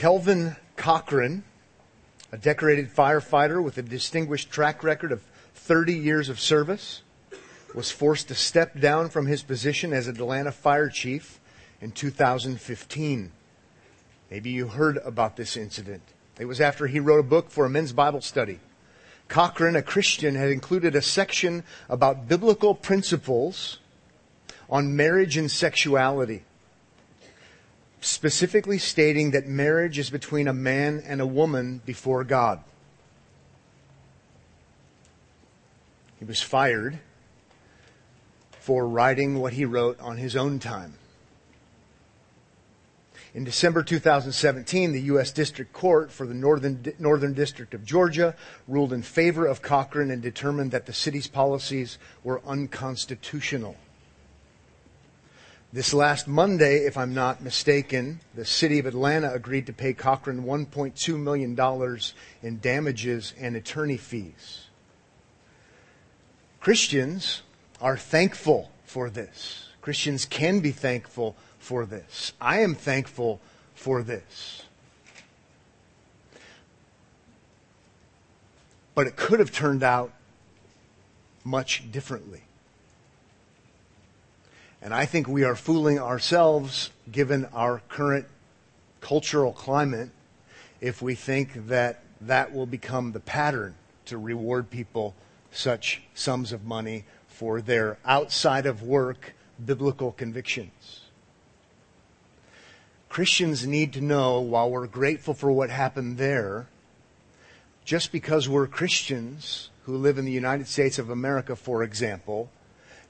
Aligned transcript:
Kelvin 0.00 0.56
Cochran, 0.76 1.44
a 2.32 2.38
decorated 2.38 2.88
firefighter 2.88 3.62
with 3.62 3.76
a 3.76 3.82
distinguished 3.82 4.50
track 4.50 4.82
record 4.82 5.12
of 5.12 5.20
30 5.54 5.92
years 5.92 6.30
of 6.30 6.40
service, 6.40 7.02
was 7.74 7.90
forced 7.90 8.28
to 8.28 8.34
step 8.34 8.80
down 8.80 9.10
from 9.10 9.26
his 9.26 9.42
position 9.42 9.92
as 9.92 10.08
a 10.08 10.12
Atlanta 10.12 10.52
fire 10.52 10.88
chief 10.88 11.38
in 11.82 11.90
2015. 11.90 13.30
Maybe 14.30 14.48
you 14.48 14.68
heard 14.68 14.96
about 15.04 15.36
this 15.36 15.54
incident. 15.54 16.00
It 16.38 16.46
was 16.46 16.62
after 16.62 16.86
he 16.86 16.98
wrote 16.98 17.20
a 17.20 17.22
book 17.22 17.50
for 17.50 17.66
a 17.66 17.68
men's 17.68 17.92
Bible 17.92 18.22
study. 18.22 18.58
Cochran, 19.28 19.76
a 19.76 19.82
Christian, 19.82 20.34
had 20.34 20.48
included 20.48 20.96
a 20.96 21.02
section 21.02 21.62
about 21.90 22.26
biblical 22.26 22.74
principles 22.74 23.80
on 24.70 24.96
marriage 24.96 25.36
and 25.36 25.50
sexuality, 25.50 26.44
specifically 28.00 28.78
stating 28.78 29.32
that 29.32 29.46
marriage 29.46 29.98
is 29.98 30.10
between 30.10 30.48
a 30.48 30.52
man 30.52 31.02
and 31.06 31.20
a 31.20 31.26
woman 31.26 31.82
before 31.84 32.24
God. 32.24 32.60
He 36.18 36.24
was 36.24 36.42
fired 36.42 36.98
for 38.58 38.86
writing 38.86 39.38
what 39.38 39.54
he 39.54 39.64
wrote 39.64 39.98
on 40.00 40.16
his 40.16 40.36
own 40.36 40.58
time. 40.58 40.94
In 43.32 43.44
December 43.44 43.82
2017, 43.82 44.92
the 44.92 45.02
U.S. 45.02 45.30
District 45.30 45.72
Court 45.72 46.10
for 46.10 46.26
the 46.26 46.34
Northern, 46.34 46.84
Northern 46.98 47.32
District 47.32 47.74
of 47.74 47.84
Georgia 47.84 48.34
ruled 48.66 48.92
in 48.92 49.02
favor 49.02 49.46
of 49.46 49.62
Cochran 49.62 50.10
and 50.10 50.20
determined 50.20 50.72
that 50.72 50.86
the 50.86 50.92
city's 50.92 51.28
policies 51.28 51.98
were 52.24 52.42
unconstitutional. 52.44 53.76
This 55.72 55.94
last 55.94 56.26
Monday, 56.26 56.78
if 56.78 56.98
I'm 56.98 57.14
not 57.14 57.42
mistaken, 57.42 58.20
the 58.34 58.44
city 58.44 58.80
of 58.80 58.86
Atlanta 58.86 59.32
agreed 59.32 59.66
to 59.66 59.72
pay 59.72 59.92
Cochran 59.92 60.42
$1.2 60.42 61.16
million 61.16 62.00
in 62.42 62.58
damages 62.58 63.34
and 63.38 63.54
attorney 63.54 63.96
fees. 63.96 64.66
Christians 66.58 67.42
are 67.80 67.96
thankful 67.96 68.72
for 68.84 69.08
this. 69.10 69.68
Christians 69.80 70.24
can 70.24 70.58
be 70.58 70.72
thankful 70.72 71.36
for 71.60 71.86
this. 71.86 72.32
I 72.40 72.62
am 72.62 72.74
thankful 72.74 73.40
for 73.74 74.02
this. 74.02 74.64
But 78.96 79.06
it 79.06 79.14
could 79.14 79.38
have 79.38 79.52
turned 79.52 79.84
out 79.84 80.12
much 81.44 81.92
differently. 81.92 82.42
And 84.82 84.94
I 84.94 85.04
think 85.04 85.28
we 85.28 85.44
are 85.44 85.56
fooling 85.56 85.98
ourselves 85.98 86.90
given 87.10 87.44
our 87.52 87.82
current 87.88 88.26
cultural 89.00 89.52
climate 89.52 90.10
if 90.80 91.02
we 91.02 91.14
think 91.14 91.66
that 91.68 92.02
that 92.22 92.52
will 92.52 92.66
become 92.66 93.12
the 93.12 93.20
pattern 93.20 93.74
to 94.06 94.16
reward 94.18 94.70
people 94.70 95.14
such 95.50 96.02
sums 96.14 96.52
of 96.52 96.64
money 96.64 97.04
for 97.28 97.60
their 97.60 97.98
outside 98.04 98.66
of 98.66 98.82
work 98.82 99.34
biblical 99.64 100.12
convictions. 100.12 101.00
Christians 103.08 103.66
need 103.66 103.92
to 103.94 104.00
know 104.00 104.40
while 104.40 104.70
we're 104.70 104.86
grateful 104.86 105.34
for 105.34 105.50
what 105.50 105.68
happened 105.68 106.16
there, 106.16 106.68
just 107.84 108.12
because 108.12 108.48
we're 108.48 108.66
Christians 108.66 109.70
who 109.84 109.96
live 109.96 110.16
in 110.16 110.24
the 110.24 110.32
United 110.32 110.68
States 110.68 110.98
of 110.98 111.10
America, 111.10 111.56
for 111.56 111.82
example, 111.82 112.50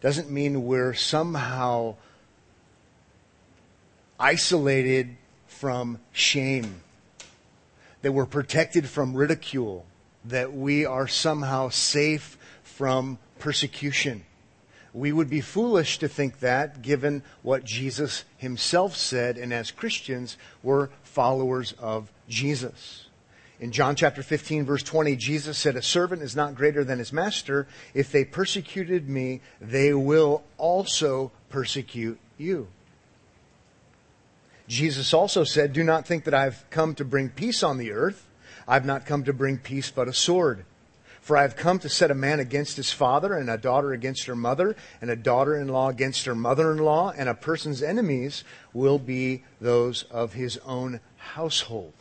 doesn't 0.00 0.30
mean 0.30 0.64
we're 0.64 0.94
somehow 0.94 1.96
isolated 4.18 5.16
from 5.46 5.98
shame, 6.12 6.80
that 8.02 8.12
we're 8.12 8.26
protected 8.26 8.88
from 8.88 9.14
ridicule, 9.14 9.84
that 10.24 10.52
we 10.52 10.84
are 10.86 11.08
somehow 11.08 11.68
safe 11.68 12.38
from 12.62 13.18
persecution. 13.38 14.24
We 14.92 15.12
would 15.12 15.30
be 15.30 15.40
foolish 15.40 15.98
to 15.98 16.08
think 16.08 16.40
that 16.40 16.82
given 16.82 17.22
what 17.42 17.64
Jesus 17.64 18.24
himself 18.36 18.96
said, 18.96 19.38
and 19.38 19.52
as 19.52 19.70
Christians, 19.70 20.36
we're 20.62 20.88
followers 21.02 21.72
of 21.78 22.10
Jesus. 22.28 23.06
In 23.60 23.72
John 23.72 23.94
chapter 23.94 24.22
15 24.22 24.64
verse 24.64 24.82
20, 24.82 25.16
Jesus 25.16 25.58
said, 25.58 25.76
a 25.76 25.82
servant 25.82 26.22
is 26.22 26.34
not 26.34 26.54
greater 26.54 26.82
than 26.82 26.98
his 26.98 27.12
master. 27.12 27.68
If 27.92 28.10
they 28.10 28.24
persecuted 28.24 29.06
me, 29.06 29.42
they 29.60 29.92
will 29.92 30.42
also 30.56 31.30
persecute 31.50 32.18
you. 32.38 32.68
Jesus 34.66 35.12
also 35.12 35.44
said, 35.44 35.74
do 35.74 35.84
not 35.84 36.06
think 36.06 36.24
that 36.24 36.32
I've 36.32 36.64
come 36.70 36.94
to 36.94 37.04
bring 37.04 37.28
peace 37.28 37.62
on 37.62 37.76
the 37.76 37.92
earth. 37.92 38.26
I've 38.66 38.86
not 38.86 39.04
come 39.04 39.24
to 39.24 39.32
bring 39.32 39.58
peace, 39.58 39.90
but 39.90 40.08
a 40.08 40.12
sword. 40.14 40.64
For 41.20 41.36
I 41.36 41.42
have 41.42 41.56
come 41.56 41.78
to 41.80 41.88
set 41.88 42.10
a 42.10 42.14
man 42.14 42.40
against 42.40 42.76
his 42.76 42.92
father, 42.92 43.34
and 43.34 43.50
a 43.50 43.58
daughter 43.58 43.92
against 43.92 44.24
her 44.24 44.36
mother, 44.36 44.74
and 45.02 45.10
a 45.10 45.16
daughter 45.16 45.56
in 45.56 45.68
law 45.68 45.88
against 45.88 46.24
her 46.24 46.34
mother 46.34 46.72
in 46.72 46.78
law, 46.78 47.12
and 47.14 47.28
a 47.28 47.34
person's 47.34 47.82
enemies 47.82 48.42
will 48.72 48.98
be 48.98 49.42
those 49.60 50.04
of 50.04 50.32
his 50.32 50.56
own 50.58 51.00
household. 51.16 51.92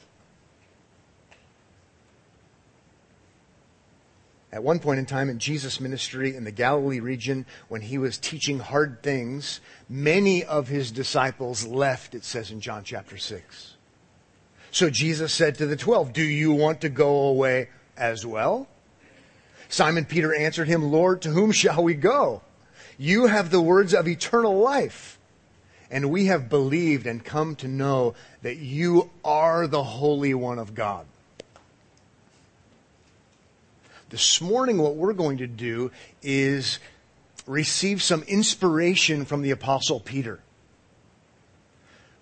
At 4.52 4.64
one 4.64 4.80
point 4.80 5.00
in 5.00 5.06
time 5.06 5.30
in 5.30 5.38
Jesus' 5.38 5.80
ministry 5.80 6.36
in 6.36 6.44
the 6.44 6.52
Galilee 6.52 7.00
region, 7.00 7.46
when 7.68 7.82
he 7.82 8.00
was 8.00 8.18
teaching 8.18 8.60
hard 8.60 9.04
things, 9.04 9.62
many 9.88 10.44
of 10.44 10.68
his 10.68 10.92
disciples 10.92 11.66
left, 11.68 12.16
it 12.16 12.24
says 12.24 12.50
in 12.50 12.60
John 12.60 12.84
chapter 12.84 13.18
6. 13.18 13.76
So 14.72 14.90
Jesus 14.90 15.34
said 15.34 15.56
to 15.56 15.66
the 15.66 15.76
twelve, 15.76 16.14
Do 16.14 16.24
you 16.24 16.52
want 16.52 16.82
to 16.82 16.90
go 16.90 17.28
away 17.28 17.70
as 17.98 18.26
well? 18.26 18.68
Simon 19.68 20.06
Peter 20.06 20.34
answered 20.34 20.68
him, 20.68 20.92
Lord, 20.92 21.22
to 21.22 21.30
whom 21.30 21.52
shall 21.52 21.84
we 21.84 21.94
go? 21.94 22.42
You 22.98 23.28
have 23.28 23.52
the 23.52 23.62
words 23.62 23.94
of 23.94 24.08
eternal 24.08 24.58
life. 24.58 25.20
And 25.92 26.12
we 26.12 26.26
have 26.26 26.50
believed 26.50 27.08
and 27.08 27.24
come 27.24 27.56
to 27.58 27.68
know 27.68 28.14
that 28.42 28.58
you 28.58 29.10
are 29.24 29.68
the 29.68 29.84
Holy 29.84 30.34
One 30.34 30.60
of 30.60 30.76
God. 30.76 31.06
This 34.10 34.42
morning, 34.42 34.80
what 34.80 34.96
we're 34.96 35.14
going 35.14 35.38
to 35.38 35.48
do 35.48 35.92
is 36.24 36.80
receive 37.46 38.02
some 38.02 38.24
inspiration 38.24 39.24
from 39.24 39.44
the 39.44 39.52
Apostle 39.52 40.00
Peter, 40.00 40.40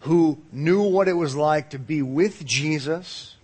who 0.01 0.37
knew 0.51 0.81
what 0.81 1.07
it 1.07 1.13
was 1.13 1.33
like 1.33 1.69
to 1.69 1.79
be 1.79 2.01
with 2.01 2.45
Jesus 2.45 3.35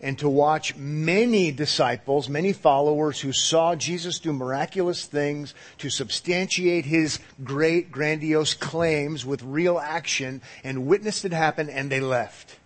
and 0.00 0.16
to 0.20 0.28
watch 0.28 0.76
many 0.76 1.50
disciples, 1.50 2.28
many 2.28 2.52
followers 2.52 3.20
who 3.20 3.32
saw 3.32 3.74
Jesus 3.74 4.20
do 4.20 4.32
miraculous 4.32 5.04
things 5.04 5.52
to 5.78 5.90
substantiate 5.90 6.84
his 6.84 7.18
great, 7.42 7.90
grandiose 7.90 8.54
claims 8.54 9.26
with 9.26 9.42
real 9.42 9.76
action 9.76 10.40
and 10.62 10.86
witnessed 10.86 11.24
it 11.24 11.32
happen 11.32 11.68
and 11.68 11.90
they 11.90 12.00
left. 12.00 12.60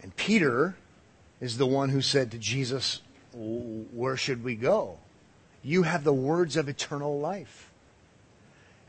And 0.00 0.14
Peter 0.14 0.76
is 1.44 1.58
the 1.58 1.66
one 1.66 1.90
who 1.90 2.00
said 2.00 2.30
to 2.30 2.38
Jesus, 2.38 3.02
Where 3.34 4.16
should 4.16 4.42
we 4.42 4.54
go? 4.54 4.96
You 5.62 5.82
have 5.82 6.02
the 6.02 6.12
words 6.12 6.56
of 6.56 6.70
eternal 6.70 7.20
life. 7.20 7.70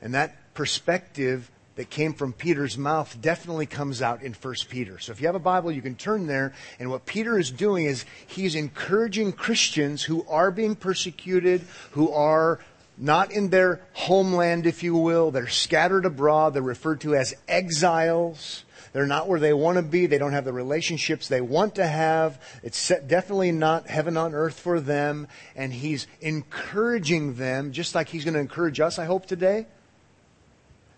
And 0.02 0.14
that 0.14 0.54
perspective 0.54 1.52
that 1.76 1.90
came 1.90 2.14
from 2.14 2.32
Peter's 2.32 2.78
mouth 2.78 3.18
definitely 3.22 3.66
comes 3.66 4.02
out 4.02 4.22
in 4.22 4.34
1 4.34 4.56
Peter. 4.70 5.00
So 5.00 5.12
if 5.12 5.20
you 5.20 5.28
have 5.28 5.36
a 5.36 5.40
Bible, 5.40 5.70
you 5.70 5.82
can 5.82 5.96
turn 5.96 6.28
there. 6.28 6.54
And 6.80 6.90
what 6.90 7.06
Peter 7.06 7.38
is 7.38 7.52
doing 7.52 7.86
is 7.86 8.06
he's 8.26 8.56
encouraging 8.56 9.34
Christians 9.34 10.04
who 10.04 10.26
are 10.30 10.50
being 10.50 10.76
persecuted, 10.76 11.62
who 11.92 12.10
are 12.14 12.60
not 12.98 13.34
in 13.34 13.50
their 13.50 13.82
homeland, 13.92 14.66
if 14.66 14.82
you 14.82 14.96
will. 14.96 15.32
They're 15.32 15.50
scattered 15.50 16.06
abroad. 16.06 16.54
They're 16.54 16.62
referred 16.62 17.02
to 17.02 17.16
as 17.16 17.36
exiles. 17.50 18.64
They're 18.96 19.06
not 19.06 19.28
where 19.28 19.42
they 19.42 19.52
want 19.52 19.76
to 19.76 19.82
be. 19.82 20.06
They 20.06 20.18
don't 20.18 20.32
have 20.32 20.46
the 20.46 20.54
relationships 20.54 21.28
they 21.28 21.42
want 21.42 21.76
to 21.76 21.86
have. 21.86 22.42
It's 22.64 22.88
definitely 22.88 23.52
not 23.52 23.90
heaven 23.90 24.16
on 24.16 24.34
earth 24.34 24.58
for 24.58 24.80
them. 24.80 25.28
And 25.54 25.74
he's 25.74 26.08
encouraging 26.22 27.36
them, 27.36 27.74
just 27.74 27.94
like 27.94 28.08
he's 28.08 28.24
going 28.24 28.36
to 28.36 28.40
encourage 28.40 28.80
us, 28.80 28.98
I 28.98 29.04
hope, 29.04 29.26
today, 29.26 29.68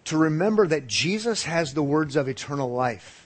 to 0.05 0.15
remember 0.15 0.67
that 0.67 0.85
Jesus 0.85 1.45
has 1.45 1.73
the 1.73 1.81
words 1.81 2.15
of 2.15 2.27
eternal 2.27 2.71
life. 2.71 3.25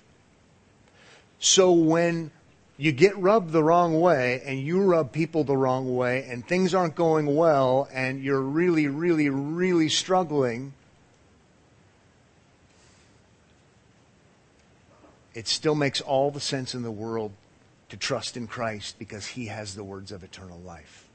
So 1.40 1.74
when 1.74 2.32
you 2.78 2.94
get 2.94 3.18
rubbed 3.18 3.52
the 3.52 3.62
wrong 3.62 4.00
way 4.00 4.42
and 4.46 4.58
you 4.58 4.86
rub 4.86 5.12
people 5.12 5.44
the 5.44 5.58
wrong 5.58 5.98
way 5.98 6.26
and 6.30 6.48
things 6.48 6.74
aren't 6.74 6.96
going 6.96 7.36
well 7.36 7.90
and 7.92 8.24
you're 8.24 8.40
really, 8.40 8.88
really, 8.88 9.28
really 9.28 9.90
struggling, 9.90 10.72
it 15.34 15.48
still 15.48 15.76
makes 15.76 16.02
all 16.02 16.32
the 16.32 16.40
sense 16.40 16.76
in 16.76 16.84
the 16.84 16.92
world 16.92 17.32
to 17.90 17.98
trust 17.98 18.38
in 18.38 18.48
Christ 18.48 18.98
because 19.00 19.28
he 19.28 19.48
has 19.48 19.76
the 19.76 19.84
words 19.84 20.12
of 20.12 20.24
eternal 20.24 20.60
life. 20.60 21.08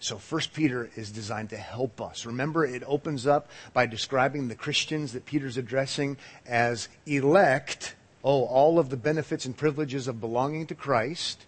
So 0.00 0.18
First 0.18 0.52
Peter 0.52 0.90
is 0.96 1.10
designed 1.10 1.50
to 1.50 1.56
help 1.56 2.00
us. 2.00 2.26
Remember, 2.26 2.64
it 2.64 2.82
opens 2.86 3.26
up 3.26 3.48
by 3.72 3.86
describing 3.86 4.48
the 4.48 4.54
Christians 4.54 5.12
that 5.12 5.24
Peter's 5.24 5.56
addressing 5.56 6.18
as 6.46 6.88
elect. 7.06 7.94
Oh, 8.22 8.44
all 8.44 8.78
of 8.78 8.90
the 8.90 8.96
benefits 8.96 9.46
and 9.46 9.56
privileges 9.56 10.06
of 10.06 10.20
belonging 10.20 10.66
to 10.66 10.74
Christ, 10.74 11.46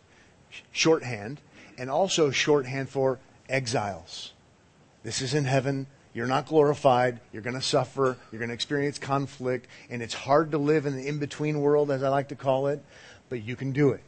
shorthand, 0.73 1.41
and 1.77 1.91
also 1.91 2.31
shorthand 2.31 2.89
for 2.89 3.19
exiles. 3.49 4.33
This 5.03 5.21
is 5.21 5.35
in 5.35 5.45
heaven. 5.45 5.87
You're 6.17 6.27
not 6.27 6.47
glorified. 6.47 7.21
You're 7.31 7.43
going 7.43 7.57
to 7.57 7.63
suffer. 7.63 8.17
You're 8.33 8.39
going 8.39 8.49
to 8.49 8.55
experience 8.55 8.99
conflict. 8.99 9.67
And 9.91 10.01
it's 10.01 10.15
hard 10.15 10.53
to 10.53 10.59
live 10.59 10.87
in 10.87 10.97
the 10.97 11.07
in 11.07 11.19
between 11.19 11.61
world, 11.61 11.91
as 11.91 12.03
I 12.03 12.09
like 12.09 12.29
to 12.29 12.35
call 12.35 12.69
it, 12.69 12.83
but 13.29 13.43
you 13.43 13.55
can 13.55 13.73
do 13.73 13.91
it. 13.91 14.01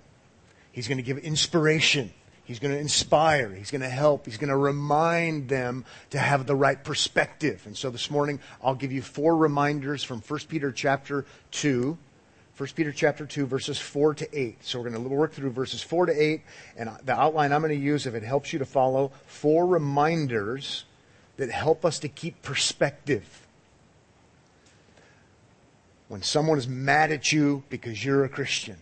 He's 0.72 0.88
going 0.88 0.96
to 0.96 1.04
give 1.04 1.18
inspiration. 1.18 2.10
He's 2.44 2.60
going 2.60 2.72
to 2.72 2.80
inspire. 2.80 3.50
He's 3.50 3.70
going 3.70 3.82
to 3.82 3.90
help. 3.90 4.24
He's 4.24 4.38
going 4.38 4.48
to 4.48 4.56
remind 4.56 5.50
them 5.50 5.84
to 6.08 6.18
have 6.18 6.46
the 6.46 6.54
right 6.56 6.82
perspective. 6.82 7.64
And 7.66 7.76
so 7.76 7.90
this 7.90 8.10
morning, 8.10 8.40
I'll 8.64 8.74
give 8.74 8.90
you 8.90 9.02
four 9.02 9.36
reminders 9.36 10.02
from 10.02 10.22
1 10.22 10.40
Peter 10.48 10.72
chapter 10.72 11.26
2. 11.50 11.98
1 12.56 12.68
Peter 12.74 12.90
chapter 12.90 13.26
2, 13.26 13.44
verses 13.44 13.78
4 13.78 14.14
to 14.14 14.38
8. 14.38 14.64
So 14.64 14.78
we're 14.80 14.88
going 14.88 15.02
to 15.02 15.10
work 15.10 15.34
through 15.34 15.50
verses 15.50 15.82
4 15.82 16.06
to 16.06 16.18
8. 16.18 16.40
And 16.78 16.90
the 17.04 17.12
outline 17.12 17.52
I'm 17.52 17.60
going 17.60 17.78
to 17.78 17.84
use, 17.84 18.06
if 18.06 18.14
it 18.14 18.22
helps 18.22 18.54
you 18.54 18.60
to 18.60 18.64
follow, 18.64 19.12
four 19.26 19.66
reminders 19.66 20.84
that 21.38 21.50
help 21.50 21.84
us 21.84 21.98
to 22.00 22.08
keep 22.08 22.42
perspective. 22.42 23.46
When 26.08 26.22
someone 26.22 26.58
is 26.58 26.68
mad 26.68 27.10
at 27.10 27.32
you 27.32 27.62
because 27.70 28.04
you're 28.04 28.24
a 28.24 28.28
Christian, 28.28 28.76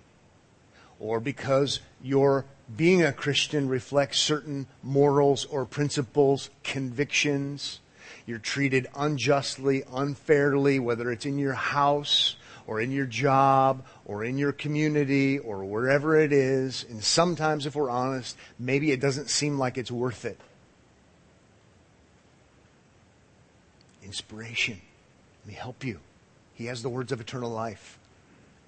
or 0.99 1.21
because 1.21 1.81
your 2.03 2.47
being 2.77 3.03
a 3.03 3.13
Christian 3.13 3.69
reflects 3.69 4.19
certain 4.19 4.67
morals 4.83 5.45
or 5.45 5.65
principles, 5.65 6.51
convictions, 6.65 7.81
you're 8.27 8.39
treated 8.39 8.89
unjustly, 8.97 9.85
unfairly, 9.93 10.81
whether 10.81 11.13
it's 11.13 11.27
in 11.27 11.39
your 11.39 11.53
house 11.53 12.37
or 12.67 12.81
in 12.81 12.91
your 12.91 13.07
job 13.07 13.85
or 14.05 14.25
in 14.25 14.39
your 14.39 14.53
community 14.53 15.39
or 15.39 15.65
wherever 15.65 16.19
it 16.19 16.33
is. 16.33 16.85
And 16.89 17.05
sometimes, 17.05 17.67
if 17.67 17.77
we're 17.77 17.91
honest, 17.91 18.37
maybe 18.59 18.91
it 18.91 19.01
doesn't 19.01 19.31
seem 19.31 19.59
like 19.59 19.79
it's 19.79 19.93
worth 19.93 20.25
it. 20.25 20.41
Inspiration. 24.07 24.81
Let 25.45 25.49
me 25.49 25.55
help 25.55 25.85
you. 25.85 26.01
He 26.55 26.67
has 26.67 26.83
the 26.83 26.89
words 26.89 27.13
of 27.13 27.21
eternal 27.21 27.51
life. 27.51 27.99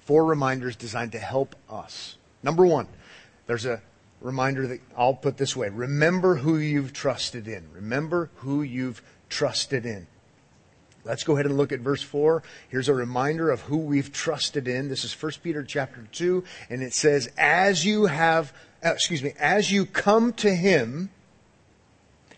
Four 0.01 0.27
reminders 0.27 0.77
designed 0.77 1.13
to 1.13 1.19
help 1.19 1.55
us. 1.71 2.17
Number 2.43 2.67
one, 2.67 2.89
there's 3.47 3.65
a 3.65 3.81
reminder 4.21 4.67
that 4.67 4.81
I'll 4.97 5.15
put 5.15 5.37
this 5.37 5.57
way. 5.57 5.69
Remember 5.69 6.37
who 6.37 6.59
you've 6.59 6.93
trusted 6.93 7.49
in. 7.49 7.65
Remember 7.73 8.31
who 8.37 8.63
you've 8.63 9.01
trusted 9.29 9.87
in. 9.87 10.07
Let's 11.05 11.25
go 11.25 11.35
ahead 11.35 11.47
and 11.47 11.57
look 11.57 11.73
at 11.73 11.81
verse 11.81 12.03
4. 12.03 12.43
Here's 12.69 12.89
a 12.89 12.95
reminder 12.95 13.51
of 13.51 13.63
who 13.63 13.79
we've 13.79 14.13
trusted 14.13 14.69
in. 14.69 14.89
This 14.89 15.05
is 15.05 15.23
1 15.23 15.33
Peter 15.43 15.63
chapter 15.63 16.07
2, 16.13 16.45
and 16.69 16.83
it 16.83 16.93
says, 16.93 17.31
As 17.39 17.85
you 17.85 18.07
have, 18.07 18.53
uh, 18.85 18.91
excuse 18.91 19.23
me, 19.23 19.33
as 19.39 19.73
you 19.73 19.87
come 19.87 20.33
to 20.35 20.55
him, 20.55 21.11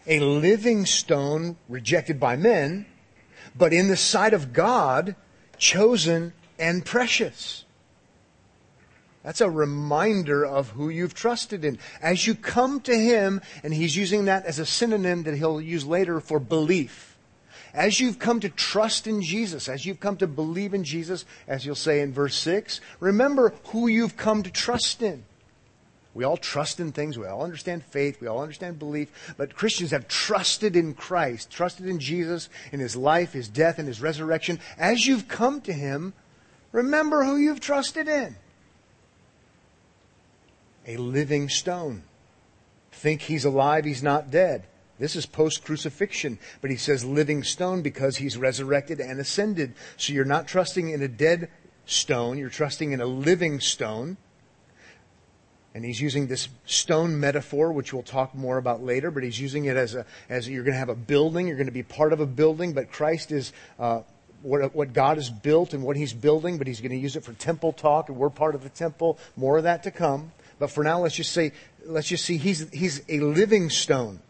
a 0.07 0.21
living 0.21 0.87
stone 0.87 1.57
rejected 1.69 2.19
by 2.19 2.37
men, 2.37 2.87
but 3.57 3.73
in 3.73 3.89
the 3.89 3.97
sight 3.97 4.33
of 4.33 4.53
God, 4.53 5.17
chosen 5.59 6.33
and 6.59 6.85
precious. 6.85 7.65
That's 9.23 9.41
a 9.43 9.51
reminder 9.51 10.45
of 10.45 10.71
who 10.71 10.89
you've 10.89 11.15
trusted 11.15 11.65
in. 11.65 11.79
As 12.01 12.27
you 12.27 12.35
come 12.35 12.81
to 12.81 12.97
Him, 12.97 13.43
and 13.63 13.75
He's 13.75 13.97
using 13.97 14.25
that 14.25 14.47
as 14.47 14.59
a 14.59 14.67
synonym 14.67 15.25
that 15.25 15.37
He'll 15.37 15.61
use 15.61 15.85
later 15.85 16.21
for 16.21 16.39
belief. 16.39 17.19
As 17.75 18.01
you've 18.01 18.19
come 18.19 18.41
to 18.41 18.49
trust 18.49 19.07
in 19.07 19.23
Jesus, 19.23 19.69
as 19.69 19.87
you've 19.87 20.01
come 20.01 20.17
to 20.17 20.27
believe 20.27 20.75
in 20.75 20.85
Jesus, 20.85 21.25
as 21.47 21.65
you'll 21.65 21.75
say 21.75 22.01
in 22.01 22.13
verse 22.13 22.35
6, 22.37 22.81
remember 22.99 23.55
who 23.67 23.87
you've 23.87 24.17
come 24.17 24.43
to 24.43 24.51
trust 24.51 25.03
in. 25.03 25.25
We 26.13 26.25
all 26.25 26.37
trust 26.37 26.81
in 26.81 26.93
things. 26.93 27.17
We 27.17 27.27
all 27.27 27.43
understand 27.43 27.85
faith. 27.85 28.21
We 28.21 28.27
all 28.27 28.43
understand 28.43 28.79
belief. 28.79 29.35
But 29.37 29.55
Christians 29.55 29.93
have 29.93 30.09
trusted 30.09 30.75
in 30.75 30.95
Christ, 30.95 31.51
trusted 31.51 31.87
in 31.87 32.01
Jesus, 32.01 32.49
in 32.73 32.81
His 32.81 32.97
life, 32.97 33.33
His 33.33 33.49
death, 33.49 33.79
and 33.79 33.87
His 33.87 34.01
resurrection. 34.01 34.59
As 34.77 35.07
you've 35.07 35.29
come 35.29 35.61
to 35.63 35.73
Him, 35.73 36.13
remember 36.73 37.25
who 37.25 37.37
you've 37.37 37.61
trusted 37.61 38.09
in. 38.09 38.37
A 40.87 40.97
living 40.97 41.49
stone. 41.49 42.03
Think 42.91 43.23
He's 43.23 43.45
alive, 43.45 43.85
He's 43.85 44.03
not 44.03 44.31
dead. 44.31 44.65
This 45.01 45.17
is 45.17 45.25
post 45.25 45.65
crucifixion, 45.65 46.39
but 46.61 46.71
he 46.71 46.77
says 46.77 47.07
living 47.07 47.43
stone 47.43 47.81
because 47.81 48.19
he's 48.19 48.37
resurrected 48.37 49.01
and 49.01 49.19
ascended. 49.19 49.73
So 49.97 50.13
you're 50.13 50.27
not 50.27 50.47
trusting 50.47 50.91
in 50.91 51.01
a 51.01 51.09
dead 51.09 51.51
stone, 51.87 52.37
you're 52.37 52.51
trusting 52.51 52.93
in 52.93 53.01
a 53.01 53.07
living 53.07 53.61
stone. 53.61 54.19
And 55.75 55.85
he's 55.85 56.01
using 56.01 56.27
this 56.27 56.49
stone 56.67 57.21
metaphor, 57.21 57.73
which 57.73 57.93
we'll 57.93 58.03
talk 58.03 58.35
more 58.35 58.59
about 58.59 58.83
later, 58.83 59.11
but 59.11 59.23
he's 59.23 59.39
using 59.39 59.67
it 59.67 59.77
as 59.77 59.95
a, 59.95 60.05
as 60.29 60.49
you're 60.49 60.65
going 60.65 60.75
to 60.75 60.79
have 60.79 60.89
a 60.89 60.97
building, 60.97 61.47
you're 61.47 61.57
going 61.57 61.67
to 61.67 61.73
be 61.73 61.85
part 61.85 62.13
of 62.13 62.19
a 62.19 62.27
building, 62.27 62.73
but 62.73 62.91
Christ 62.91 63.31
is, 63.31 63.53
uh, 63.79 64.03
what, 64.43 64.75
what 64.75 64.93
God 64.93 65.17
has 65.17 65.31
built 65.31 65.75
and 65.75 65.83
what 65.83 65.97
he's 65.97 66.13
building, 66.13 66.59
but 66.59 66.67
he's 66.67 66.81
going 66.81 66.91
to 66.91 66.97
use 66.97 67.17
it 67.17 67.25
for 67.25 67.33
temple 67.35 67.73
talk, 67.73 68.09
and 68.09 68.19
we're 68.19 68.31
part 68.31 68.55
of 68.55 68.63
the 68.63 68.69
temple. 68.69 69.19
More 69.37 69.59
of 69.59 69.65
that 69.65 69.85
to 69.85 69.91
come. 69.91 70.33
But 70.59 70.71
for 70.71 70.85
now, 70.85 71.01
let's 71.01 71.15
just 71.15 71.33
say, 71.33 71.53
let's 71.85 72.09
just 72.09 72.25
see, 72.25 72.37
he's, 72.37 72.69
he's 72.71 73.03
a 73.09 73.21
living 73.21 73.71
stone. 73.71 74.21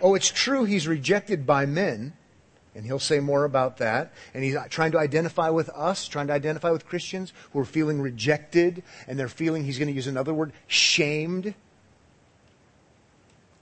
Oh, 0.00 0.14
it's 0.14 0.30
true 0.30 0.64
he's 0.64 0.86
rejected 0.86 1.46
by 1.46 1.66
men, 1.66 2.14
and 2.74 2.84
he'll 2.84 2.98
say 2.98 3.20
more 3.20 3.44
about 3.44 3.78
that. 3.78 4.12
And 4.32 4.44
he's 4.44 4.56
trying 4.68 4.92
to 4.92 4.98
identify 4.98 5.50
with 5.50 5.68
us, 5.70 6.06
trying 6.06 6.28
to 6.28 6.32
identify 6.32 6.70
with 6.70 6.86
Christians 6.86 7.32
who 7.52 7.60
are 7.60 7.64
feeling 7.64 8.00
rejected, 8.00 8.82
and 9.06 9.18
they're 9.18 9.28
feeling, 9.28 9.64
he's 9.64 9.78
going 9.78 9.88
to 9.88 9.94
use 9.94 10.06
another 10.06 10.32
word, 10.32 10.52
shamed. 10.66 11.54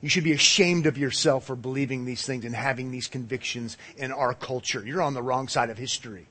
You 0.01 0.09
should 0.09 0.25
be 0.25 0.33
ashamed 0.33 0.87
of 0.87 0.99
yourself 0.99 1.47
for 1.47 1.57
believing 1.57 2.05
these 2.05 2.25
things 2.25 2.45
and 2.45 2.55
having 2.55 2.91
these 2.91 3.09
convictions 3.09 3.77
in 3.97 4.13
our 4.13 4.35
culture. 4.35 4.85
You're 4.85 5.03
on 5.03 5.15
the 5.15 5.23
wrong 5.23 5.49
side 5.49 5.71
of 5.71 5.79
history. 5.79 6.27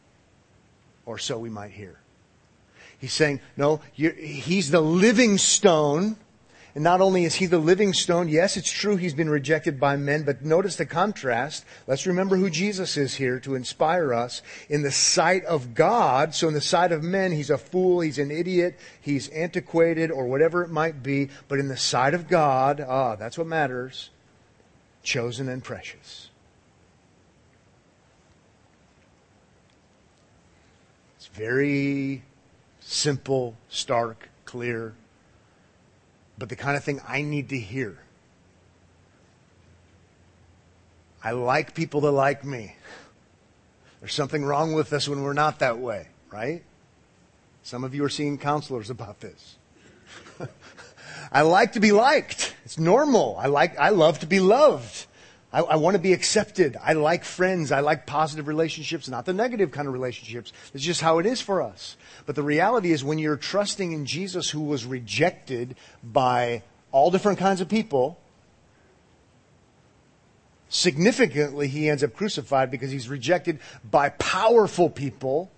Or 1.06 1.18
so 1.18 1.40
we 1.40 1.50
might 1.50 1.72
hear. 1.72 2.00
He's 3.00 3.14
saying, 3.14 3.42
no, 3.56 3.82
he's 3.94 4.72
the 4.72 4.82
living 4.82 5.38
stone 5.38 6.18
and 6.78 6.84
not 6.84 7.02
only 7.02 7.26
is 7.26 7.34
he 7.34 7.48
the 7.48 7.58
living 7.58 7.92
stone, 7.92 8.30
yes, 8.30 8.56
it's 8.56 8.72
true 8.72 8.98
he's 8.98 9.16
been 9.16 9.32
rejected 9.32 9.80
by 9.80 9.98
men, 9.98 10.22
but 10.22 10.46
notice 10.46 10.76
the 10.76 10.86
contrast. 10.86 11.66
Let's 11.88 12.06
remember 12.06 12.38
who 12.38 12.52
Jesus 12.52 12.98
is 12.98 13.16
here 13.16 13.40
to 13.40 13.56
inspire 13.56 14.14
us. 14.14 14.44
In 14.70 14.84
the 14.84 14.92
sight 14.92 15.44
of 15.46 15.74
God, 15.74 16.36
so 16.36 16.48
in 16.48 16.54
the 16.54 16.62
sight 16.62 16.92
of 16.92 17.02
men, 17.02 17.32
he's 17.32 17.50
a 17.50 17.58
fool, 17.58 18.02
he's 18.02 18.20
an 18.20 18.30
idiot, 18.30 18.78
he's 19.02 19.28
antiquated, 19.30 20.12
or 20.12 20.28
whatever 20.28 20.62
it 20.62 20.70
might 20.70 21.02
be. 21.02 21.30
But 21.48 21.58
in 21.58 21.68
the 21.68 21.78
sight 21.78 22.14
of 22.14 22.28
God, 22.28 22.80
ah, 22.88 23.16
that's 23.16 23.40
what 23.40 23.48
matters. 23.48 24.12
Chosen 25.02 25.50
and 25.50 25.64
precious. 25.64 26.30
It's 31.16 31.26
very 31.26 32.22
simple, 32.82 33.56
stark, 33.68 34.30
clear 34.46 34.94
but 36.38 36.50
the 36.50 36.56
kind 36.56 36.78
of 36.78 36.84
thing 36.84 37.02
I 37.08 37.22
need 37.22 37.50
to 37.50 37.60
hear. 37.60 37.98
I 41.24 41.32
like 41.32 41.74
people 41.74 42.02
that 42.02 42.12
like 42.12 42.44
me. 42.44 42.76
There's 44.00 44.14
something 44.14 44.46
wrong 44.46 44.74
with 44.74 44.94
us 44.94 45.10
when 45.10 45.24
we're 45.24 45.34
not 45.34 45.60
that 45.60 45.80
way, 45.80 46.08
right? 46.32 46.64
Some 47.64 47.84
of 47.84 47.94
you 47.96 48.04
are 48.04 48.10
seeing 48.10 48.38
counselors 48.38 48.90
about 48.90 49.20
this. 49.20 49.58
I 51.32 51.42
like 51.42 51.74
to 51.74 51.80
be 51.80 51.92
liked. 51.92 52.56
It's 52.64 52.78
normal. 52.78 53.36
I 53.38 53.48
like, 53.48 53.78
I 53.78 53.90
love 53.90 54.20
to 54.20 54.28
be 54.28 54.40
loved. 54.40 55.06
I, 55.58 55.62
I, 55.62 55.76
want 55.78 55.96
to 55.96 56.00
be 56.00 56.14
accepted. 56.14 56.78
I 56.80 56.94
like 56.94 57.24
friends. 57.24 57.72
I 57.72 57.80
like 57.80 58.06
positive 58.06 58.48
relationships, 58.48 59.10
not 59.10 59.26
the 59.26 59.34
negative 59.34 59.72
kind 59.72 59.88
of 59.88 59.94
relationships. 59.96 60.54
It's 60.76 60.84
just 60.84 61.02
how 61.02 61.18
it 61.18 61.26
is 61.26 61.42
for 61.42 61.64
us. 61.64 61.98
But 62.28 62.36
the 62.36 62.44
reality 62.44 62.92
is 62.92 63.04
when 63.04 63.18
you're 63.18 63.38
trusting 63.38 63.92
in 63.92 64.06
Jesus 64.06 64.52
who 64.52 64.62
was 64.62 64.86
rejected 64.86 65.76
by 66.04 66.62
all 66.92 67.10
different 67.10 67.40
kinds 67.40 67.60
of 67.60 67.68
people, 67.68 68.20
significantly 70.70 71.68
he 71.68 71.90
ends 71.90 72.04
up 72.04 72.14
crucified 72.14 72.70
because 72.70 72.92
he's 72.92 73.10
rejected 73.10 73.58
by 73.84 74.10
powerful 74.10 74.92
people. 74.92 75.50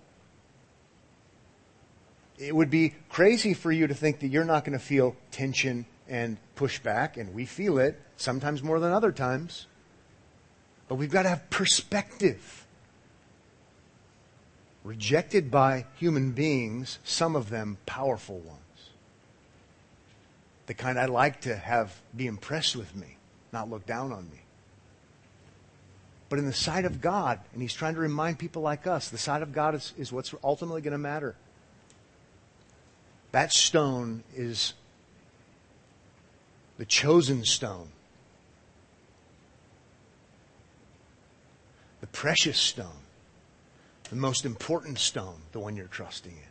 It 2.38 2.56
would 2.56 2.70
be 2.70 2.94
crazy 3.10 3.52
for 3.52 3.70
you 3.70 3.86
to 3.86 3.94
think 3.94 4.20
that 4.20 4.28
you're 4.28 4.46
not 4.46 4.64
going 4.64 4.78
to 4.78 4.82
feel 4.82 5.14
tension 5.30 5.84
and 6.08 6.38
pushback, 6.56 7.18
and 7.18 7.34
we 7.34 7.44
feel 7.44 7.76
it 7.78 8.00
sometimes 8.16 8.62
more 8.62 8.80
than 8.80 8.92
other 8.92 9.12
times. 9.12 9.66
But 10.90 10.96
we've 10.96 11.10
got 11.10 11.22
to 11.22 11.28
have 11.28 11.48
perspective. 11.50 12.66
Rejected 14.82 15.48
by 15.48 15.86
human 15.94 16.32
beings, 16.32 16.98
some 17.04 17.36
of 17.36 17.48
them 17.48 17.78
powerful 17.86 18.40
ones. 18.40 18.58
The 20.66 20.74
kind 20.74 20.98
I 20.98 21.04
like 21.04 21.42
to 21.42 21.54
have 21.54 21.94
be 22.16 22.26
impressed 22.26 22.74
with 22.74 22.96
me. 22.96 23.18
not 23.52 23.70
look 23.70 23.86
down 23.86 24.10
on 24.10 24.28
me. 24.30 24.40
But 26.28 26.40
in 26.40 26.46
the 26.46 26.52
sight 26.52 26.84
of 26.84 27.00
God, 27.00 27.38
and 27.52 27.62
he's 27.62 27.72
trying 27.74 27.94
to 27.94 28.00
remind 28.00 28.40
people 28.40 28.62
like 28.62 28.88
us, 28.88 29.10
the 29.10 29.18
sight 29.18 29.42
of 29.42 29.52
God 29.52 29.76
is, 29.76 29.94
is 29.96 30.10
what's 30.10 30.34
ultimately 30.42 30.82
going 30.82 30.90
to 30.90 30.98
matter. 30.98 31.36
That 33.30 33.52
stone 33.52 34.24
is 34.34 34.74
the 36.78 36.84
chosen 36.84 37.44
stone, 37.44 37.90
precious 42.12 42.58
stone, 42.58 42.88
the 44.08 44.16
most 44.16 44.44
important 44.44 44.98
stone, 44.98 45.40
the 45.52 45.60
one 45.60 45.76
you're 45.76 45.86
trusting 45.86 46.32
in. 46.32 46.50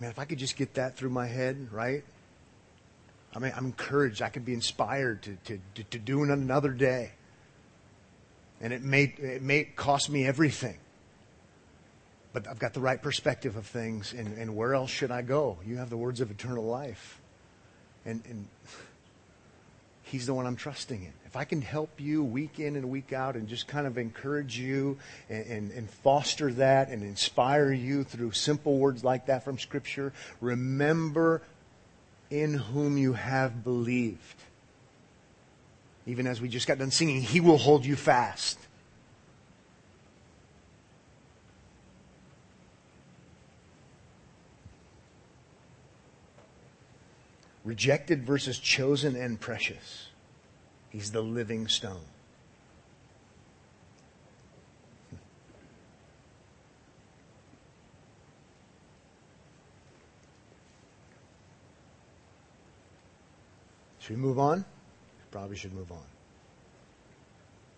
Man, 0.00 0.10
if 0.10 0.18
I 0.18 0.24
could 0.24 0.38
just 0.38 0.56
get 0.56 0.74
that 0.74 0.96
through 0.96 1.10
my 1.10 1.26
head, 1.26 1.72
right? 1.72 2.04
I 3.34 3.40
mean, 3.40 3.52
I'm 3.56 3.66
encouraged. 3.66 4.22
I 4.22 4.28
can 4.28 4.42
be 4.42 4.54
inspired 4.54 5.22
to, 5.22 5.36
to, 5.44 5.60
to, 5.74 5.84
to 5.84 5.98
do 5.98 6.22
another 6.22 6.70
day. 6.70 7.12
And 8.60 8.72
it 8.72 8.82
may, 8.82 9.14
it 9.18 9.42
may 9.42 9.64
cost 9.64 10.08
me 10.10 10.26
everything. 10.26 10.78
But 12.32 12.48
I've 12.48 12.58
got 12.58 12.74
the 12.74 12.80
right 12.80 13.00
perspective 13.00 13.56
of 13.56 13.66
things. 13.66 14.12
And, 14.12 14.38
and 14.38 14.56
where 14.56 14.74
else 14.74 14.90
should 14.90 15.10
I 15.10 15.22
go? 15.22 15.58
You 15.66 15.76
have 15.76 15.90
the 15.90 15.96
words 15.96 16.20
of 16.20 16.30
eternal 16.30 16.64
life. 16.64 17.20
And, 18.04 18.22
and 18.28 18.46
He's 20.10 20.24
the 20.24 20.32
one 20.32 20.46
I'm 20.46 20.56
trusting 20.56 21.02
in. 21.02 21.12
If 21.26 21.36
I 21.36 21.44
can 21.44 21.60
help 21.60 22.00
you 22.00 22.24
week 22.24 22.58
in 22.60 22.76
and 22.76 22.88
week 22.88 23.12
out 23.12 23.36
and 23.36 23.46
just 23.46 23.68
kind 23.68 23.86
of 23.86 23.98
encourage 23.98 24.58
you 24.58 24.96
and, 25.28 25.46
and, 25.46 25.70
and, 25.72 25.90
foster 25.90 26.50
that 26.54 26.88
and 26.88 27.02
inspire 27.02 27.70
you 27.70 28.04
through 28.04 28.32
simple 28.32 28.78
words 28.78 29.04
like 29.04 29.26
that 29.26 29.44
from 29.44 29.58
Scripture, 29.58 30.14
remember 30.40 31.42
in 32.30 32.54
whom 32.54 32.96
you 32.96 33.12
have 33.12 33.62
believed. 33.62 34.36
Even 36.06 36.26
as 36.26 36.40
we 36.40 36.48
just 36.48 36.66
got 36.66 36.78
done 36.78 36.90
singing, 36.90 37.20
He 37.20 37.40
will 37.40 37.58
hold 37.58 37.84
you 37.84 37.94
fast. 37.94 38.58
Rejected 47.68 48.24
versus 48.24 48.58
chosen 48.58 49.14
and 49.14 49.38
precious. 49.38 50.06
He's 50.88 51.12
the 51.12 51.20
living 51.20 51.68
stone. 51.68 52.00
Should 63.98 64.16
we 64.16 64.22
move 64.22 64.38
on? 64.38 64.64
Probably 65.30 65.54
should 65.54 65.74
move 65.74 65.92
on. 65.92 65.98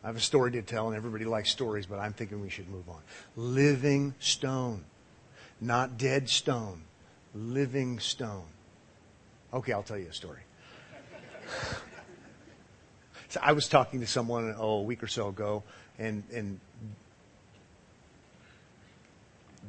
I 0.04 0.06
have 0.06 0.14
a 0.14 0.20
story 0.20 0.52
to 0.52 0.62
tell, 0.62 0.87
and 0.87 0.97
everybody 0.97 1.25
likes 1.25 1.50
stories, 1.50 1.87
but 1.87 1.99
I'm 1.99 2.12
thinking 2.12 2.40
we 2.40 2.49
should 2.49 2.68
move 2.68 2.88
on. 2.88 3.00
Living 3.35 4.14
stone, 4.20 4.85
not 5.61 5.99
dead 5.99 6.30
stone. 6.30 6.82
Living 7.35 7.99
stone. 7.99 8.47
Okay, 9.52 9.73
I'll 9.73 9.83
tell 9.83 9.99
you 9.99 10.09
a 10.09 10.12
story. 10.12 10.42
so 13.28 13.40
I 13.42 13.52
was 13.52 13.69
talking 13.69 14.00
to 14.00 14.07
someone 14.07 14.54
oh, 14.57 14.78
a 14.78 14.83
week 14.83 15.02
or 15.02 15.09
so 15.09 15.28
ago, 15.28 15.64
and 15.99 16.23
and 16.33 16.61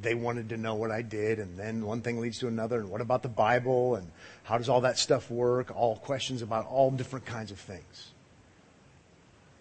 they 0.01 0.15
wanted 0.15 0.50
to 0.50 0.57
know 0.57 0.75
what 0.75 0.91
I 0.91 1.01
did, 1.01 1.39
and 1.39 1.57
then 1.57 1.85
one 1.85 2.01
thing 2.01 2.19
leads 2.19 2.39
to 2.39 2.47
another, 2.47 2.79
and 2.79 2.89
what 2.89 3.01
about 3.01 3.23
the 3.23 3.29
Bible, 3.29 3.95
and 3.95 4.07
how 4.43 4.57
does 4.57 4.69
all 4.69 4.81
that 4.81 4.97
stuff 4.97 5.29
work? 5.29 5.75
All 5.75 5.95
questions 5.95 6.41
about 6.41 6.67
all 6.67 6.91
different 6.91 7.25
kinds 7.25 7.51
of 7.51 7.59
things. 7.59 8.11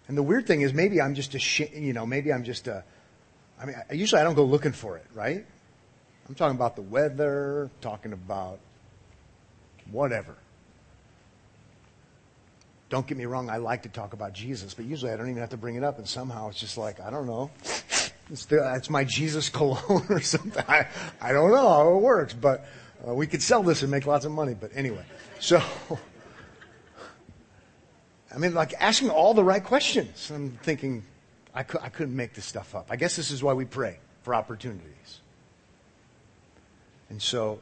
And 0.07 0.17
the 0.17 0.23
weird 0.23 0.45
thing 0.45 0.61
is, 0.61 0.73
maybe 0.73 1.01
I'm 1.01 1.15
just 1.15 1.35
a, 1.35 1.39
sh- 1.39 1.71
you 1.73 1.93
know, 1.93 2.05
maybe 2.05 2.33
I'm 2.33 2.43
just 2.43 2.67
a. 2.67 2.83
I 3.59 3.65
mean, 3.65 3.75
usually 3.91 4.21
I 4.21 4.23
don't 4.23 4.33
go 4.33 4.43
looking 4.43 4.71
for 4.71 4.97
it, 4.97 5.05
right? 5.13 5.45
I'm 6.27 6.35
talking 6.35 6.55
about 6.55 6.75
the 6.75 6.81
weather, 6.81 7.69
talking 7.81 8.13
about 8.13 8.59
whatever. 9.91 10.35
Don't 12.89 13.07
get 13.07 13.17
me 13.17 13.25
wrong, 13.25 13.49
I 13.49 13.57
like 13.57 13.83
to 13.83 13.89
talk 13.89 14.13
about 14.13 14.33
Jesus, 14.33 14.73
but 14.73 14.85
usually 14.85 15.11
I 15.11 15.17
don't 15.17 15.29
even 15.29 15.39
have 15.39 15.51
to 15.51 15.57
bring 15.57 15.75
it 15.75 15.83
up, 15.83 15.97
and 15.97 16.07
somehow 16.07 16.49
it's 16.49 16.59
just 16.59 16.77
like, 16.77 16.99
I 16.99 17.09
don't 17.09 17.25
know. 17.25 17.49
It's, 18.29 18.45
the, 18.45 18.75
it's 18.75 18.89
my 18.89 19.03
Jesus 19.03 19.49
cologne 19.49 20.05
or 20.09 20.21
something. 20.21 20.63
I, 20.67 20.87
I 21.21 21.31
don't 21.31 21.51
know 21.51 21.67
how 21.67 21.93
it 21.93 22.01
works, 22.01 22.33
but 22.33 22.65
uh, 23.07 23.13
we 23.13 23.27
could 23.27 23.41
sell 23.41 23.63
this 23.63 23.81
and 23.81 23.91
make 23.91 24.05
lots 24.05 24.25
of 24.25 24.31
money. 24.31 24.53
But 24.53 24.71
anyway, 24.75 25.05
so. 25.39 25.61
I 28.33 28.37
mean, 28.37 28.53
like 28.53 28.73
asking 28.79 29.09
all 29.09 29.33
the 29.33 29.43
right 29.43 29.63
questions. 29.63 30.31
I'm 30.33 30.51
thinking, 30.63 31.03
I, 31.53 31.63
cu- 31.63 31.79
I 31.81 31.89
couldn't 31.89 32.15
make 32.15 32.33
this 32.33 32.45
stuff 32.45 32.75
up. 32.75 32.87
I 32.89 32.95
guess 32.95 33.15
this 33.15 33.31
is 33.31 33.43
why 33.43 33.53
we 33.53 33.65
pray 33.65 33.99
for 34.23 34.33
opportunities. 34.33 35.19
And 37.09 37.21
so 37.21 37.59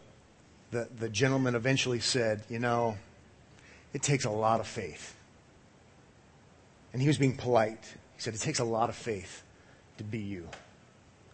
the, 0.72 0.88
the 1.00 1.10
gentleman 1.10 1.56
eventually 1.56 2.00
said, 2.00 2.44
You 2.50 2.60
know, 2.60 2.98
it 3.94 4.04
takes 4.04 4.26
a 4.26 4.30
lot 4.30 4.60
of 4.60 4.68
faith. 4.68 5.16
And 6.94 7.02
he 7.02 7.08
was 7.08 7.18
being 7.18 7.36
polite. 7.36 7.84
He 8.16 8.22
said, 8.22 8.34
It 8.34 8.42
takes 8.42 8.60
a 8.60 8.64
lot 8.64 8.90
of 8.90 8.96
faith 8.96 9.44
to 9.98 10.04
be 10.04 10.20
you. 10.20 10.48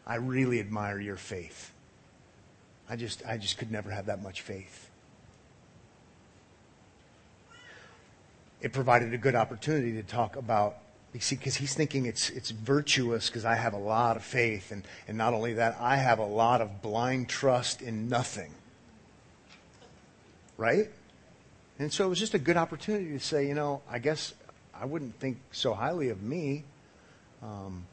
I 0.08 0.16
really 0.16 0.60
admire 0.60 1.00
your 1.00 1.18
faith. 1.18 1.72
I 2.90 2.96
just, 2.96 3.26
I 3.26 3.38
just 3.38 3.58
could 3.58 3.72
never 3.72 3.90
have 3.90 4.06
that 4.06 4.22
much 4.22 4.42
faith. 4.42 4.90
It 8.62 8.72
provided 8.74 9.14
a 9.14 9.18
good 9.18 9.36
opportunity 9.36 9.94
to 9.94 10.04
talk 10.04 10.36
about 10.36 10.78
you 11.14 11.22
see, 11.22 11.38
because 11.38 11.56
he's 11.56 11.74
thinking 11.74 12.08
it's, 12.08 12.30
it's 12.32 12.52
virtuous 12.52 13.28
because 13.28 13.46
I 13.46 13.56
have 13.56 13.74
a 13.74 13.78
lot 13.78 14.18
of 14.18 14.24
faith. 14.24 14.74
And, 14.74 14.84
and 15.08 15.18
not 15.18 15.34
only 15.34 15.54
that, 15.54 15.78
I 15.80 15.96
have 15.96 16.20
a 16.20 16.26
lot 16.26 16.60
of 16.60 16.82
blind 16.82 17.30
trust 17.30 17.82
in 17.82 18.10
nothing 18.10 18.52
right? 20.58 20.90
And 21.80 21.92
so 21.92 22.06
it 22.06 22.10
was 22.10 22.20
just 22.20 22.34
a 22.34 22.40
good 22.40 22.58
opportunity 22.58 23.10
to 23.12 23.20
say, 23.20 23.48
you 23.48 23.54
know, 23.54 23.82
I 23.90 24.00
guess 24.00 24.34
I 24.74 24.86
wouldn't 24.86 25.20
think 25.20 25.38
so 25.52 25.74
highly 25.74 26.10
of 26.10 26.22
me. 26.22 26.64
Um, 27.42 27.86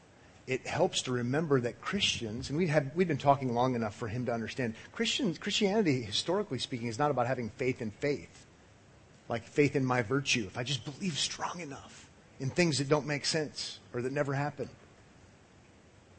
it 0.47 0.67
helps 0.67 1.03
to 1.03 1.11
remember 1.11 1.61
that 1.61 1.81
Christians, 1.81 2.49
and 2.49 2.57
we 2.57 2.67
had 2.67 2.91
we've 2.95 3.07
been 3.07 3.17
talking 3.17 3.53
long 3.53 3.75
enough 3.75 3.95
for 3.95 4.07
him 4.07 4.25
to 4.25 4.33
understand 4.33 4.75
Christians, 4.91 5.37
Christianity, 5.37 6.01
historically 6.01 6.59
speaking, 6.59 6.87
is 6.87 6.99
not 6.99 7.11
about 7.11 7.27
having 7.27 7.49
faith 7.49 7.81
in 7.81 7.91
faith, 7.91 8.45
like 9.29 9.43
faith 9.43 9.75
in 9.75 9.85
my 9.85 10.01
virtue. 10.01 10.43
If 10.45 10.57
I 10.57 10.63
just 10.63 10.83
believe 10.83 11.17
strong 11.17 11.61
enough 11.61 12.09
in 12.39 12.49
things 12.49 12.79
that 12.79 12.89
don't 12.89 13.07
make 13.07 13.25
sense 13.25 13.79
or 13.93 14.01
that 14.01 14.11
never 14.11 14.33
happen. 14.33 14.69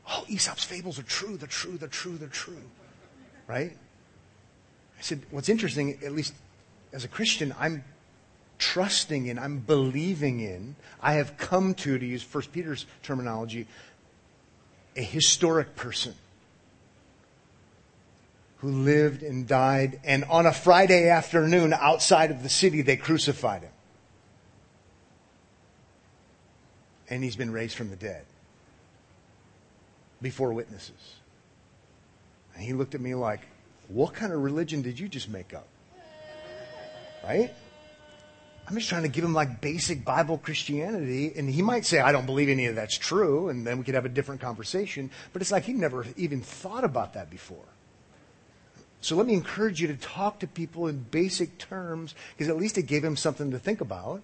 Oh, 0.08 0.24
Aesop's 0.28 0.64
fables 0.64 0.98
are 0.98 1.02
true. 1.02 1.36
They're 1.36 1.48
true. 1.48 1.76
They're 1.76 1.88
true. 1.88 2.16
They're 2.16 2.28
true. 2.28 2.62
Right? 3.46 3.76
Said, 5.04 5.20
what's 5.30 5.50
interesting, 5.50 5.98
at 6.02 6.12
least 6.12 6.32
as 6.90 7.04
a 7.04 7.08
Christian, 7.08 7.54
I'm 7.58 7.84
trusting 8.56 9.26
in, 9.26 9.38
I'm 9.38 9.58
believing 9.58 10.40
in, 10.40 10.76
I 10.98 11.14
have 11.14 11.36
come 11.36 11.74
to, 11.74 11.98
to 11.98 12.06
use 12.06 12.22
First 12.22 12.52
Peter's 12.52 12.86
terminology, 13.02 13.66
a 14.96 15.02
historic 15.02 15.76
person 15.76 16.14
who 18.60 18.70
lived 18.70 19.22
and 19.22 19.46
died, 19.46 20.00
and 20.04 20.24
on 20.24 20.46
a 20.46 20.54
Friday 20.54 21.10
afternoon 21.10 21.74
outside 21.74 22.30
of 22.30 22.42
the 22.42 22.48
city, 22.48 22.80
they 22.80 22.96
crucified 22.96 23.60
him. 23.60 23.72
And 27.10 27.22
he's 27.22 27.36
been 27.36 27.52
raised 27.52 27.76
from 27.76 27.90
the 27.90 27.96
dead 27.96 28.24
before 30.22 30.54
witnesses. 30.54 31.16
And 32.54 32.64
he 32.64 32.72
looked 32.72 32.94
at 32.94 33.02
me 33.02 33.14
like, 33.14 33.42
what 33.88 34.14
kind 34.14 34.32
of 34.32 34.42
religion 34.42 34.82
did 34.82 34.98
you 34.98 35.08
just 35.08 35.28
make 35.28 35.54
up? 35.54 35.68
Right? 37.22 37.52
I'm 38.66 38.74
just 38.74 38.88
trying 38.88 39.02
to 39.02 39.08
give 39.08 39.24
him 39.24 39.34
like 39.34 39.60
basic 39.60 40.04
Bible 40.04 40.38
Christianity. 40.38 41.32
And 41.36 41.48
he 41.48 41.60
might 41.60 41.84
say, 41.84 42.00
I 42.00 42.12
don't 42.12 42.26
believe 42.26 42.48
any 42.48 42.66
of 42.66 42.76
that's 42.76 42.96
true. 42.96 43.48
And 43.48 43.66
then 43.66 43.78
we 43.78 43.84
could 43.84 43.94
have 43.94 44.06
a 44.06 44.10
different 44.10 44.40
conversation. 44.40 45.10
But 45.32 45.42
it's 45.42 45.52
like 45.52 45.64
he 45.64 45.72
never 45.74 46.06
even 46.16 46.40
thought 46.40 46.84
about 46.84 47.14
that 47.14 47.30
before. 47.30 47.64
So 49.00 49.16
let 49.16 49.26
me 49.26 49.34
encourage 49.34 49.82
you 49.82 49.88
to 49.88 49.96
talk 49.96 50.38
to 50.38 50.46
people 50.46 50.86
in 50.86 51.04
basic 51.10 51.58
terms 51.58 52.14
because 52.32 52.48
at 52.48 52.56
least 52.56 52.78
it 52.78 52.84
gave 52.84 53.04
him 53.04 53.16
something 53.16 53.50
to 53.50 53.58
think 53.58 53.82
about. 53.82 54.22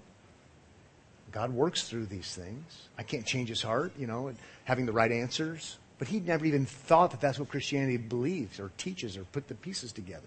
God 1.32 1.52
works 1.52 1.86
through 1.86 2.06
these 2.06 2.34
things. 2.34 2.88
I 2.98 3.02
can't 3.02 3.26
change 3.26 3.50
his 3.50 3.62
heart, 3.62 3.92
you 3.98 4.06
know, 4.06 4.32
having 4.64 4.86
the 4.86 4.92
right 4.92 5.12
answers. 5.12 5.76
But 6.00 6.08
he'd 6.08 6.26
never 6.26 6.44
even 6.44 6.66
thought 6.66 7.12
that 7.12 7.20
that's 7.20 7.38
what 7.38 7.48
Christianity 7.48 7.98
believes 7.98 8.58
or 8.58 8.72
teaches 8.76 9.16
or 9.16 9.22
put 9.22 9.46
the 9.46 9.54
pieces 9.54 9.92
together. 9.92 10.26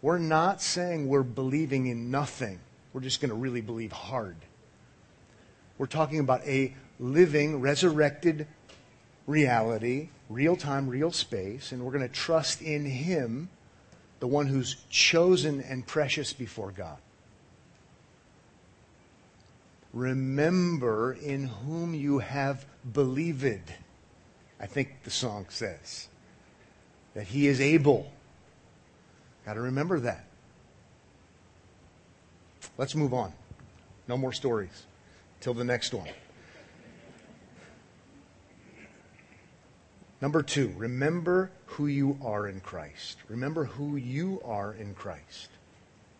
We're 0.00 0.18
not 0.18 0.62
saying 0.62 1.08
we're 1.08 1.22
believing 1.22 1.88
in 1.88 2.10
nothing. 2.10 2.60
We're 2.94 3.02
just 3.02 3.20
going 3.20 3.28
to 3.28 3.34
really 3.34 3.60
believe 3.60 3.92
hard. 3.92 4.36
We're 5.76 5.86
talking 5.86 6.20
about 6.20 6.46
a 6.46 6.72
living, 6.98 7.60
resurrected 7.60 8.46
reality, 9.26 10.08
real 10.30 10.56
time, 10.56 10.88
real 10.88 11.12
space, 11.12 11.72
and 11.72 11.84
we're 11.84 11.92
going 11.92 12.08
to 12.08 12.14
trust 12.14 12.62
in 12.62 12.86
Him, 12.86 13.50
the 14.20 14.26
one 14.26 14.46
who's 14.46 14.76
chosen 14.88 15.60
and 15.60 15.86
precious 15.86 16.32
before 16.32 16.70
God. 16.70 16.96
remember 19.96 21.14
in 21.14 21.46
whom 21.46 21.94
you 21.94 22.18
have 22.18 22.66
believed. 22.92 23.72
I 24.58 24.66
think 24.66 25.02
the 25.04 25.10
song 25.10 25.46
says 25.48 26.08
that 27.14 27.26
he 27.26 27.46
is 27.46 27.60
able. 27.60 28.10
Got 29.44 29.54
to 29.54 29.60
remember 29.60 30.00
that. 30.00 30.26
Let's 32.78 32.94
move 32.94 33.14
on. 33.14 33.32
No 34.08 34.16
more 34.16 34.32
stories. 34.32 34.84
Till 35.40 35.54
the 35.54 35.64
next 35.64 35.92
one. 35.92 36.08
Number 40.20 40.42
two, 40.42 40.72
remember 40.76 41.50
who 41.66 41.86
you 41.86 42.18
are 42.24 42.48
in 42.48 42.60
Christ. 42.60 43.18
Remember 43.28 43.64
who 43.64 43.96
you 43.96 44.40
are 44.44 44.72
in 44.72 44.94
Christ. 44.94 45.50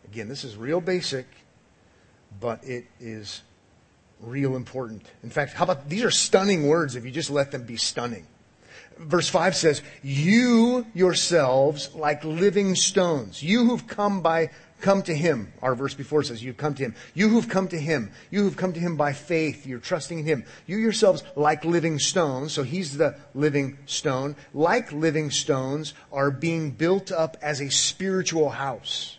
Again, 0.04 0.28
this 0.28 0.44
is 0.44 0.56
real 0.56 0.80
basic, 0.82 1.26
but 2.38 2.62
it 2.62 2.86
is 3.00 3.42
real 4.20 4.56
important. 4.56 5.02
In 5.22 5.30
fact, 5.30 5.52
how 5.52 5.64
about 5.64 5.88
these 5.88 6.04
are 6.04 6.10
stunning 6.10 6.66
words 6.66 6.96
if 6.96 7.04
you 7.04 7.10
just 7.10 7.30
let 7.30 7.50
them 7.50 7.64
be 7.64 7.76
stunning. 7.76 8.26
Verse 8.98 9.28
5 9.28 9.54
says, 9.54 9.82
You 10.02 10.86
yourselves 10.94 11.94
like 11.94 12.24
living 12.24 12.74
stones, 12.74 13.42
you 13.42 13.66
who've 13.66 13.86
come 13.86 14.22
by 14.22 14.50
come 14.80 15.02
to 15.02 15.14
him. 15.14 15.52
Our 15.62 15.74
verse 15.74 15.94
before 15.94 16.22
says, 16.22 16.42
You've 16.42 16.56
come 16.56 16.74
to 16.74 16.84
him. 16.84 16.94
You 17.14 17.28
who've 17.28 17.48
come 17.48 17.68
to 17.68 17.78
him, 17.78 18.10
you 18.30 18.42
who've 18.42 18.56
come 18.56 18.72
to 18.72 18.80
him 18.80 18.96
by 18.96 19.12
faith, 19.12 19.66
you're 19.66 19.78
trusting 19.78 20.20
in 20.20 20.24
him. 20.24 20.44
You 20.66 20.78
yourselves, 20.78 21.22
like 21.34 21.64
living 21.64 21.98
stones, 21.98 22.52
so 22.52 22.62
he's 22.62 22.96
the 22.96 23.16
living 23.34 23.78
stone, 23.86 24.36
like 24.54 24.92
living 24.92 25.30
stones, 25.30 25.94
are 26.12 26.30
being 26.30 26.70
built 26.70 27.12
up 27.12 27.36
as 27.42 27.60
a 27.60 27.70
spiritual 27.70 28.50
house 28.50 29.18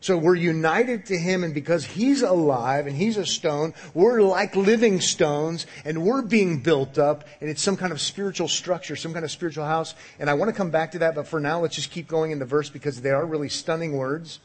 so 0.00 0.16
we're 0.16 0.36
united 0.36 1.06
to 1.06 1.18
Him, 1.18 1.42
and 1.42 1.52
because 1.52 1.84
He's 1.84 2.22
alive 2.22 2.86
and 2.86 2.96
He's 2.96 3.16
a 3.16 3.26
stone, 3.26 3.74
we're 3.94 4.22
like 4.22 4.54
living 4.54 5.00
stones, 5.00 5.66
and 5.84 6.04
we're 6.04 6.22
being 6.22 6.60
built 6.60 6.98
up, 6.98 7.24
and 7.40 7.50
it's 7.50 7.62
some 7.62 7.76
kind 7.76 7.90
of 7.90 8.00
spiritual 8.00 8.46
structure, 8.46 8.94
some 8.94 9.12
kind 9.12 9.24
of 9.24 9.30
spiritual 9.30 9.64
house. 9.64 9.94
And 10.20 10.30
I 10.30 10.34
want 10.34 10.50
to 10.50 10.56
come 10.56 10.70
back 10.70 10.92
to 10.92 11.00
that, 11.00 11.16
but 11.16 11.26
for 11.26 11.40
now, 11.40 11.60
let's 11.60 11.74
just 11.74 11.90
keep 11.90 12.06
going 12.06 12.30
in 12.30 12.38
the 12.38 12.44
verse 12.44 12.70
because 12.70 13.00
they 13.00 13.10
are 13.10 13.26
really 13.26 13.48
stunning 13.48 13.96
words. 13.96 14.38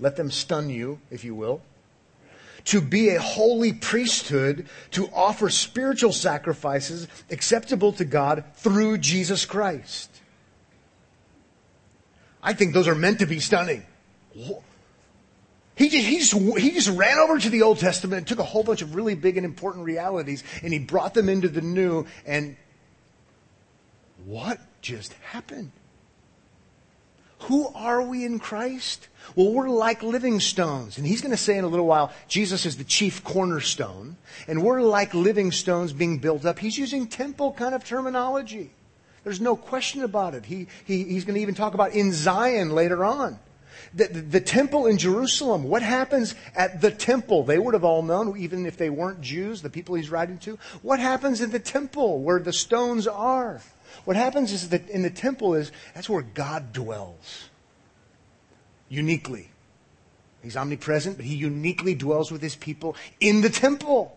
Let 0.00 0.16
them 0.16 0.30
stun 0.30 0.70
you, 0.70 1.00
if 1.10 1.24
you 1.24 1.34
will. 1.34 1.60
To 2.66 2.80
be 2.80 3.10
a 3.10 3.20
holy 3.20 3.72
priesthood, 3.72 4.66
to 4.92 5.08
offer 5.14 5.50
spiritual 5.50 6.12
sacrifices 6.12 7.06
acceptable 7.30 7.92
to 7.92 8.04
God 8.04 8.44
through 8.56 8.98
Jesus 8.98 9.44
Christ. 9.44 10.10
I 12.42 12.54
think 12.54 12.72
those 12.72 12.88
are 12.88 12.94
meant 12.94 13.18
to 13.18 13.26
be 13.26 13.40
stunning. 13.40 13.84
He 14.34 15.88
just, 15.88 16.06
he, 16.06 16.18
just, 16.18 16.58
he 16.58 16.70
just 16.72 16.88
ran 16.88 17.18
over 17.18 17.38
to 17.38 17.50
the 17.50 17.62
Old 17.62 17.78
Testament 17.78 18.18
and 18.18 18.26
took 18.26 18.40
a 18.40 18.44
whole 18.44 18.64
bunch 18.64 18.82
of 18.82 18.94
really 18.96 19.14
big 19.14 19.36
and 19.36 19.46
important 19.46 19.84
realities 19.84 20.42
and 20.62 20.72
he 20.72 20.80
brought 20.80 21.14
them 21.14 21.28
into 21.28 21.48
the 21.48 21.60
New. 21.60 22.04
And 22.26 22.56
what 24.24 24.58
just 24.82 25.12
happened? 25.30 25.70
Who 27.42 27.68
are 27.68 28.02
we 28.02 28.24
in 28.24 28.40
Christ? 28.40 29.06
Well, 29.36 29.52
we're 29.52 29.68
like 29.68 30.02
living 30.02 30.40
stones. 30.40 30.98
And 30.98 31.06
he's 31.06 31.20
going 31.20 31.30
to 31.30 31.36
say 31.36 31.56
in 31.56 31.64
a 31.64 31.68
little 31.68 31.86
while, 31.86 32.12
Jesus 32.26 32.66
is 32.66 32.76
the 32.76 32.84
chief 32.84 33.22
cornerstone. 33.22 34.16
And 34.48 34.64
we're 34.64 34.82
like 34.82 35.14
living 35.14 35.52
stones 35.52 35.92
being 35.92 36.18
built 36.18 36.44
up. 36.44 36.58
He's 36.58 36.76
using 36.76 37.06
temple 37.06 37.52
kind 37.52 37.74
of 37.74 37.84
terminology. 37.84 38.70
There's 39.22 39.40
no 39.40 39.54
question 39.54 40.02
about 40.02 40.34
it. 40.34 40.44
He, 40.44 40.66
he, 40.84 41.04
he's 41.04 41.24
going 41.24 41.36
to 41.36 41.40
even 41.40 41.54
talk 41.54 41.74
about 41.74 41.92
in 41.92 42.12
Zion 42.12 42.70
later 42.70 43.04
on. 43.04 43.38
The, 43.94 44.06
the, 44.06 44.40
temple 44.40 44.86
in 44.86 44.98
Jerusalem, 44.98 45.64
what 45.64 45.82
happens 45.82 46.34
at 46.54 46.80
the 46.80 46.90
temple? 46.90 47.44
They 47.44 47.58
would 47.58 47.74
have 47.74 47.84
all 47.84 48.02
known, 48.02 48.36
even 48.38 48.66
if 48.66 48.76
they 48.76 48.90
weren't 48.90 49.20
Jews, 49.22 49.62
the 49.62 49.70
people 49.70 49.94
he's 49.94 50.10
writing 50.10 50.38
to. 50.38 50.58
What 50.82 51.00
happens 51.00 51.40
in 51.40 51.50
the 51.50 51.58
temple 51.58 52.20
where 52.20 52.38
the 52.38 52.52
stones 52.52 53.06
are? 53.06 53.62
What 54.04 54.16
happens 54.16 54.52
is 54.52 54.68
that 54.70 54.88
in 54.90 55.02
the 55.02 55.10
temple 55.10 55.54
is 55.54 55.72
that's 55.94 56.08
where 56.08 56.22
God 56.22 56.72
dwells. 56.72 57.48
Uniquely. 58.88 59.50
He's 60.42 60.56
omnipresent, 60.56 61.16
but 61.16 61.24
he 61.24 61.34
uniquely 61.34 61.94
dwells 61.94 62.30
with 62.30 62.42
his 62.42 62.56
people 62.56 62.96
in 63.20 63.40
the 63.40 63.50
temple. 63.50 64.16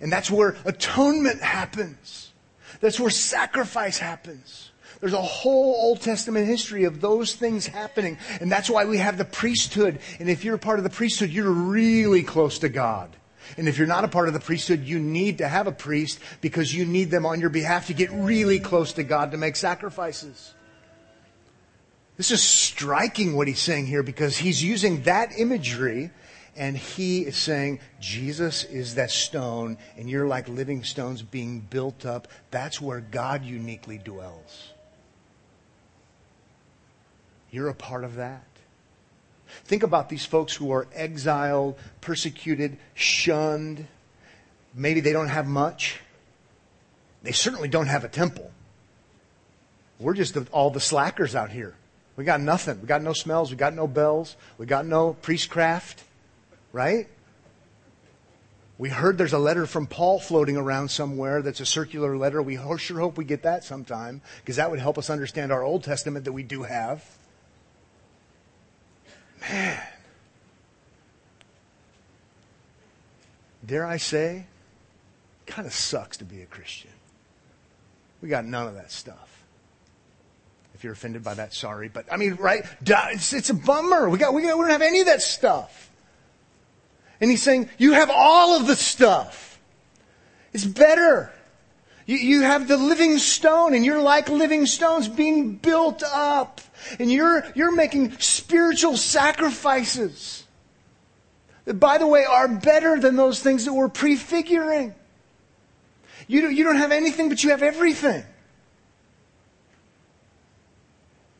And 0.00 0.12
that's 0.12 0.30
where 0.30 0.56
atonement 0.64 1.40
happens. 1.42 2.32
That's 2.80 3.00
where 3.00 3.10
sacrifice 3.10 3.98
happens. 3.98 4.70
There's 5.04 5.12
a 5.12 5.20
whole 5.20 5.74
Old 5.74 6.00
Testament 6.00 6.46
history 6.46 6.84
of 6.84 7.02
those 7.02 7.34
things 7.34 7.66
happening. 7.66 8.16
And 8.40 8.50
that's 8.50 8.70
why 8.70 8.86
we 8.86 8.96
have 8.96 9.18
the 9.18 9.26
priesthood. 9.26 9.98
And 10.18 10.30
if 10.30 10.44
you're 10.44 10.54
a 10.54 10.58
part 10.58 10.78
of 10.78 10.82
the 10.82 10.88
priesthood, 10.88 11.28
you're 11.28 11.50
really 11.50 12.22
close 12.22 12.60
to 12.60 12.70
God. 12.70 13.14
And 13.58 13.68
if 13.68 13.76
you're 13.76 13.86
not 13.86 14.04
a 14.04 14.08
part 14.08 14.28
of 14.28 14.32
the 14.32 14.40
priesthood, 14.40 14.82
you 14.82 14.98
need 14.98 15.36
to 15.38 15.46
have 15.46 15.66
a 15.66 15.72
priest 15.72 16.20
because 16.40 16.74
you 16.74 16.86
need 16.86 17.10
them 17.10 17.26
on 17.26 17.38
your 17.38 17.50
behalf 17.50 17.88
to 17.88 17.92
get 17.92 18.10
really 18.12 18.58
close 18.58 18.94
to 18.94 19.02
God 19.02 19.32
to 19.32 19.36
make 19.36 19.56
sacrifices. 19.56 20.54
This 22.16 22.30
is 22.30 22.42
striking 22.42 23.36
what 23.36 23.46
he's 23.46 23.60
saying 23.60 23.84
here 23.84 24.02
because 24.02 24.38
he's 24.38 24.64
using 24.64 25.02
that 25.02 25.38
imagery 25.38 26.12
and 26.56 26.78
he 26.78 27.26
is 27.26 27.36
saying, 27.36 27.80
Jesus 28.00 28.64
is 28.64 28.94
that 28.94 29.10
stone 29.10 29.76
and 29.98 30.08
you're 30.08 30.26
like 30.26 30.48
living 30.48 30.82
stones 30.82 31.20
being 31.20 31.60
built 31.60 32.06
up. 32.06 32.26
That's 32.50 32.80
where 32.80 33.00
God 33.00 33.44
uniquely 33.44 33.98
dwells. 33.98 34.70
You're 37.54 37.68
a 37.68 37.74
part 37.74 38.02
of 38.02 38.16
that. 38.16 38.42
Think 39.64 39.84
about 39.84 40.08
these 40.08 40.26
folks 40.26 40.52
who 40.52 40.72
are 40.72 40.88
exiled, 40.92 41.78
persecuted, 42.00 42.78
shunned. 42.94 43.86
Maybe 44.74 44.98
they 44.98 45.12
don't 45.12 45.28
have 45.28 45.46
much. 45.46 46.00
They 47.22 47.30
certainly 47.30 47.68
don't 47.68 47.86
have 47.86 48.02
a 48.02 48.08
temple. 48.08 48.50
We're 50.00 50.14
just 50.14 50.36
all 50.50 50.70
the 50.70 50.80
slackers 50.80 51.36
out 51.36 51.50
here. 51.50 51.76
We 52.16 52.24
got 52.24 52.40
nothing. 52.40 52.80
We 52.80 52.88
got 52.88 53.02
no 53.02 53.12
smells. 53.12 53.52
We 53.52 53.56
got 53.56 53.72
no 53.72 53.86
bells. 53.86 54.34
We 54.58 54.66
got 54.66 54.84
no 54.84 55.14
priestcraft. 55.22 56.02
Right? 56.72 57.06
We 58.78 58.88
heard 58.88 59.16
there's 59.16 59.32
a 59.32 59.38
letter 59.38 59.66
from 59.66 59.86
Paul 59.86 60.18
floating 60.18 60.56
around 60.56 60.90
somewhere 60.90 61.40
that's 61.40 61.60
a 61.60 61.66
circular 61.66 62.16
letter. 62.16 62.42
We 62.42 62.58
sure 62.78 62.98
hope 62.98 63.16
we 63.16 63.24
get 63.24 63.44
that 63.44 63.62
sometime 63.62 64.22
because 64.40 64.56
that 64.56 64.72
would 64.72 64.80
help 64.80 64.98
us 64.98 65.08
understand 65.08 65.52
our 65.52 65.62
Old 65.62 65.84
Testament 65.84 66.24
that 66.24 66.32
we 66.32 66.42
do 66.42 66.64
have. 66.64 67.08
Man. 69.50 69.80
Dare 73.66 73.86
I 73.86 73.96
say, 73.96 74.46
kind 75.46 75.66
of 75.66 75.72
sucks 75.72 76.18
to 76.18 76.24
be 76.24 76.42
a 76.42 76.46
Christian. 76.46 76.90
We 78.20 78.28
got 78.28 78.44
none 78.44 78.66
of 78.66 78.74
that 78.74 78.90
stuff. 78.90 79.42
If 80.74 80.84
you're 80.84 80.92
offended 80.92 81.22
by 81.22 81.34
that, 81.34 81.54
sorry. 81.54 81.88
But 81.88 82.12
I 82.12 82.16
mean, 82.16 82.34
right? 82.34 82.64
It's, 82.84 83.32
it's 83.32 83.50
a 83.50 83.54
bummer. 83.54 84.08
We 84.08 84.18
got, 84.18 84.34
we 84.34 84.42
got, 84.42 84.58
we 84.58 84.64
don't 84.64 84.70
have 84.70 84.82
any 84.82 85.00
of 85.00 85.06
that 85.06 85.22
stuff. 85.22 85.90
And 87.20 87.30
he's 87.30 87.42
saying, 87.42 87.70
you 87.78 87.92
have 87.92 88.10
all 88.10 88.58
of 88.58 88.66
the 88.66 88.76
stuff. 88.76 89.58
It's 90.52 90.64
better. 90.64 91.32
You, 92.06 92.16
you 92.16 92.42
have 92.42 92.68
the 92.68 92.76
living 92.76 93.18
stone 93.18 93.74
and 93.74 93.84
you're 93.84 94.02
like 94.02 94.28
living 94.28 94.66
stones 94.66 95.08
being 95.08 95.56
built 95.56 96.02
up. 96.02 96.60
And 96.98 97.10
you're, 97.10 97.44
you're 97.54 97.74
making 97.74 98.18
spiritual 98.18 98.96
sacrifices 98.96 100.44
that, 101.64 101.74
by 101.74 101.98
the 101.98 102.06
way, 102.06 102.24
are 102.24 102.48
better 102.48 102.98
than 102.98 103.16
those 103.16 103.40
things 103.40 103.64
that 103.64 103.72
we're 103.72 103.88
prefiguring. 103.88 104.94
You 106.26 106.42
don't, 106.42 106.54
you 106.54 106.64
don't 106.64 106.76
have 106.76 106.92
anything, 106.92 107.28
but 107.28 107.42
you 107.42 107.50
have 107.50 107.62
everything 107.62 108.24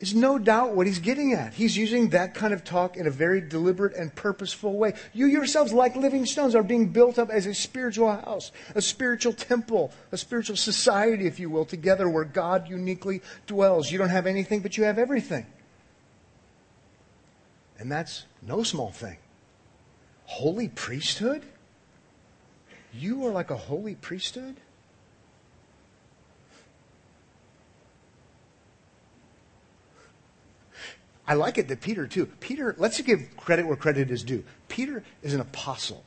is 0.07 0.15
no 0.15 0.37
doubt 0.37 0.75
what 0.75 0.87
he's 0.87 0.99
getting 0.99 1.33
at. 1.33 1.53
He's 1.53 1.75
using 1.75 2.09
that 2.09 2.33
kind 2.33 2.53
of 2.53 2.63
talk 2.63 2.97
in 2.97 3.07
a 3.07 3.11
very 3.11 3.41
deliberate 3.41 3.95
and 3.95 4.13
purposeful 4.13 4.73
way. 4.73 4.93
You 5.13 5.25
yourselves, 5.25 5.73
like 5.73 5.95
living 5.95 6.25
stones, 6.25 6.55
are 6.55 6.63
being 6.63 6.89
built 6.89 7.17
up 7.17 7.29
as 7.29 7.45
a 7.45 7.53
spiritual 7.53 8.11
house, 8.11 8.51
a 8.75 8.81
spiritual 8.81 9.33
temple, 9.33 9.91
a 10.11 10.17
spiritual 10.17 10.55
society, 10.55 11.25
if 11.25 11.39
you 11.39 11.49
will, 11.49 11.65
together 11.65 12.09
where 12.09 12.23
God 12.23 12.69
uniquely 12.69 13.21
dwells. 13.47 13.91
You 13.91 13.97
don't 13.97 14.09
have 14.09 14.27
anything, 14.27 14.61
but 14.61 14.77
you 14.77 14.83
have 14.83 14.99
everything. 14.99 15.45
And 17.77 17.91
that's 17.91 18.25
no 18.41 18.63
small 18.63 18.91
thing. 18.91 19.17
Holy 20.25 20.67
priesthood? 20.67 21.43
You 22.93 23.25
are 23.25 23.31
like 23.31 23.51
a 23.51 23.57
holy 23.57 23.95
priesthood? 23.95 24.55
I 31.27 31.33
like 31.33 31.57
it 31.57 31.67
that 31.69 31.81
Peter, 31.81 32.07
too. 32.07 32.27
Peter, 32.39 32.75
let's 32.77 33.01
give 33.01 33.35
credit 33.37 33.65
where 33.65 33.75
credit 33.75 34.11
is 34.11 34.23
due. 34.23 34.43
Peter 34.67 35.03
is 35.23 35.33
an 35.33 35.41
apostle. 35.41 36.03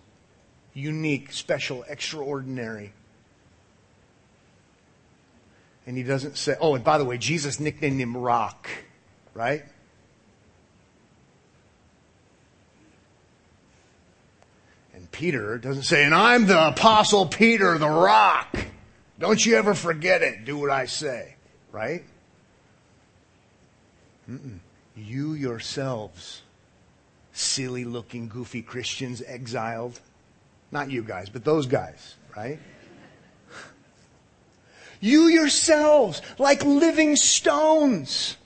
Unique, 0.74 1.32
special, 1.32 1.84
extraordinary. 1.88 2.92
And 5.86 5.96
he 5.96 6.02
doesn't 6.02 6.36
say, 6.36 6.54
oh, 6.60 6.74
and 6.74 6.84
by 6.84 6.98
the 6.98 7.04
way, 7.04 7.18
Jesus 7.18 7.58
nicknamed 7.58 8.00
him 8.00 8.16
Rock, 8.16 8.68
right? 9.34 9.64
And 14.94 15.10
Peter. 15.10 15.58
Doesn't 15.58 15.84
say, 15.84 16.04
and 16.04 16.14
I'm 16.14 16.46
the 16.46 16.68
apostle 16.68 17.26
Peter, 17.26 17.76
the 17.78 17.88
rock. 17.88 18.54
Don't 19.18 19.44
you 19.44 19.56
ever 19.56 19.74
forget 19.74 20.22
it. 20.22 20.44
Do 20.44 20.58
what 20.58 20.70
I 20.70 20.86
say. 20.86 21.34
Right? 21.72 22.04
Mm-mm. 24.30 24.58
You 24.98 25.34
yourselves, 25.34 26.42
silly 27.32 27.84
looking, 27.84 28.28
goofy 28.28 28.62
Christians 28.62 29.22
exiled. 29.26 30.00
Not 30.72 30.90
you 30.90 31.02
guys, 31.02 31.28
but 31.28 31.44
those 31.44 31.66
guys, 31.66 32.16
right? 32.36 32.58
You 35.00 35.28
yourselves, 35.28 36.20
like 36.38 36.64
living 36.64 37.14
stones, 37.14 38.36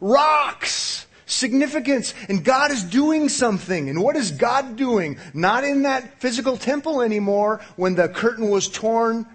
rocks, 0.00 1.06
significance. 1.24 2.12
And 2.28 2.44
God 2.44 2.70
is 2.70 2.84
doing 2.84 3.28
something. 3.28 3.88
And 3.88 4.02
what 4.02 4.16
is 4.16 4.30
God 4.30 4.76
doing? 4.76 5.18
Not 5.32 5.64
in 5.64 5.82
that 5.82 6.20
physical 6.20 6.56
temple 6.58 7.00
anymore 7.00 7.60
when 7.76 7.94
the 7.94 8.08
curtain 8.08 8.50
was 8.50 8.68
torn. 8.68 9.26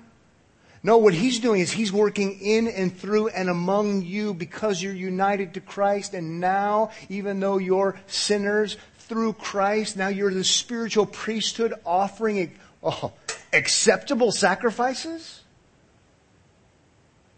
No, 0.85 0.99
what 0.99 1.15
He's 1.15 1.39
doing 1.39 1.61
is 1.61 1.71
He's 1.71 1.91
working 1.91 2.39
in 2.39 2.67
and 2.67 2.95
through 2.95 3.29
and 3.29 3.49
among 3.49 4.03
you 4.03 4.35
because 4.35 4.83
you're 4.83 4.93
united 4.93 5.55
to 5.55 5.59
Christ. 5.59 6.13
And 6.13 6.39
now, 6.39 6.91
even 7.09 7.39
though 7.39 7.57
you're 7.57 7.99
sinners 8.05 8.77
through 8.99 9.33
Christ, 9.33 9.97
now 9.97 10.09
you're 10.09 10.31
the 10.31 10.43
spiritual 10.43 11.07
priesthood 11.07 11.73
offering 11.87 12.53
oh, 12.83 13.13
acceptable 13.51 14.31
sacrifices. 14.31 15.41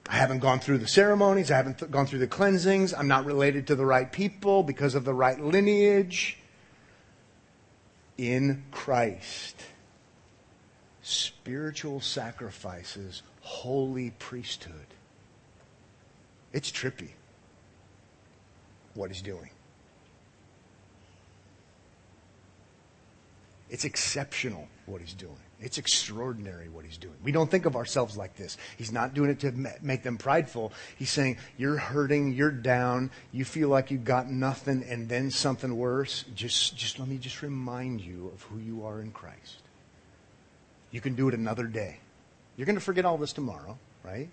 I 0.10 0.16
haven't 0.16 0.40
gone 0.40 0.60
through 0.60 0.80
the 0.80 0.88
ceremonies. 0.90 1.50
I 1.50 1.56
haven't 1.56 1.80
th- 1.80 1.90
gone 1.90 2.06
through 2.06 2.20
the 2.20 2.28
cleansings. 2.28 2.94
I'm 2.94 3.08
not 3.08 3.24
related 3.24 3.68
to 3.68 3.76
the 3.76 3.86
right 3.86 4.12
people 4.12 4.62
because 4.62 4.94
of 4.94 5.06
the 5.06 5.14
right 5.14 5.40
lineage. 5.40 6.38
In 8.18 8.66
Christ, 8.72 9.64
spiritual 11.02 12.02
sacrifices, 12.02 13.24
holy 13.48 14.12
priesthood. 14.20 14.88
It's 16.52 16.70
trippy 16.70 17.12
what 18.94 19.10
he's 19.10 19.22
doing. 19.22 19.50
It's 23.70 23.86
exceptional 23.86 24.68
what 24.86 25.00
he's 25.00 25.14
doing. 25.14 25.38
It's 25.62 25.78
extraordinary 25.78 26.68
what 26.68 26.84
he's 26.84 26.98
doing. 26.98 27.16
We 27.24 27.32
don't 27.32 27.50
think 27.50 27.66
of 27.66 27.78
ourselves 27.78 28.18
like 28.18 28.36
this. 28.36 28.58
He's 28.78 28.92
not 28.92 29.14
doing 29.14 29.30
it 29.30 29.40
to 29.40 29.54
make 29.82 30.04
them 30.04 30.18
prideful. 30.18 30.74
He's 30.98 31.10
saying, 31.10 31.38
You're 31.58 31.78
hurting, 31.78 32.34
you're 32.34 32.52
down, 32.52 33.12
you 33.32 33.46
feel 33.46 33.70
like 33.70 33.92
you've 33.92 34.04
got 34.04 34.30
nothing, 34.30 34.84
and 34.90 35.08
then 35.08 35.32
something 35.32 35.76
worse. 35.76 36.26
Just, 36.36 36.76
just 36.76 37.00
let 37.00 37.08
me 37.08 37.18
just 37.18 37.42
remind 37.42 38.02
you 38.02 38.30
of 38.36 38.44
who 38.44 38.60
you 38.60 38.86
are 38.86 39.00
in 39.00 39.12
Christ. 39.12 39.62
You 40.92 41.00
can 41.00 41.16
do 41.16 41.30
it 41.30 41.34
another 41.34 41.66
day. 41.66 42.00
You're 42.58 42.66
going 42.66 42.76
to 42.76 42.82
forget 42.82 43.06
all 43.06 43.18
this 43.18 43.34
tomorrow, 43.34 43.78
right? 44.04 44.30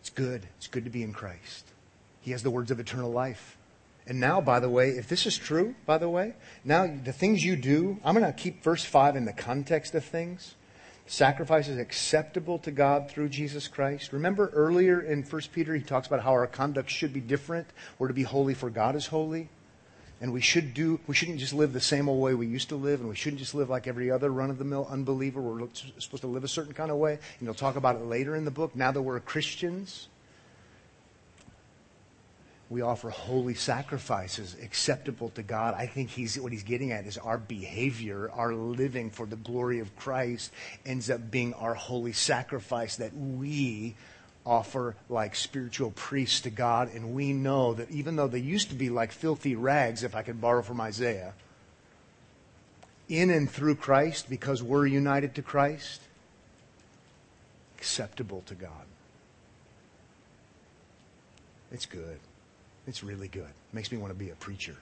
It's 0.00 0.10
good. 0.10 0.46
It's 0.56 0.68
good 0.68 0.84
to 0.84 0.90
be 0.90 1.02
in 1.02 1.12
Christ. 1.12 1.66
He 2.22 2.30
has 2.30 2.42
the 2.42 2.50
words 2.50 2.70
of 2.70 2.80
eternal 2.80 3.10
life. 3.10 3.58
And 4.06 4.20
now, 4.20 4.40
by 4.40 4.58
the 4.60 4.70
way, 4.70 4.90
if 4.90 5.08
this 5.08 5.26
is 5.26 5.36
true, 5.36 5.74
by 5.84 5.98
the 5.98 6.08
way, 6.08 6.34
now 6.64 6.86
the 6.86 7.12
things 7.12 7.44
you 7.44 7.56
do, 7.56 7.98
I'm 8.02 8.14
going 8.14 8.24
to 8.24 8.32
keep 8.32 8.62
verse 8.62 8.84
5 8.84 9.16
in 9.16 9.26
the 9.26 9.34
context 9.34 9.94
of 9.94 10.04
things. 10.04 10.54
Sacrifice 11.06 11.68
is 11.68 11.78
acceptable 11.78 12.58
to 12.60 12.70
God 12.70 13.10
through 13.10 13.28
Jesus 13.28 13.66
Christ. 13.66 14.12
Remember 14.12 14.50
earlier 14.54 15.00
in 15.00 15.22
1 15.22 15.42
Peter, 15.52 15.74
he 15.74 15.82
talks 15.82 16.06
about 16.06 16.22
how 16.22 16.30
our 16.32 16.46
conduct 16.46 16.90
should 16.90 17.12
be 17.12 17.20
different. 17.20 17.66
We're 17.98 18.08
to 18.08 18.14
be 18.14 18.22
holy 18.22 18.54
for 18.54 18.70
God 18.70 18.94
is 18.94 19.06
holy. 19.06 19.48
And 20.20 20.32
we 20.32 20.40
should 20.40 20.74
do, 20.74 20.98
we 21.06 21.14
shouldn't 21.14 21.38
just 21.38 21.52
live 21.52 21.72
the 21.72 21.80
same 21.80 22.08
old 22.08 22.20
way 22.20 22.34
we 22.34 22.46
used 22.46 22.70
to 22.70 22.76
live, 22.76 23.00
and 23.00 23.08
we 23.08 23.14
shouldn't 23.14 23.38
just 23.38 23.54
live 23.54 23.70
like 23.70 23.86
every 23.86 24.10
other 24.10 24.30
run 24.30 24.50
of 24.50 24.58
the 24.58 24.64
mill 24.64 24.88
unbeliever. 24.90 25.40
We're 25.40 25.68
supposed 25.98 26.22
to 26.22 26.26
live 26.26 26.42
a 26.42 26.48
certain 26.48 26.74
kind 26.74 26.90
of 26.90 26.96
way. 26.96 27.12
And 27.12 27.46
he'll 27.46 27.54
talk 27.54 27.76
about 27.76 27.96
it 27.96 28.02
later 28.02 28.34
in 28.34 28.44
the 28.44 28.50
book. 28.50 28.74
Now 28.74 28.90
that 28.90 29.00
we're 29.00 29.20
Christians, 29.20 30.08
we 32.70 32.82
offer 32.82 33.10
holy 33.10 33.54
sacrifices 33.54 34.56
acceptable 34.62 35.30
to 35.30 35.42
God. 35.42 35.74
I 35.74 35.86
think 35.86 36.10
he's, 36.10 36.38
what 36.38 36.52
he's 36.52 36.64
getting 36.64 36.92
at 36.92 37.06
is 37.06 37.16
our 37.16 37.38
behavior, 37.38 38.30
our 38.34 38.52
living 38.52 39.10
for 39.10 39.24
the 39.24 39.36
glory 39.36 39.78
of 39.78 39.94
Christ 39.96 40.52
ends 40.84 41.08
up 41.08 41.30
being 41.30 41.54
our 41.54 41.74
holy 41.74 42.12
sacrifice 42.12 42.96
that 42.96 43.16
we 43.16 43.94
offer 44.46 44.96
like 45.08 45.34
spiritual 45.34 45.90
priests 45.90 46.40
to 46.42 46.50
God. 46.50 46.92
And 46.94 47.14
we 47.14 47.32
know 47.32 47.74
that 47.74 47.90
even 47.90 48.16
though 48.16 48.28
they 48.28 48.38
used 48.38 48.70
to 48.70 48.74
be 48.74 48.88
like 48.90 49.12
filthy 49.12 49.54
rags, 49.56 50.02
if 50.02 50.14
I 50.14 50.22
could 50.22 50.40
borrow 50.40 50.62
from 50.62 50.80
Isaiah, 50.80 51.34
in 53.08 53.30
and 53.30 53.50
through 53.50 53.76
Christ, 53.76 54.28
because 54.28 54.62
we're 54.62 54.86
united 54.86 55.34
to 55.36 55.42
Christ, 55.42 56.00
acceptable 57.76 58.42
to 58.46 58.54
God. 58.54 58.70
It's 61.70 61.86
good. 61.86 62.18
It's 62.86 63.04
really 63.04 63.28
good. 63.28 63.50
Makes 63.72 63.92
me 63.92 63.98
want 63.98 64.12
to 64.12 64.18
be 64.18 64.30
a 64.30 64.34
preacher. 64.34 64.76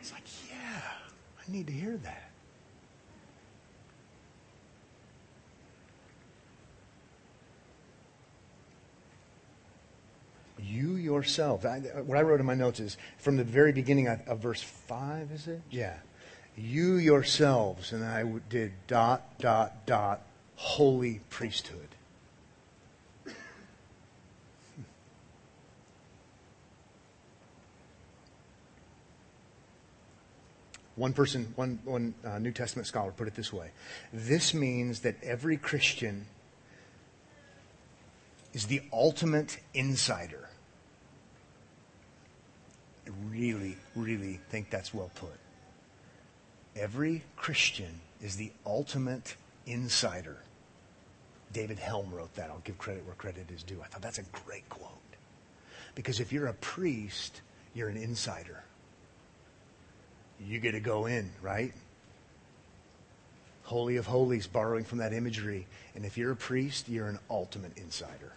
It's 0.00 0.12
like, 0.12 0.24
yeah, 0.50 0.80
I 1.38 1.52
need 1.52 1.68
to 1.68 1.72
hear 1.72 1.96
that. 1.98 2.31
You 10.62 10.96
yourself. 10.96 11.64
I, 11.64 11.78
what 11.78 12.16
I 12.16 12.22
wrote 12.22 12.40
in 12.40 12.46
my 12.46 12.54
notes 12.54 12.80
is 12.80 12.96
from 13.18 13.36
the 13.36 13.44
very 13.44 13.72
beginning 13.72 14.08
of, 14.08 14.20
of 14.26 14.38
verse 14.38 14.62
5, 14.62 15.30
is 15.32 15.48
it? 15.48 15.60
Yeah. 15.70 15.96
You 16.56 16.96
yourselves, 16.96 17.92
and 17.92 18.04
I 18.04 18.24
did 18.48 18.72
dot, 18.86 19.38
dot, 19.38 19.86
dot, 19.86 20.22
holy 20.56 21.20
priesthood. 21.30 21.88
One 30.94 31.14
person, 31.14 31.52
one, 31.56 31.78
one 31.84 32.14
uh, 32.24 32.38
New 32.38 32.52
Testament 32.52 32.86
scholar 32.86 33.12
put 33.12 33.26
it 33.26 33.34
this 33.34 33.52
way 33.52 33.70
This 34.12 34.52
means 34.52 35.00
that 35.00 35.16
every 35.22 35.56
Christian 35.56 36.26
is 38.52 38.66
the 38.66 38.82
ultimate 38.92 39.58
insider. 39.72 40.50
Really, 43.28 43.76
really 43.94 44.40
think 44.50 44.70
that's 44.70 44.92
well 44.92 45.10
put. 45.14 45.38
Every 46.74 47.22
Christian 47.36 48.00
is 48.22 48.36
the 48.36 48.50
ultimate 48.64 49.36
insider. 49.66 50.38
David 51.52 51.78
Helm 51.78 52.10
wrote 52.14 52.34
that. 52.34 52.48
I'll 52.48 52.62
give 52.64 52.78
credit 52.78 53.04
where 53.04 53.14
credit 53.14 53.50
is 53.50 53.62
due. 53.62 53.80
I 53.82 53.86
thought 53.86 54.02
that's 54.02 54.18
a 54.18 54.24
great 54.44 54.68
quote. 54.68 54.90
Because 55.94 56.20
if 56.20 56.32
you're 56.32 56.46
a 56.46 56.54
priest, 56.54 57.42
you're 57.74 57.88
an 57.88 57.98
insider 57.98 58.64
you 60.46 60.58
get 60.58 60.72
to 60.72 60.80
go 60.80 61.06
in, 61.06 61.30
right? 61.40 61.72
Holy 63.64 63.96
of 63.96 64.06
Holies, 64.06 64.46
borrowing 64.46 64.84
from 64.84 64.98
that 64.98 65.12
imagery. 65.12 65.66
And 65.94 66.04
if 66.04 66.18
you're 66.18 66.32
a 66.32 66.36
priest, 66.36 66.88
you're 66.88 67.08
an 67.08 67.18
ultimate 67.30 67.76
insider. 67.76 68.32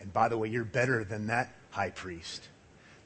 And 0.00 0.12
by 0.12 0.28
the 0.28 0.38
way, 0.38 0.48
you're 0.48 0.64
better 0.64 1.04
than 1.04 1.26
that 1.28 1.52
high 1.70 1.90
priest 1.90 2.42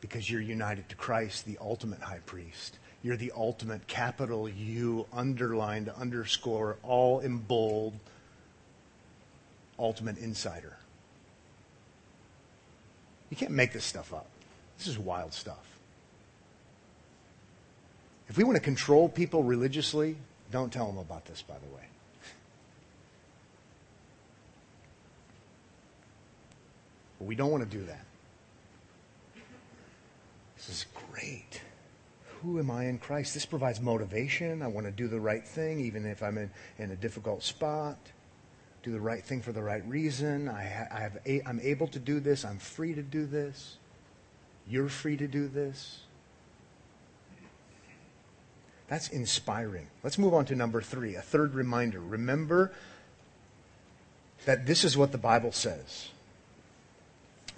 because 0.02 0.28
you're 0.28 0.42
united 0.42 0.88
to 0.90 0.96
Christ, 0.96 1.46
the 1.46 1.56
ultimate 1.60 2.00
high 2.00 2.18
priest. 2.26 2.78
You're 3.04 3.16
the 3.16 3.32
ultimate 3.34 3.86
capital 3.86 4.48
U, 4.48 5.06
underlined, 5.12 5.88
underscore, 5.88 6.76
all 6.82 7.20
in 7.20 7.38
bold, 7.38 7.94
ultimate 9.78 10.18
insider. 10.18 10.76
You 13.30 13.36
can't 13.36 13.52
make 13.52 13.72
this 13.72 13.84
stuff 13.84 14.12
up. 14.12 14.26
This 14.76 14.88
is 14.88 14.98
wild 14.98 15.32
stuff. 15.32 15.78
If 18.28 18.36
we 18.36 18.44
want 18.44 18.56
to 18.56 18.62
control 18.62 19.08
people 19.08 19.44
religiously, 19.44 20.16
don't 20.50 20.72
tell 20.72 20.86
them 20.86 20.98
about 20.98 21.24
this, 21.26 21.42
by 21.42 21.54
the 21.54 21.74
way. 21.74 21.82
But 27.18 27.28
we 27.28 27.36
don't 27.36 27.52
want 27.52 27.62
to 27.62 27.78
do 27.78 27.84
that. 27.84 28.04
This 30.66 30.77
is 30.79 30.87
great. 31.11 31.61
Who 32.40 32.59
am 32.59 32.70
I 32.70 32.87
in 32.87 32.98
Christ? 32.98 33.35
This 33.35 33.46
provides 33.46 33.81
motivation. 33.81 34.62
I 34.62 34.68
want 34.68 34.87
to 34.87 34.92
do 34.92 35.09
the 35.09 35.20
right 35.20 35.46
thing, 35.46 35.81
even 35.81 36.07
if 36.07 36.22
I'm 36.22 36.38
in, 36.38 36.51
in 36.79 36.90
a 36.90 36.96
difficult 36.96 37.42
spot. 37.42 37.98
Do 38.83 38.92
the 38.92 39.01
right 39.01 39.25
thing 39.25 39.42
for 39.42 39.53
the 39.53 39.62
right 39.62 39.87
reason. 39.88 40.48
I, 40.48 40.88
I 40.90 41.01
have 41.01 41.18
a- 41.27 41.42
I'm 41.46 41.61
able 41.61 41.88
to 41.88 41.98
do 41.98 42.20
this. 42.20 42.44
I'm 42.44 42.59
free 42.59 42.94
to 42.94 43.03
do 43.03 43.27
this. 43.27 43.77
You're 44.68 44.88
free 44.88 45.16
to 45.16 45.27
do 45.27 45.48
this. 45.48 46.01
That's 48.88 49.09
inspiring. 49.09 49.88
Let's 50.03 50.18
move 50.18 50.35
on 50.35 50.44
to 50.46 50.55
number 50.55 50.81
three, 50.83 51.14
a 51.14 51.22
third 51.22 51.55
reminder. 51.55 52.01
Remember 52.01 52.72
that 54.44 54.66
this 54.66 54.85
is 54.85 54.96
what 54.96 55.12
the 55.12 55.18
Bible 55.18 55.53
says. 55.53 56.09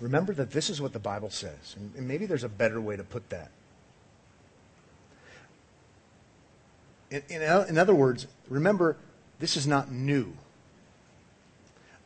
Remember 0.05 0.35
that 0.35 0.51
this 0.51 0.69
is 0.69 0.83
what 0.83 0.93
the 0.93 0.99
Bible 0.99 1.31
says. 1.31 1.77
And, 1.97 2.07
maybe 2.07 2.27
there's 2.27 2.45
a 2.45 2.49
better 2.49 2.79
way 2.79 2.95
to 2.95 3.03
put 3.03 3.31
that. 3.31 3.51
In, 7.11 7.23
in, 7.31 7.43
in 7.43 7.79
other 7.79 7.95
words, 7.95 8.27
remember, 8.51 8.99
this 9.38 9.57
is 9.57 9.67
not 9.67 9.90
new. 9.90 10.35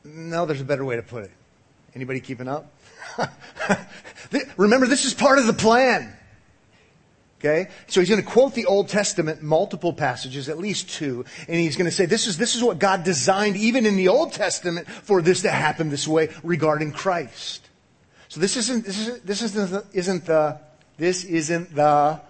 No, 0.04 0.46
there's 0.46 0.60
a 0.60 0.64
better 0.64 0.84
way 0.84 0.94
to 0.94 1.02
put 1.02 1.24
it. 1.24 1.32
Anybody 1.92 2.20
keeping 2.20 2.46
up? 2.46 2.72
remember, 4.56 4.86
this 4.86 5.04
is 5.04 5.12
part 5.12 5.40
of 5.40 5.48
the 5.48 5.52
plan. 5.52 6.16
Okay? 7.40 7.68
So 7.88 7.98
he's 7.98 8.08
going 8.08 8.22
to 8.22 8.28
quote 8.28 8.54
the 8.54 8.66
Old 8.66 8.88
Testament, 8.88 9.42
multiple 9.42 9.92
passages, 9.92 10.48
at 10.48 10.58
least 10.58 10.88
two, 10.90 11.24
and 11.48 11.56
he's 11.56 11.76
going 11.76 11.90
to 11.90 11.96
say, 11.96 12.06
this 12.06 12.28
is, 12.28 12.36
this 12.36 12.54
is 12.54 12.62
what 12.62 12.78
God 12.78 13.02
designed 13.02 13.56
even 13.56 13.86
in 13.86 13.96
the 13.96 14.06
Old 14.06 14.34
Testament 14.34 14.86
for 14.88 15.20
this 15.20 15.42
to 15.42 15.50
happen 15.50 15.90
this 15.90 16.06
way 16.06 16.28
regarding 16.44 16.92
Christ. 16.92 17.67
So 18.28 18.40
this 18.40 18.56
isn't, 18.56 18.84
this 18.84 18.98
isn't, 19.00 19.26
this 19.26 19.42
isn't, 19.42 19.86
isn't 19.92 20.24
the, 20.26 20.60
this 20.96 21.24
isn't 21.24 21.74
the 21.74 22.20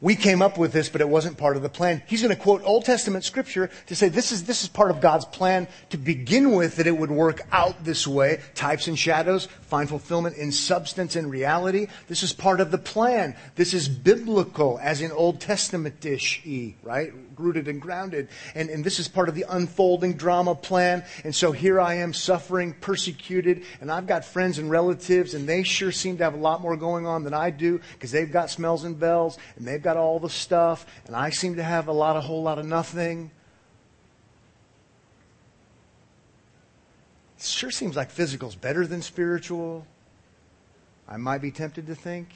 we 0.00 0.16
came 0.16 0.40
up 0.40 0.56
with 0.56 0.72
this, 0.72 0.88
but 0.88 1.00
it 1.00 1.08
wasn't 1.08 1.36
part 1.36 1.56
of 1.56 1.62
the 1.62 1.68
plan. 1.68 2.02
He's 2.06 2.22
going 2.22 2.34
to 2.34 2.40
quote 2.40 2.62
Old 2.64 2.84
Testament 2.84 3.24
scripture 3.24 3.70
to 3.86 3.94
say 3.94 4.08
this 4.08 4.32
is, 4.32 4.44
this 4.44 4.62
is 4.62 4.68
part 4.68 4.90
of 4.90 5.00
God's 5.00 5.26
plan 5.26 5.68
to 5.90 5.98
begin 5.98 6.52
with, 6.52 6.76
that 6.76 6.86
it 6.86 6.96
would 6.96 7.10
work 7.10 7.42
out 7.52 7.84
this 7.84 8.06
way. 8.06 8.40
Types 8.54 8.86
and 8.86 8.98
shadows 8.98 9.46
find 9.62 9.88
fulfillment 9.88 10.36
in 10.36 10.52
substance 10.52 11.16
and 11.16 11.30
reality. 11.30 11.88
This 12.08 12.22
is 12.22 12.32
part 12.32 12.60
of 12.60 12.70
the 12.70 12.78
plan. 12.78 13.36
This 13.56 13.74
is 13.74 13.88
biblical, 13.88 14.78
as 14.82 15.02
in 15.02 15.12
Old 15.12 15.40
Testament-ish, 15.40 16.42
right? 16.82 17.12
Rooted 17.40 17.68
and 17.68 17.80
grounded. 17.80 18.28
And, 18.54 18.70
and 18.70 18.84
this 18.84 18.98
is 18.98 19.08
part 19.08 19.28
of 19.28 19.34
the 19.34 19.46
unfolding 19.48 20.14
drama 20.14 20.54
plan. 20.54 21.04
And 21.24 21.34
so 21.34 21.52
here 21.52 21.80
I 21.80 21.94
am 21.94 22.12
suffering, 22.12 22.74
persecuted, 22.74 23.64
and 23.80 23.90
I've 23.90 24.06
got 24.06 24.24
friends 24.24 24.58
and 24.58 24.70
relatives, 24.70 25.34
and 25.34 25.48
they 25.48 25.62
sure 25.62 25.92
seem 25.92 26.18
to 26.18 26.24
have 26.24 26.34
a 26.34 26.38
lot 26.38 26.60
more 26.60 26.76
going 26.76 27.06
on 27.06 27.24
than 27.24 27.34
I 27.34 27.50
do, 27.50 27.80
because 27.94 28.10
they've 28.10 28.30
got 28.30 28.50
smells 28.50 28.84
and 28.84 28.98
bells, 28.98 29.38
and 29.56 29.66
they've 29.66 29.82
got 29.82 29.96
all 29.96 30.18
the 30.18 30.30
stuff, 30.30 30.86
and 31.06 31.16
I 31.16 31.30
seem 31.30 31.56
to 31.56 31.62
have 31.62 31.88
a 31.88 31.92
lot, 31.92 32.16
a 32.16 32.20
whole 32.20 32.42
lot 32.42 32.58
of 32.58 32.66
nothing. 32.66 33.30
It 37.38 37.44
sure 37.44 37.70
seems 37.70 37.96
like 37.96 38.10
physical's 38.10 38.54
better 38.54 38.86
than 38.86 39.00
spiritual. 39.00 39.86
I 41.08 41.16
might 41.16 41.40
be 41.40 41.50
tempted 41.50 41.86
to 41.86 41.94
think. 41.94 42.28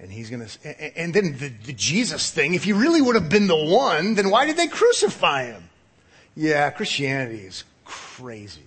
And 0.00 0.10
he's 0.10 0.30
going 0.30 0.46
to, 0.46 0.98
and 0.98 1.12
then 1.12 1.36
the, 1.38 1.48
the 1.48 1.72
Jesus 1.74 2.30
thing, 2.30 2.54
if 2.54 2.64
he 2.64 2.72
really 2.72 3.02
would 3.02 3.16
have 3.16 3.28
been 3.28 3.46
the 3.46 3.56
one, 3.56 4.14
then 4.14 4.30
why 4.30 4.46
did 4.46 4.56
they 4.56 4.66
crucify 4.66 5.44
him? 5.44 5.68
Yeah, 6.34 6.70
Christianity 6.70 7.40
is 7.40 7.64
crazy 7.84 8.62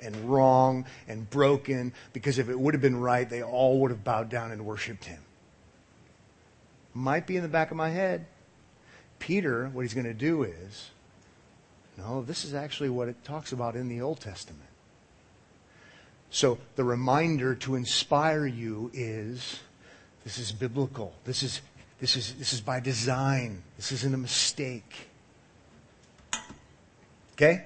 and 0.00 0.14
wrong 0.28 0.84
and 1.08 1.28
broken 1.30 1.94
because 2.12 2.38
if 2.38 2.50
it 2.50 2.60
would 2.60 2.74
have 2.74 2.82
been 2.82 3.00
right, 3.00 3.28
they 3.28 3.42
all 3.42 3.80
would 3.80 3.90
have 3.90 4.04
bowed 4.04 4.28
down 4.28 4.52
and 4.52 4.66
worshiped 4.66 5.06
him 5.06 5.20
might 6.94 7.26
be 7.26 7.36
in 7.36 7.42
the 7.42 7.48
back 7.48 7.70
of 7.70 7.76
my 7.76 7.90
head. 7.90 8.26
Peter, 9.18 9.68
what 9.72 9.82
he's 9.82 9.94
going 9.94 10.06
to 10.06 10.14
do 10.14 10.44
is, 10.44 10.90
no, 11.98 12.22
this 12.22 12.44
is 12.44 12.54
actually 12.54 12.88
what 12.88 13.08
it 13.08 13.22
talks 13.24 13.52
about 13.52 13.76
in 13.76 13.88
the 13.88 14.00
Old 14.00 14.20
Testament. 14.20 14.62
So 16.30 16.58
the 16.76 16.84
reminder 16.84 17.54
to 17.56 17.74
inspire 17.74 18.46
you 18.46 18.90
is 18.92 19.60
this 20.24 20.38
is 20.38 20.52
biblical. 20.52 21.12
This 21.24 21.42
is, 21.42 21.60
this 22.00 22.16
is, 22.16 22.34
this 22.34 22.52
is 22.52 22.60
by 22.60 22.80
design. 22.80 23.62
This 23.76 23.92
isn't 23.92 24.14
a 24.14 24.18
mistake. 24.18 25.08
Okay? 27.34 27.64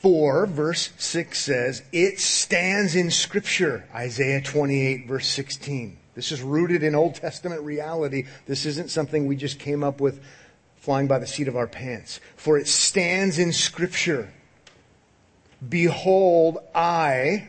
4, 0.00 0.46
verse 0.46 0.90
6 0.96 1.38
says, 1.38 1.82
It 1.92 2.20
stands 2.20 2.94
in 2.94 3.10
Scripture. 3.10 3.84
Isaiah 3.94 4.40
28, 4.40 5.06
verse 5.08 5.26
16. 5.28 5.98
This 6.14 6.32
is 6.32 6.40
rooted 6.40 6.82
in 6.82 6.94
Old 6.94 7.16
Testament 7.16 7.62
reality. 7.62 8.24
This 8.46 8.64
isn't 8.64 8.90
something 8.90 9.26
we 9.26 9.36
just 9.36 9.58
came 9.58 9.84
up 9.84 10.00
with 10.00 10.20
flying 10.76 11.08
by 11.08 11.18
the 11.18 11.26
seat 11.26 11.48
of 11.48 11.56
our 11.56 11.66
pants. 11.66 12.20
For 12.36 12.58
it 12.58 12.68
stands 12.68 13.38
in 13.38 13.52
Scripture. 13.52 14.32
Behold, 15.66 16.58
I, 16.74 17.48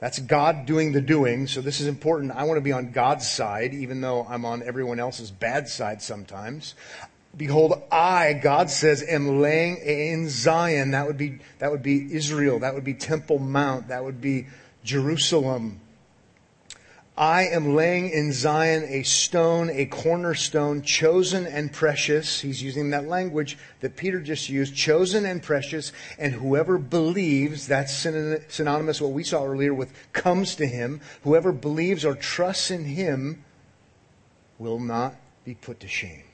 that's 0.00 0.18
God 0.18 0.66
doing 0.66 0.92
the 0.92 1.00
doing, 1.00 1.46
so 1.46 1.60
this 1.60 1.80
is 1.80 1.86
important. 1.86 2.32
I 2.32 2.44
want 2.44 2.56
to 2.56 2.62
be 2.62 2.72
on 2.72 2.92
God's 2.92 3.28
side, 3.28 3.74
even 3.74 4.00
though 4.00 4.26
I'm 4.28 4.44
on 4.44 4.62
everyone 4.62 4.98
else's 4.98 5.30
bad 5.30 5.68
side 5.68 6.00
sometimes. 6.00 6.74
Behold, 7.36 7.82
I, 7.90 8.32
God 8.34 8.70
says, 8.70 9.02
am 9.02 9.40
laying 9.40 9.76
in 9.78 10.28
Zion. 10.28 10.92
That 10.92 11.06
would 11.06 11.18
be, 11.18 11.40
that 11.58 11.70
would 11.70 11.82
be 11.82 12.14
Israel. 12.14 12.60
That 12.60 12.74
would 12.74 12.84
be 12.84 12.94
Temple 12.94 13.38
Mount. 13.38 13.88
That 13.88 14.04
would 14.04 14.20
be 14.20 14.46
Jerusalem. 14.84 15.80
I 17.16 17.46
am 17.46 17.76
laying 17.76 18.10
in 18.10 18.32
Zion 18.32 18.82
a 18.88 19.04
stone, 19.04 19.70
a 19.70 19.86
cornerstone, 19.86 20.82
chosen 20.82 21.46
and 21.46 21.72
precious. 21.72 22.40
He's 22.40 22.60
using 22.60 22.90
that 22.90 23.06
language 23.06 23.56
that 23.80 23.94
Peter 23.94 24.20
just 24.20 24.48
used, 24.48 24.74
chosen 24.74 25.24
and 25.24 25.40
precious. 25.40 25.92
And 26.18 26.34
whoever 26.34 26.76
believes, 26.76 27.68
that's 27.68 27.94
synonymous 27.94 29.00
what 29.00 29.12
we 29.12 29.22
saw 29.22 29.44
earlier 29.44 29.72
with 29.72 29.92
comes 30.12 30.56
to 30.56 30.66
him. 30.66 31.00
Whoever 31.22 31.52
believes 31.52 32.04
or 32.04 32.16
trusts 32.16 32.72
in 32.72 32.84
him 32.84 33.44
will 34.58 34.80
not 34.80 35.14
be 35.44 35.54
put 35.54 35.78
to 35.80 35.88
shame. 35.88 36.24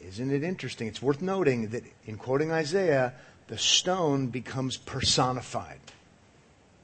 Isn't 0.00 0.30
it 0.30 0.42
interesting? 0.42 0.88
It's 0.88 1.02
worth 1.02 1.20
noting 1.20 1.68
that 1.68 1.84
in 2.06 2.16
quoting 2.16 2.50
Isaiah, 2.50 3.12
the 3.48 3.58
stone 3.58 4.28
becomes 4.28 4.78
personified. 4.78 5.91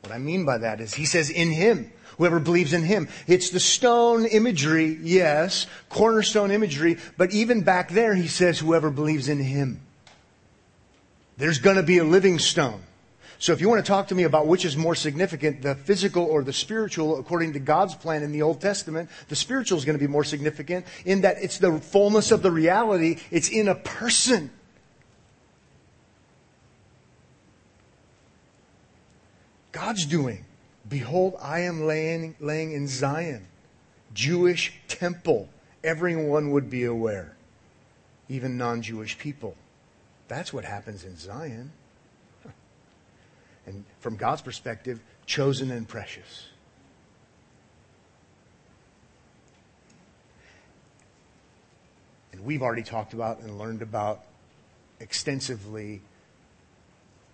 What 0.09 0.14
I 0.14 0.18
mean 0.18 0.47
by 0.47 0.57
that 0.59 0.81
is 0.81 0.94
he 0.94 1.05
says, 1.05 1.29
in 1.29 1.51
him, 1.51 1.92
whoever 2.16 2.40
believes 2.40 2.73
in 2.73 2.83
him. 2.83 3.09
It's 3.27 3.51
the 3.51 3.61
stone 3.61 4.25
imagery, 4.25 4.99
yes, 5.03 5.66
cornerstone 5.90 6.51
imagery, 6.51 6.97
but 7.18 7.31
even 7.33 7.61
back 7.61 7.90
there 7.90 8.14
he 8.14 8.27
says, 8.27 8.59
whoever 8.59 8.88
believes 8.88 9.29
in 9.29 9.38
him. 9.38 9.83
There's 11.37 11.59
gonna 11.59 11.83
be 11.83 11.99
a 11.99 12.05
living 12.05 12.38
stone. 12.38 12.81
So 13.38 13.53
if 13.53 13.61
you 13.61 13.68
want 13.68 13.85
to 13.85 13.88
talk 13.88 14.09
to 14.09 14.14
me 14.14 14.23
about 14.23 14.47
which 14.47 14.64
is 14.64 14.79
more 14.79 14.94
significant, 14.94 15.61
the 15.61 15.75
physical 15.75 16.25
or 16.25 16.42
the 16.42 16.55
spiritual, 16.55 17.18
according 17.21 17.53
to 17.53 17.59
God's 17.59 17.94
plan 17.94 18.23
in 18.23 18.33
the 18.33 18.40
Old 18.40 18.62
Testament, 18.62 19.11
the 19.29 19.37
spiritual 19.37 19.77
is 19.77 19.85
going 19.85 19.97
to 19.97 20.05
be 20.05 20.11
more 20.11 20.25
significant 20.25 20.87
in 21.05 21.21
that 21.21 21.37
it's 21.40 21.59
the 21.59 21.79
fullness 21.79 22.33
of 22.33 22.42
the 22.42 22.51
reality. 22.51 23.18
It's 23.31 23.49
in 23.51 23.68
a 23.68 23.77
person. 23.77 24.51
God's 29.72 30.07
doing. 30.07 30.44
Behold, 30.88 31.37
I 31.40 31.61
am 31.61 31.87
laying, 31.87 32.35
laying 32.40 32.72
in 32.72 32.88
Zion, 32.88 33.46
Jewish 34.14 34.72
temple. 34.88 35.48
Everyone 35.85 36.50
would 36.52 36.70
be 36.70 36.85
aware, 36.85 37.37
even 38.28 38.57
non 38.57 38.83
Jewish 38.83 39.18
people. 39.18 39.57
That's 40.28 40.52
what 40.52 40.64
happens 40.64 41.04
in 41.04 41.16
Zion 41.16 41.72
and 43.68 43.85
from 44.00 44.16
God's 44.16 44.40
perspective, 44.40 45.00
chosen 45.26 45.70
and 45.70 45.87
precious. 45.87 46.46
And 52.33 52.44
we've 52.44 52.62
already 52.62 52.83
talked 52.83 53.12
about 53.12 53.40
and 53.40 53.59
learned 53.59 53.83
about 53.83 54.24
extensively 55.00 56.00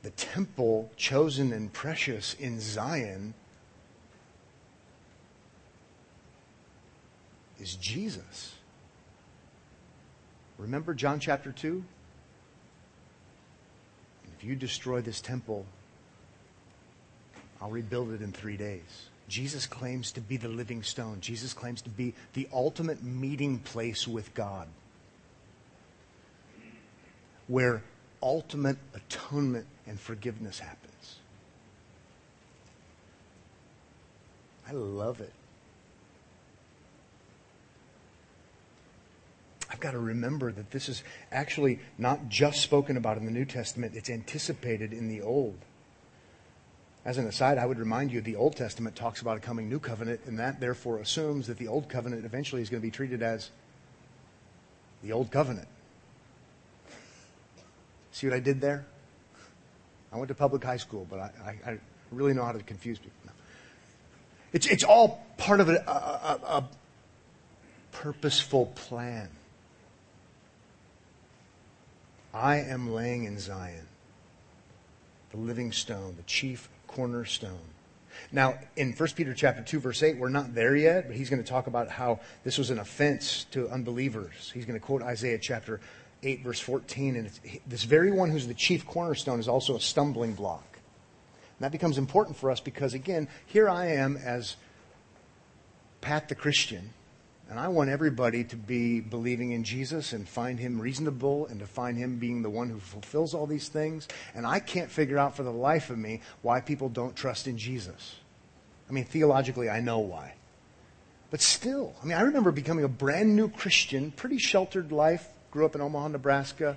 the 0.05 0.11
temple 0.11 0.91
chosen 0.97 1.51
and 1.51 1.73
precious 1.73 2.35
in 2.35 2.61
Zion 2.61 3.33
is 7.59 7.75
Jesus. 7.77 8.53
Remember 10.59 10.93
John 10.93 11.21
chapter 11.21 11.53
2? 11.53 11.83
If 14.37 14.45
you 14.45 14.55
destroy 14.55 15.01
this 15.01 15.23
temple, 15.23 15.65
I'll 17.63 17.71
rebuild 17.71 18.13
it 18.13 18.21
in 18.21 18.31
three 18.31 18.59
days. 18.59 19.09
Jesus 19.27 19.67
claims 19.67 20.13
to 20.13 20.21
be 20.21 20.37
the 20.37 20.49
living 20.49 20.83
stone. 20.83 21.17
Jesus 21.23 21.55
claims 21.55 21.81
to 21.81 21.89
be 21.89 22.13
the 22.35 22.47
ultimate 22.53 23.03
meeting 23.03 23.59
place 23.59 24.07
with 24.07 24.35
God, 24.35 24.69
where 27.49 27.83
ultimate 28.23 28.77
atonement 28.95 29.67
and 29.87 29.99
forgiveness 29.99 30.59
happens. 30.59 31.17
I 34.69 34.73
love 34.73 35.21
it. 35.21 35.33
I've 39.71 39.81
got 39.81 39.93
to 39.93 39.99
remember 39.99 40.53
that 40.53 40.71
this 40.71 40.89
is 40.89 41.03
actually 41.33 41.81
not 41.99 42.29
just 42.29 42.63
spoken 42.63 42.97
about 42.97 43.19
in 43.19 43.25
the 43.25 43.31
New 43.31 43.45
Testament, 43.45 43.95
it's 43.95 44.09
anticipated 44.09 44.93
in 44.93 45.09
the 45.09 45.21
Old. 45.21 45.59
As 47.05 47.19
an 47.19 47.27
aside, 47.27 47.59
I 47.59 47.67
would 47.67 47.79
remind 47.79 48.13
you 48.13 48.21
the 48.21 48.37
Old 48.37 48.57
Testament 48.57 48.97
talks 48.97 49.21
about 49.21 49.37
a 49.37 49.41
coming 49.41 49.69
new 49.69 49.79
covenant, 49.79 50.21
and 50.27 50.39
that 50.39 50.61
therefore 50.61 50.99
assumes 50.99 51.49
that 51.49 51.59
the 51.59 51.69
Old 51.69 51.89
Covenant 51.89 52.25
eventually 52.25 52.63
is 52.63 52.71
going 52.71 52.81
to 52.81 52.87
be 52.87 52.91
treated 52.91 53.23
as 53.23 53.51
the 55.05 55.13
old 55.13 55.31
covenant. 55.31 55.69
See 58.11 58.27
what 58.27 58.35
I 58.35 58.41
did 58.41 58.61
there? 58.61 58.87
I 60.15 60.17
went 60.17 60.29
to 60.29 60.35
public 60.35 60.63
high 60.63 60.77
school, 60.77 61.07
but 61.11 61.19
I, 61.19 61.31
I, 61.45 61.71
I 61.73 61.79
really 62.13 62.35
know 62.35 62.45
how 62.45 62.53
to 62.53 62.63
confuse 62.63 62.99
people. 62.99 63.19
No. 63.27 63.33
It's, 64.53 64.67
it's 64.67 64.85
all 64.85 65.27
part 65.37 65.59
of 65.59 65.69
a, 65.69 65.75
a, 65.75 66.59
a 66.59 66.65
purposeful 67.91 68.67
plan. 68.67 69.29
I 72.33 72.59
am 72.59 72.93
laying 72.93 73.25
in 73.25 73.39
Zion 73.41 73.89
the 75.33 75.37
living 75.39 75.73
stone, 75.73 76.15
the 76.17 76.23
chief 76.23 76.69
cornerstone. 76.87 77.59
Now, 78.31 78.59
in 78.77 78.93
1 78.93 79.09
Peter 79.17 79.35
chapter 79.35 79.63
2, 79.63 79.81
verse 79.81 80.01
8, 80.01 80.17
we're 80.17 80.29
not 80.29 80.55
there 80.55 80.77
yet, 80.77 81.09
but 81.09 81.17
he's 81.17 81.29
going 81.29 81.43
to 81.43 81.49
talk 81.49 81.67
about 81.67 81.89
how 81.89 82.21
this 82.45 82.57
was 82.57 82.71
an 82.71 82.79
offense 82.79 83.45
to 83.51 83.69
unbelievers. 83.69 84.53
He's 84.55 84.65
going 84.65 84.79
to 84.79 84.85
quote 84.85 85.03
Isaiah 85.03 85.39
chapter 85.39 85.81
8, 86.25 86.43
verse 86.43 86.61
14. 86.61 87.17
And 87.17 87.31
this 87.67 87.85
very 87.85 88.11
one 88.11 88.31
who's 88.31 88.47
the 88.47 88.55
chief 88.55 88.87
cornerstone 88.87 89.41
is 89.41 89.49
also 89.49 89.77
a 89.77 89.81
stumbling 89.81 90.35
block. 90.35 90.65
And 90.75 91.65
that 91.65 91.73
becomes 91.73 91.99
important 91.99 92.37
for 92.37 92.51
us 92.51 92.61
because, 92.61 92.95
again, 92.95 93.29
here 93.47 93.69
I 93.69 93.89
am 93.93 94.17
as 94.17 94.57
Pat 96.01 96.29
the 96.29 96.35
Christian, 96.35 96.91
and 97.49 97.59
I 97.59 97.69
want 97.69 97.91
everybody 97.91 98.45
to 98.45 98.57
be 98.57 99.01
believing 99.01 99.53
in 99.53 99.65
Jesus 99.65 100.13
and 100.13 100.29
find 100.29 100.59
him 100.59 100.81
reasonable 100.81 101.47
and 101.47 101.61
to 101.61 101.67
find 101.67 101.97
him 101.97 102.19
being 102.19 102.43
the 102.43 102.51
one 102.51 102.69
who 102.69 102.79
fulfills 102.79 103.35
all 103.35 103.47
these 103.47 103.69
things. 103.69 104.09
And 104.35 104.47
I 104.47 104.61
can't 104.61 104.91
figure 104.91 105.19
out 105.19 105.37
for 105.37 105.43
the 105.43 105.53
life 105.53 105.91
of 105.91 105.99
me 105.99 106.21
why 106.43 106.61
people 106.61 106.89
don't 106.89 107.15
trust 107.15 107.47
in 107.47 107.59
Jesus. 107.59 108.17
I 108.89 108.93
mean, 108.93 109.05
theologically, 109.05 109.71
I 109.71 109.81
know 109.81 110.01
why. 110.01 110.35
But 111.31 111.41
still, 111.41 111.95
I 112.03 112.07
mean, 112.07 112.17
I 112.17 112.23
remember 112.23 112.51
becoming 112.51 112.85
a 112.85 112.89
brand 112.89 113.35
new 113.35 113.49
Christian, 113.49 114.11
pretty 114.11 114.39
sheltered 114.39 114.93
life, 114.93 115.27
grew 115.55 115.65
up 115.65 115.77
in 115.77 115.81
Omaha, 115.81 116.09
Nebraska, 116.09 116.77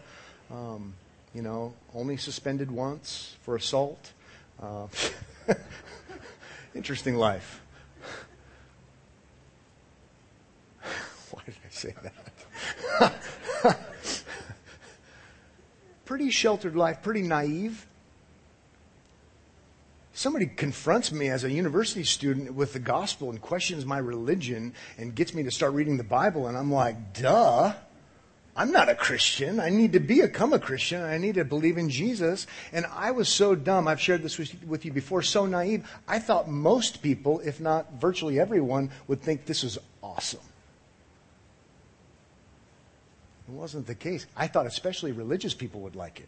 um, 0.52 0.94
you 1.34 1.42
know, 1.42 1.74
only 1.96 2.16
suspended 2.16 2.70
once 2.70 3.36
for 3.42 3.56
assault. 3.56 4.14
Uh, 4.62 4.86
interesting 6.76 7.16
life. 7.16 7.60
Why 11.32 11.42
did 11.44 11.56
I 11.66 11.70
say 11.72 11.96
that? 12.04 13.80
pretty 16.06 16.30
sheltered 16.30 16.76
life, 16.76 17.02
pretty 17.02 17.24
naive. 17.24 17.88
Somebody 20.14 20.46
confronts 20.46 21.12
me 21.12 21.30
as 21.30 21.44
a 21.44 21.52
university 21.52 22.04
student 22.04 22.54
with 22.54 22.74
the 22.74 22.80
gospel 22.80 23.32
and 23.32 23.42
questions 23.42 23.88
my 23.88 23.98
religion 23.98 24.76
and 25.00 25.16
gets 25.16 25.34
me 25.34 25.42
to 25.42 25.52
start 25.52 25.74
reading 25.74 25.98
the 25.98 26.04
Bible, 26.04 26.46
and 26.46 26.56
I'm 26.56 26.72
like, 26.72 27.14
duh. 27.14 27.74
I'm 28.58 28.72
not 28.72 28.90
a 28.90 28.96
Christian. 28.96 29.60
I 29.60 29.70
need 29.70 29.94
to 29.94 30.00
become 30.00 30.52
a 30.52 30.58
Christian. 30.58 31.04
I 31.04 31.20
need 31.20 31.36
to 31.36 31.46
believe 31.46 31.78
in 31.78 31.92
Jesus. 31.92 32.48
And 32.74 32.88
I 32.88 33.12
was 33.12 33.30
so 33.30 33.54
dumb. 33.54 33.88
I've 33.88 34.02
shared 34.02 34.24
this 34.24 34.40
with 34.40 34.84
you 34.84 34.92
before, 34.92 35.22
so 35.22 35.46
naive. 35.46 35.88
I 36.08 36.18
thought 36.18 36.50
most 36.50 37.04
people, 37.04 37.40
if 37.42 37.60
not 37.60 37.94
virtually 38.02 38.40
everyone, 38.40 38.90
would 39.08 39.22
think 39.22 39.46
this 39.46 39.64
is 39.64 39.78
awesome. 40.02 40.40
It 43.48 43.54
wasn't 43.54 43.86
the 43.86 43.94
case. 43.94 44.26
I 44.36 44.48
thought 44.48 44.66
especially 44.66 45.12
religious 45.12 45.54
people 45.54 45.82
would 45.82 45.96
like 45.96 46.20
it, 46.20 46.28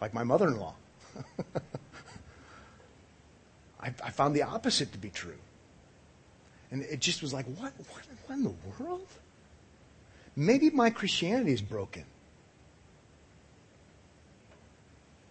like 0.00 0.14
my 0.14 0.22
mother 0.22 0.46
in 0.46 0.60
law. 0.60 0.74
I, 3.80 3.88
I, 4.04 4.10
found 4.10 4.36
the 4.36 4.44
opposite 4.44 4.92
to 4.92 4.98
be 4.98 5.10
true. 5.10 5.38
And 6.70 6.82
it 6.82 7.00
just 7.00 7.20
was 7.20 7.34
like, 7.34 7.46
what, 7.46 7.72
what, 7.76 8.02
what 8.26 8.36
in 8.36 8.44
the 8.44 8.54
world? 8.78 9.08
Maybe 10.40 10.70
my 10.70 10.88
Christianity 10.88 11.52
is 11.52 11.60
broken. 11.60 12.02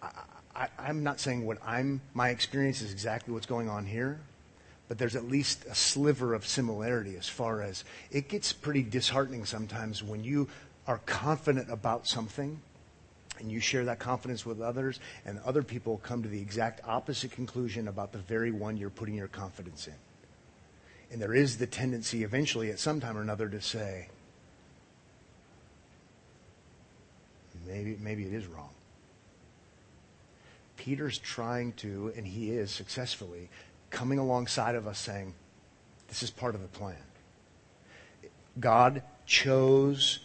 I, 0.00 0.68
am 0.78 1.02
not 1.02 1.18
saying 1.18 1.44
what 1.44 1.58
I'm, 1.66 2.00
my 2.14 2.28
experience 2.28 2.80
is 2.80 2.92
exactly 2.92 3.34
what's 3.34 3.46
going 3.46 3.68
on 3.68 3.86
here, 3.86 4.20
but 4.86 4.98
there's 4.98 5.16
at 5.16 5.24
least 5.24 5.64
a 5.64 5.74
sliver 5.74 6.32
of 6.32 6.46
similarity 6.46 7.16
as 7.16 7.28
far 7.28 7.60
as 7.60 7.82
it 8.12 8.28
gets 8.28 8.52
pretty 8.52 8.84
disheartening 8.84 9.44
sometimes 9.46 10.00
when 10.00 10.22
you 10.22 10.46
are 10.86 10.98
confident 11.06 11.68
about 11.72 12.06
something 12.06 12.60
and 13.40 13.50
you 13.50 13.58
share 13.58 13.86
that 13.86 13.98
confidence 13.98 14.46
with 14.46 14.60
others 14.60 15.00
and 15.26 15.40
other 15.44 15.64
people 15.64 15.98
come 16.04 16.22
to 16.22 16.28
the 16.28 16.40
exact 16.40 16.82
opposite 16.86 17.32
conclusion 17.32 17.88
about 17.88 18.12
the 18.12 18.18
very 18.18 18.52
one 18.52 18.76
you're 18.76 18.90
putting 18.90 19.16
your 19.16 19.26
confidence 19.26 19.88
in. 19.88 19.94
And 21.10 21.20
there 21.20 21.34
is 21.34 21.58
the 21.58 21.66
tendency 21.66 22.22
eventually 22.22 22.70
at 22.70 22.78
some 22.78 23.00
time 23.00 23.18
or 23.18 23.22
another 23.22 23.48
to 23.48 23.60
say, 23.60 24.06
maybe, 27.70 27.96
maybe 28.00 28.24
it 28.24 28.32
is 28.32 28.46
wrong. 28.46 28.70
Peter's 30.76 31.18
trying 31.18 31.72
to, 31.74 32.12
and 32.16 32.26
he 32.26 32.50
is 32.52 32.70
successfully, 32.70 33.48
coming 33.90 34.18
alongside 34.18 34.74
of 34.74 34.86
us 34.86 34.98
saying, 34.98 35.34
this 36.08 36.22
is 36.22 36.30
part 36.30 36.54
of 36.54 36.62
the 36.62 36.68
plan. 36.68 36.96
God 38.58 39.02
chose 39.26 40.20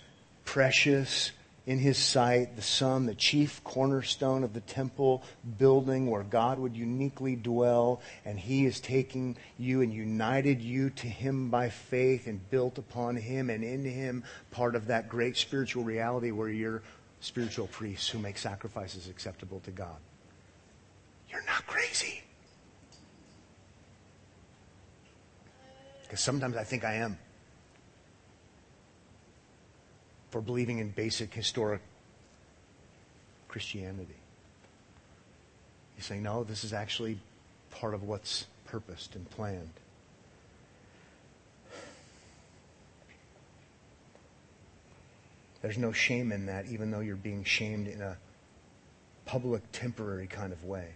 precious 0.45 1.31
in 1.65 1.79
his 1.79 1.97
sight, 1.97 2.55
the 2.55 2.62
Son, 2.62 3.05
the 3.05 3.15
chief 3.15 3.63
cornerstone 3.63 4.43
of 4.43 4.53
the 4.53 4.62
temple 4.62 5.23
building 5.58 6.10
where 6.10 6.23
God 6.23 6.60
would 6.60 6.75
uniquely 6.75 7.36
dwell, 7.36 8.01
and 8.23 8.39
he 8.39 8.65
is 8.65 8.79
taking 8.79 9.36
you 9.58 9.81
and 9.81 9.91
united 9.91 10.62
you 10.62 10.91
to 10.91 11.08
him 11.08 11.49
by 11.49 11.69
faith 11.69 12.27
and 12.27 12.49
built 12.51 12.77
upon 12.77 13.15
him 13.15 13.49
and 13.49 13.63
in 13.63 13.84
him 13.84 14.23
part 14.51 14.75
of 14.75 14.88
that 14.88 15.10
great 15.10 15.38
spiritual 15.38 15.84
reality 15.84 16.31
where 16.31 16.49
you're 16.49 16.84
spiritual 17.25 17.65
priests 17.67 18.07
who 18.07 18.19
make 18.19 18.38
sacrifices 18.38 19.09
acceptable 19.09 19.59
to 19.61 19.71
God. 19.71 19.97
You're 21.29 21.43
not 21.45 21.65
crazy. 21.65 22.21
Because 26.03 26.19
sometimes 26.19 26.55
I 26.55 26.63
think 26.63 26.83
I 26.85 26.95
am. 26.95 27.17
For 30.29 30.39
believing 30.39 30.77
in 30.77 30.91
basic 30.91 31.33
historic 31.33 31.81
Christianity. 33.47 34.15
You 35.97 36.03
say, 36.03 36.19
no, 36.19 36.43
this 36.43 36.63
is 36.63 36.73
actually 36.73 37.17
part 37.71 37.95
of 37.95 38.03
what's 38.03 38.45
purposed 38.65 39.15
and 39.15 39.27
planned. 39.31 39.73
There's 45.65 45.80
no 45.80 45.91
shame 45.91 46.32
in 46.32 46.45
that, 46.45 46.67
even 46.67 46.91
though 46.91 46.99
you're 46.99 47.15
being 47.15 47.43
shamed 47.43 47.88
in 47.88 47.99
a 47.99 48.17
public, 49.25 49.63
temporary 49.71 50.28
kind 50.28 50.54
of 50.54 50.63
way. 50.63 50.89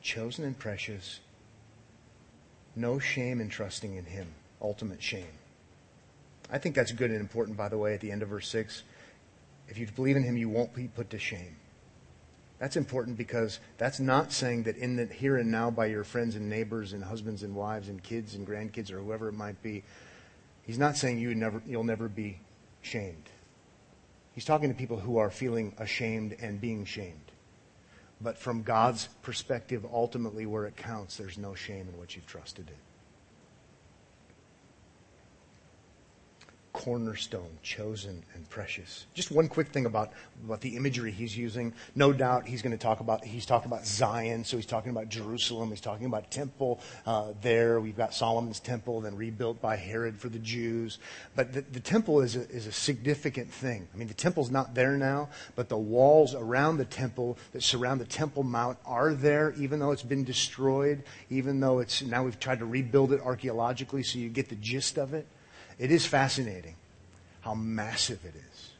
Chosen 0.00 0.44
and 0.44 0.56
precious. 0.56 1.18
No 2.76 3.00
shame 3.00 3.40
in 3.40 3.48
trusting 3.48 3.96
in 3.96 4.04
Him. 4.04 4.28
Ultimate 4.62 5.02
shame. 5.02 5.26
I 6.48 6.58
think 6.58 6.76
that's 6.76 6.92
good 6.92 7.10
and 7.10 7.18
important, 7.18 7.56
by 7.56 7.70
the 7.70 7.76
way, 7.76 7.94
at 7.94 8.00
the 8.00 8.12
end 8.12 8.22
of 8.22 8.28
verse 8.28 8.46
6. 8.46 8.84
If 9.66 9.78
you 9.78 9.88
believe 9.96 10.14
in 10.14 10.22
Him, 10.22 10.36
you 10.36 10.48
won't 10.48 10.76
be 10.76 10.86
put 10.86 11.10
to 11.10 11.18
shame. 11.18 11.56
That's 12.60 12.76
important 12.76 13.18
because 13.18 13.58
that's 13.78 13.98
not 13.98 14.30
saying 14.30 14.62
that 14.62 14.76
in 14.76 14.94
the 14.94 15.06
here 15.06 15.38
and 15.38 15.50
now 15.50 15.72
by 15.72 15.86
your 15.86 16.04
friends 16.04 16.36
and 16.36 16.48
neighbors 16.48 16.92
and 16.92 17.02
husbands 17.02 17.42
and 17.42 17.52
wives 17.56 17.88
and 17.88 18.00
kids 18.00 18.36
and 18.36 18.46
grandkids 18.46 18.92
or 18.92 19.00
whoever 19.00 19.26
it 19.26 19.34
might 19.34 19.60
be, 19.60 19.82
He's 20.66 20.78
not 20.78 20.96
saying 20.96 21.18
you 21.18 21.34
never, 21.34 21.62
you'll 21.64 21.84
never 21.84 22.08
be 22.08 22.40
shamed. 22.82 23.30
He's 24.32 24.44
talking 24.44 24.68
to 24.68 24.74
people 24.74 24.98
who 24.98 25.18
are 25.18 25.30
feeling 25.30 25.74
ashamed 25.78 26.36
and 26.40 26.60
being 26.60 26.84
shamed. 26.84 27.32
But 28.20 28.36
from 28.36 28.62
God's 28.62 29.08
perspective, 29.22 29.86
ultimately 29.90 30.44
where 30.44 30.66
it 30.66 30.76
counts, 30.76 31.16
there's 31.16 31.38
no 31.38 31.54
shame 31.54 31.88
in 31.88 31.98
what 31.98 32.16
you've 32.16 32.26
trusted 32.26 32.68
in. 32.68 32.74
Cornerstone, 36.76 37.48
chosen 37.62 38.22
and 38.34 38.50
precious. 38.50 39.06
Just 39.14 39.30
one 39.30 39.48
quick 39.48 39.68
thing 39.68 39.86
about, 39.86 40.12
about 40.44 40.60
the 40.60 40.76
imagery 40.76 41.10
he's 41.10 41.34
using. 41.34 41.72
No 41.94 42.12
doubt 42.12 42.46
he's 42.46 42.60
going 42.60 42.76
to 42.76 42.78
talk 42.78 43.00
about, 43.00 43.24
he's 43.24 43.46
talking 43.46 43.72
about 43.72 43.86
Zion, 43.86 44.44
so 44.44 44.58
he's 44.58 44.66
talking 44.66 44.90
about 44.90 45.08
Jerusalem, 45.08 45.70
he's 45.70 45.80
talking 45.80 46.04
about 46.04 46.30
temple 46.30 46.80
uh, 47.06 47.32
there. 47.40 47.80
We've 47.80 47.96
got 47.96 48.12
Solomon's 48.12 48.60
temple, 48.60 49.00
then 49.00 49.16
rebuilt 49.16 49.62
by 49.62 49.76
Herod 49.76 50.18
for 50.18 50.28
the 50.28 50.38
Jews. 50.38 50.98
But 51.34 51.54
the, 51.54 51.62
the 51.62 51.80
temple 51.80 52.20
is 52.20 52.36
a, 52.36 52.46
is 52.50 52.66
a 52.66 52.72
significant 52.72 53.50
thing. 53.50 53.88
I 53.94 53.96
mean, 53.96 54.08
the 54.08 54.14
temple's 54.14 54.50
not 54.50 54.74
there 54.74 54.98
now, 54.98 55.30
but 55.54 55.70
the 55.70 55.78
walls 55.78 56.34
around 56.34 56.76
the 56.76 56.84
temple 56.84 57.38
that 57.52 57.62
surround 57.62 58.02
the 58.02 58.04
Temple 58.04 58.42
Mount 58.42 58.76
are 58.84 59.14
there, 59.14 59.54
even 59.56 59.80
though 59.80 59.92
it's 59.92 60.02
been 60.02 60.24
destroyed, 60.24 61.04
even 61.30 61.58
though 61.58 61.78
it's, 61.78 62.02
now 62.02 62.22
we've 62.22 62.38
tried 62.38 62.58
to 62.58 62.66
rebuild 62.66 63.14
it 63.14 63.20
archaeologically 63.22 64.02
so 64.02 64.18
you 64.18 64.28
get 64.28 64.50
the 64.50 64.56
gist 64.56 64.98
of 64.98 65.14
it. 65.14 65.26
It 65.78 65.90
is 65.90 66.06
fascinating 66.06 66.74
how 67.40 67.54
massive 67.54 68.24
it 68.24 68.34
is. 68.34 68.70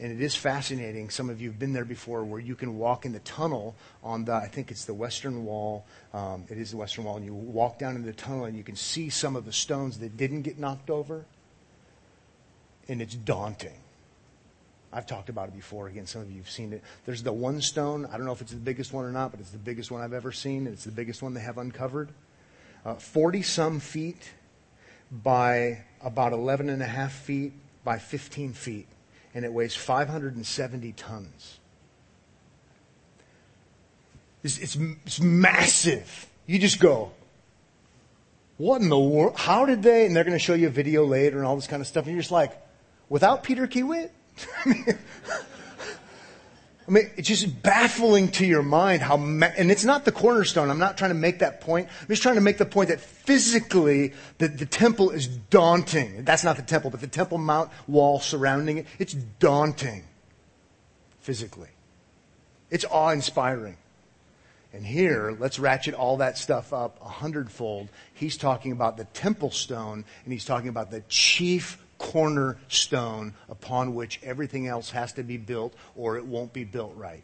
And 0.00 0.10
it 0.10 0.20
is 0.20 0.34
fascinating. 0.34 1.10
Some 1.10 1.30
of 1.30 1.40
you 1.40 1.50
have 1.50 1.58
been 1.58 1.72
there 1.72 1.84
before 1.84 2.24
where 2.24 2.40
you 2.40 2.56
can 2.56 2.78
walk 2.78 3.04
in 3.04 3.12
the 3.12 3.20
tunnel 3.20 3.76
on 4.02 4.24
the, 4.24 4.32
I 4.32 4.48
think 4.48 4.70
it's 4.70 4.86
the 4.86 4.94
western 4.94 5.44
wall. 5.44 5.84
Um, 6.12 6.44
it 6.48 6.58
is 6.58 6.72
the 6.72 6.76
western 6.76 7.04
wall. 7.04 7.16
And 7.16 7.24
you 7.24 7.32
walk 7.32 7.78
down 7.78 7.94
into 7.94 8.06
the 8.06 8.12
tunnel 8.12 8.46
and 8.46 8.56
you 8.56 8.64
can 8.64 8.74
see 8.74 9.08
some 9.08 9.36
of 9.36 9.44
the 9.44 9.52
stones 9.52 9.98
that 10.00 10.16
didn't 10.16 10.42
get 10.42 10.58
knocked 10.58 10.90
over. 10.90 11.24
And 12.88 13.00
it's 13.00 13.14
daunting. 13.14 13.80
I've 14.92 15.06
talked 15.06 15.28
about 15.28 15.48
it 15.48 15.54
before. 15.54 15.88
Again, 15.88 16.06
some 16.06 16.22
of 16.22 16.30
you 16.30 16.38
have 16.38 16.50
seen 16.50 16.72
it. 16.72 16.82
There's 17.06 17.22
the 17.22 17.32
one 17.32 17.60
stone. 17.60 18.06
I 18.06 18.16
don't 18.16 18.26
know 18.26 18.32
if 18.32 18.40
it's 18.40 18.52
the 18.52 18.58
biggest 18.58 18.92
one 18.92 19.04
or 19.04 19.12
not, 19.12 19.30
but 19.30 19.40
it's 19.40 19.50
the 19.50 19.58
biggest 19.58 19.90
one 19.90 20.00
I've 20.00 20.12
ever 20.12 20.32
seen. 20.32 20.66
And 20.66 20.74
it's 20.74 20.84
the 20.84 20.92
biggest 20.92 21.22
one 21.22 21.34
they 21.34 21.40
have 21.40 21.58
uncovered. 21.58 22.08
40 22.98 23.38
uh, 23.38 23.42
some 23.42 23.80
feet 23.80 24.30
by 25.22 25.84
about 26.02 26.32
11 26.32 26.68
and 26.68 26.82
a 26.82 26.86
half 26.86 27.12
feet 27.12 27.52
by 27.84 27.98
15 27.98 28.52
feet 28.52 28.88
and 29.34 29.44
it 29.44 29.52
weighs 29.52 29.74
570 29.74 30.92
tons. 30.92 31.58
It's, 34.42 34.58
it's, 34.58 34.76
it's 35.06 35.20
massive. 35.20 36.26
You 36.46 36.58
just 36.58 36.78
go, 36.78 37.12
what 38.56 38.80
in 38.80 38.88
the 38.88 38.98
world? 38.98 39.36
How 39.36 39.66
did 39.66 39.82
they? 39.82 40.06
And 40.06 40.14
they're 40.14 40.24
going 40.24 40.38
to 40.38 40.44
show 40.44 40.54
you 40.54 40.68
a 40.68 40.70
video 40.70 41.04
later 41.04 41.38
and 41.38 41.46
all 41.46 41.56
this 41.56 41.66
kind 41.66 41.80
of 41.80 41.86
stuff. 41.86 42.04
And 42.04 42.14
you're 42.14 42.22
just 42.22 42.30
like, 42.30 42.52
without 43.08 43.42
Peter 43.42 43.66
Kiewit? 43.66 44.10
I 46.86 46.90
mean, 46.90 47.10
it's 47.16 47.28
just 47.28 47.62
baffling 47.62 48.30
to 48.32 48.46
your 48.46 48.62
mind 48.62 49.00
how, 49.00 49.16
ma- 49.16 49.50
and 49.56 49.70
it's 49.70 49.84
not 49.84 50.04
the 50.04 50.12
cornerstone. 50.12 50.68
I'm 50.68 50.78
not 50.78 50.98
trying 50.98 51.10
to 51.10 51.16
make 51.16 51.38
that 51.38 51.60
point. 51.62 51.88
I'm 52.02 52.08
just 52.08 52.22
trying 52.22 52.34
to 52.34 52.42
make 52.42 52.58
the 52.58 52.66
point 52.66 52.90
that 52.90 53.00
physically 53.00 54.12
the, 54.38 54.48
the 54.48 54.66
temple 54.66 55.10
is 55.10 55.26
daunting. 55.26 56.24
That's 56.24 56.44
not 56.44 56.56
the 56.56 56.62
temple, 56.62 56.90
but 56.90 57.00
the 57.00 57.06
temple 57.06 57.38
mount 57.38 57.70
wall 57.86 58.20
surrounding 58.20 58.78
it, 58.78 58.86
it's 58.98 59.14
daunting 59.14 60.04
physically. 61.20 61.70
It's 62.70 62.84
awe 62.84 63.10
inspiring. 63.10 63.78
And 64.74 64.84
here, 64.84 65.36
let's 65.38 65.58
ratchet 65.58 65.94
all 65.94 66.16
that 66.16 66.36
stuff 66.36 66.72
up 66.72 66.98
a 67.00 67.08
hundredfold. 67.08 67.88
He's 68.12 68.36
talking 68.36 68.72
about 68.72 68.96
the 68.96 69.04
temple 69.04 69.52
stone, 69.52 70.04
and 70.24 70.32
he's 70.32 70.44
talking 70.44 70.68
about 70.68 70.90
the 70.90 71.00
chief 71.08 71.83
cornerstone 71.98 73.34
upon 73.48 73.94
which 73.94 74.20
everything 74.22 74.66
else 74.66 74.90
has 74.90 75.12
to 75.14 75.22
be 75.22 75.36
built 75.36 75.74
or 75.96 76.16
it 76.16 76.24
won't 76.24 76.52
be 76.52 76.64
built 76.64 76.94
right. 76.96 77.22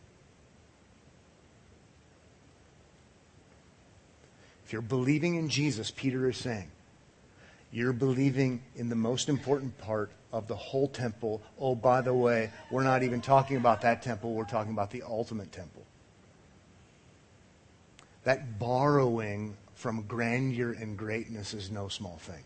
If 4.64 4.73
you're 4.73 4.83
believing 4.83 5.35
in 5.35 5.49
Jesus, 5.49 5.91
Peter 5.91 6.29
is 6.29 6.37
saying, 6.37 6.71
you're 7.73 7.93
believing 7.93 8.62
in 8.77 8.89
the 8.89 8.97
most 8.97 9.29
important 9.29 9.77
part 9.79 10.11
of 10.33 10.49
the 10.49 10.57
whole 10.57 10.89
temple. 10.89 11.43
Oh, 11.59 11.75
by 11.75 12.01
the 12.01 12.14
way, 12.14 12.51
we're 12.71 12.85
not 12.85 13.03
even 13.03 13.21
talking 13.21 13.57
about 13.57 13.81
that 13.83 14.03
temple, 14.03 14.33
we're 14.33 14.45
talking 14.45 14.73
about 14.73 14.91
the 14.91 15.03
ultimate 15.03 15.53
temple. 15.53 15.85
That 18.25 18.59
borrowing 18.59 19.57
from 19.75 20.03
grandeur 20.03 20.73
and 20.73 20.97
greatness 20.97 21.55
is 21.55 21.71
no 21.71 21.89
small 21.89 22.18
thing 22.18 22.45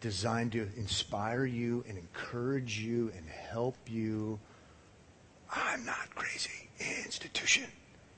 designed 0.00 0.52
to 0.52 0.68
inspire 0.76 1.44
you 1.44 1.84
and 1.88 1.98
encourage 1.98 2.78
you 2.78 3.12
and 3.16 3.26
help 3.28 3.76
you. 3.86 4.38
I'm 5.54 5.84
not 5.84 6.14
crazy. 6.14 6.68
Institution. 7.04 7.66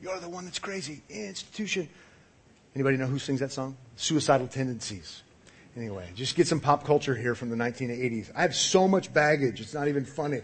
You're 0.01 0.19
the 0.19 0.29
one 0.29 0.45
that's 0.45 0.59
crazy. 0.59 1.03
Institution. 1.09 1.89
Anybody 2.75 2.97
know 2.97 3.07
who 3.07 3.19
sings 3.19 3.41
that 3.41 3.53
song? 3.53 3.77
Suicidal 3.97 4.47
Tendencies. 4.47 5.23
Anyway, 5.77 6.09
just 6.15 6.35
get 6.35 6.47
some 6.47 6.61
pop 6.61 6.85
culture 6.85 7.15
here 7.15 7.35
from 7.35 7.49
the 7.49 7.57
1980s. 7.57 8.31
I 8.35 8.43
have 8.43 8.55
so 8.55 8.89
much 8.89 9.13
baggage, 9.13 9.61
it's 9.61 9.75
not 9.75 9.89
even 9.89 10.05
funny. 10.05 10.41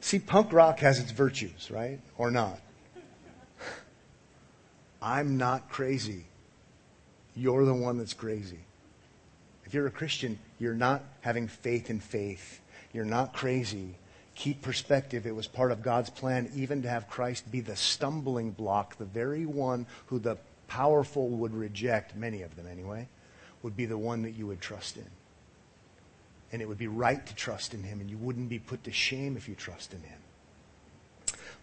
See, 0.00 0.18
punk 0.20 0.52
rock 0.52 0.78
has 0.80 1.00
its 1.00 1.10
virtues, 1.10 1.70
right? 1.70 1.98
Or 2.16 2.30
not. 2.30 2.60
I'm 5.02 5.36
not 5.36 5.68
crazy. 5.68 6.24
You're 7.36 7.64
the 7.64 7.74
one 7.74 7.98
that's 7.98 8.14
crazy. 8.14 8.58
If 9.66 9.74
you're 9.74 9.86
a 9.86 9.90
Christian, 9.90 10.38
you're 10.58 10.74
not 10.74 11.04
having 11.20 11.48
faith 11.48 11.90
in 11.90 12.00
faith. 12.00 12.60
You're 12.92 13.04
not 13.04 13.34
crazy. 13.34 13.96
Keep 14.34 14.62
perspective. 14.62 15.26
It 15.26 15.34
was 15.34 15.46
part 15.46 15.70
of 15.70 15.82
God's 15.82 16.08
plan 16.08 16.50
even 16.54 16.82
to 16.82 16.88
have 16.88 17.08
Christ 17.08 17.50
be 17.50 17.60
the 17.60 17.76
stumbling 17.76 18.52
block, 18.52 18.96
the 18.96 19.04
very 19.04 19.44
one 19.44 19.86
who 20.06 20.18
the 20.18 20.38
powerful 20.68 21.28
would 21.28 21.54
reject, 21.54 22.16
many 22.16 22.42
of 22.42 22.56
them 22.56 22.66
anyway, 22.66 23.08
would 23.62 23.76
be 23.76 23.86
the 23.86 23.98
one 23.98 24.22
that 24.22 24.32
you 24.32 24.46
would 24.46 24.60
trust 24.60 24.96
in. 24.96 25.06
And 26.52 26.62
it 26.62 26.68
would 26.68 26.78
be 26.78 26.86
right 26.86 27.24
to 27.26 27.34
trust 27.34 27.74
in 27.74 27.82
him, 27.82 28.00
and 28.00 28.08
you 28.08 28.16
wouldn't 28.18 28.48
be 28.48 28.58
put 28.58 28.84
to 28.84 28.92
shame 28.92 29.36
if 29.36 29.48
you 29.48 29.54
trust 29.54 29.92
in 29.92 30.00
him. 30.00 30.18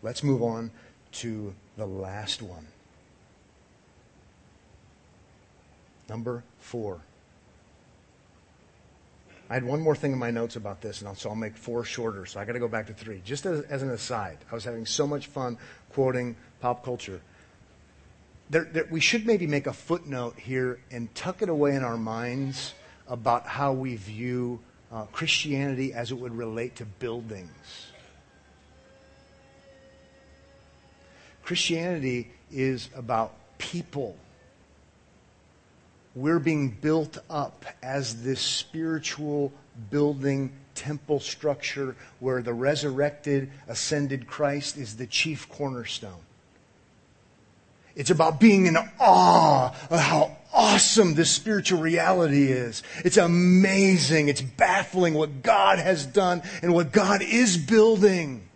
Let's 0.01 0.23
move 0.23 0.43
on 0.43 0.71
to 1.13 1.55
the 1.77 1.85
last 1.85 2.41
one. 2.41 2.67
Number 6.13 6.43
four. 6.59 7.01
I 9.49 9.55
had 9.55 9.63
one 9.63 9.81
more 9.81 9.95
thing 9.95 10.11
in 10.11 10.19
my 10.19 10.29
notes 10.29 10.55
about 10.55 10.79
this, 10.79 11.01
and 11.01 11.17
so 11.17 11.29
I'll 11.29 11.35
make 11.35 11.57
four 11.57 11.83
shorter. 11.83 12.27
So 12.27 12.39
I 12.39 12.45
got 12.45 12.53
to 12.53 12.59
go 12.59 12.67
back 12.67 12.85
to 12.85 12.93
three. 12.93 13.19
Just 13.25 13.47
as, 13.47 13.61
as, 13.61 13.81
an 13.81 13.89
aside, 13.89 14.37
I 14.51 14.53
was 14.53 14.63
having 14.63 14.85
so 14.85 15.07
much 15.07 15.25
fun 15.25 15.57
quoting 15.89 16.35
pop 16.61 16.85
culture. 16.85 17.19
There, 18.51 18.65
there, 18.65 18.85
we 18.91 18.99
should 18.99 19.25
maybe 19.25 19.47
make 19.47 19.65
a 19.65 19.73
footnote 19.73 20.37
here 20.37 20.79
and 20.91 21.13
tuck 21.15 21.41
it 21.41 21.49
away 21.49 21.75
in 21.75 21.83
our 21.83 21.97
minds 21.97 22.75
about 23.07 23.47
how 23.47 23.73
we 23.73 23.95
view 23.95 24.59
uh, 24.91 25.05
Christianity 25.05 25.93
as 25.93 26.11
it 26.11 26.15
would 26.19 26.35
relate 26.35 26.75
to 26.75 26.85
buildings. 26.85 27.87
Christianity 31.41 32.29
is 32.51 32.89
about 32.95 33.33
people 33.57 34.15
we're 36.15 36.39
being 36.39 36.69
built 36.69 37.17
up 37.29 37.65
as 37.81 38.23
this 38.23 38.39
spiritual 38.39 39.51
building 39.89 40.51
temple 40.75 41.19
structure 41.19 41.95
where 42.19 42.41
the 42.41 42.53
resurrected, 42.53 43.51
ascended 43.67 44.27
Christ 44.27 44.77
is 44.77 44.97
the 44.97 45.07
chief 45.07 45.49
cornerstone. 45.49 46.21
It's 47.95 48.09
about 48.09 48.39
being 48.39 48.65
in 48.65 48.75
awe 48.99 49.75
of 49.89 49.99
how 49.99 50.37
awesome 50.51 51.13
this 51.13 51.31
spiritual 51.31 51.79
reality 51.79 52.45
is. 52.51 52.81
It's 53.05 53.17
amazing. 53.17 54.29
It's 54.29 54.41
baffling 54.41 55.13
what 55.13 55.43
God 55.43 55.79
has 55.79 56.05
done 56.05 56.41
and 56.61 56.73
what 56.73 56.91
God 56.91 57.21
is 57.21 57.57
building. 57.57 58.47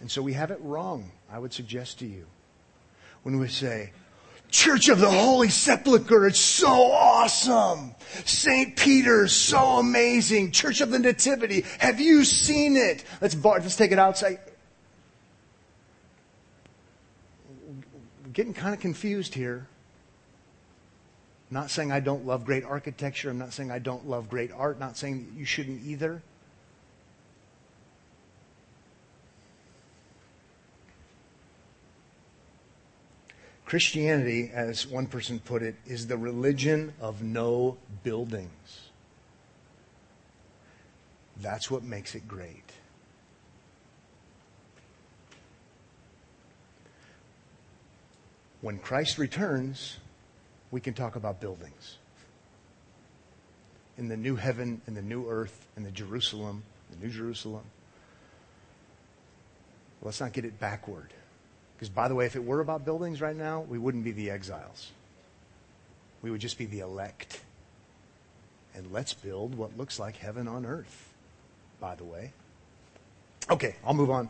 And 0.00 0.10
so 0.10 0.22
we 0.22 0.32
have 0.32 0.50
it 0.50 0.60
wrong, 0.62 1.10
I 1.30 1.38
would 1.38 1.52
suggest 1.52 1.98
to 1.98 2.06
you, 2.06 2.26
when 3.22 3.38
we 3.38 3.48
say, 3.48 3.92
Church 4.50 4.88
of 4.88 4.98
the 4.98 5.10
Holy 5.10 5.48
Sepulchre, 5.48 6.26
it's 6.26 6.40
so 6.40 6.90
awesome. 6.92 7.94
St. 8.24 8.76
Peter's, 8.76 9.32
so 9.32 9.78
amazing. 9.78 10.50
Church 10.50 10.80
of 10.80 10.90
the 10.90 10.98
Nativity, 10.98 11.64
have 11.78 12.00
you 12.00 12.24
seen 12.24 12.76
it? 12.76 13.04
Let's, 13.20 13.34
bar, 13.34 13.60
let's 13.60 13.76
take 13.76 13.92
it 13.92 13.98
outside. 13.98 14.40
We're 18.24 18.30
getting 18.32 18.54
kind 18.54 18.74
of 18.74 18.80
confused 18.80 19.34
here. 19.34 19.66
I'm 21.50 21.54
not 21.54 21.70
saying 21.70 21.90
I 21.92 22.00
don't 22.00 22.26
love 22.26 22.44
great 22.44 22.64
architecture. 22.64 23.30
I'm 23.30 23.38
not 23.38 23.52
saying 23.52 23.70
I 23.70 23.78
don't 23.78 24.08
love 24.08 24.28
great 24.28 24.52
art. 24.52 24.78
Not 24.78 24.96
saying 24.96 25.34
you 25.36 25.44
shouldn't 25.44 25.84
either. 25.84 26.22
Christianity, 33.70 34.50
as 34.52 34.84
one 34.84 35.06
person 35.06 35.38
put 35.38 35.62
it, 35.62 35.76
is 35.86 36.08
the 36.08 36.16
religion 36.16 36.92
of 37.00 37.22
no 37.22 37.76
buildings. 38.02 38.88
That's 41.36 41.70
what 41.70 41.84
makes 41.84 42.16
it 42.16 42.26
great. 42.26 42.64
When 48.60 48.80
Christ 48.80 49.18
returns, 49.18 49.98
we 50.72 50.80
can 50.80 50.92
talk 50.92 51.14
about 51.14 51.40
buildings. 51.40 51.98
In 53.98 54.08
the 54.08 54.16
new 54.16 54.34
heaven, 54.34 54.82
in 54.88 54.94
the 54.94 55.02
new 55.02 55.28
earth, 55.28 55.68
in 55.76 55.84
the 55.84 55.92
Jerusalem, 55.92 56.64
the 56.90 57.06
New 57.06 57.12
Jerusalem. 57.12 57.62
Let's 60.02 60.20
not 60.20 60.32
get 60.32 60.44
it 60.44 60.58
backward. 60.58 61.12
Because, 61.80 61.88
by 61.88 62.08
the 62.08 62.14
way, 62.14 62.26
if 62.26 62.36
it 62.36 62.44
were 62.44 62.60
about 62.60 62.84
buildings 62.84 63.22
right 63.22 63.34
now, 63.34 63.62
we 63.62 63.78
wouldn't 63.78 64.04
be 64.04 64.12
the 64.12 64.28
exiles. 64.28 64.90
We 66.20 66.30
would 66.30 66.42
just 66.42 66.58
be 66.58 66.66
the 66.66 66.80
elect. 66.80 67.40
And 68.74 68.92
let's 68.92 69.14
build 69.14 69.54
what 69.54 69.78
looks 69.78 69.98
like 69.98 70.16
heaven 70.16 70.46
on 70.46 70.66
earth, 70.66 71.14
by 71.80 71.94
the 71.94 72.04
way. 72.04 72.32
Okay, 73.50 73.76
I'll 73.82 73.94
move 73.94 74.10
on. 74.10 74.28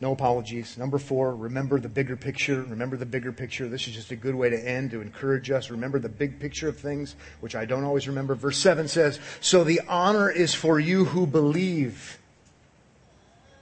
No 0.00 0.12
apologies. 0.12 0.78
Number 0.78 0.98
four, 0.98 1.34
remember 1.34 1.80
the 1.80 1.88
bigger 1.88 2.14
picture. 2.14 2.62
Remember 2.62 2.96
the 2.96 3.06
bigger 3.06 3.32
picture. 3.32 3.68
This 3.68 3.88
is 3.88 3.94
just 3.94 4.12
a 4.12 4.16
good 4.16 4.36
way 4.36 4.50
to 4.50 4.56
end, 4.56 4.92
to 4.92 5.00
encourage 5.00 5.50
us. 5.50 5.68
Remember 5.68 5.98
the 5.98 6.08
big 6.08 6.38
picture 6.38 6.68
of 6.68 6.78
things, 6.78 7.16
which 7.40 7.56
I 7.56 7.64
don't 7.64 7.82
always 7.82 8.06
remember. 8.06 8.36
Verse 8.36 8.58
7 8.58 8.86
says, 8.86 9.18
So 9.40 9.64
the 9.64 9.80
honor 9.88 10.30
is 10.30 10.54
for 10.54 10.78
you 10.78 11.06
who 11.06 11.26
believe. 11.26 12.20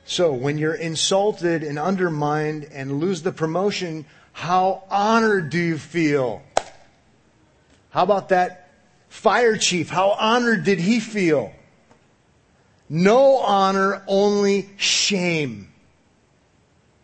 So 0.08 0.32
when 0.32 0.56
you're 0.56 0.72
insulted 0.72 1.62
and 1.62 1.78
undermined 1.78 2.66
and 2.72 2.98
lose 2.98 3.20
the 3.20 3.30
promotion, 3.30 4.06
how 4.32 4.84
honored 4.90 5.50
do 5.50 5.58
you 5.58 5.76
feel? 5.76 6.40
How 7.90 8.04
about 8.04 8.30
that 8.30 8.70
fire 9.10 9.58
chief? 9.58 9.90
How 9.90 10.12
honored 10.12 10.64
did 10.64 10.78
he 10.78 10.98
feel? 10.98 11.52
No 12.88 13.36
honor, 13.36 14.02
only 14.06 14.70
shame. 14.78 15.70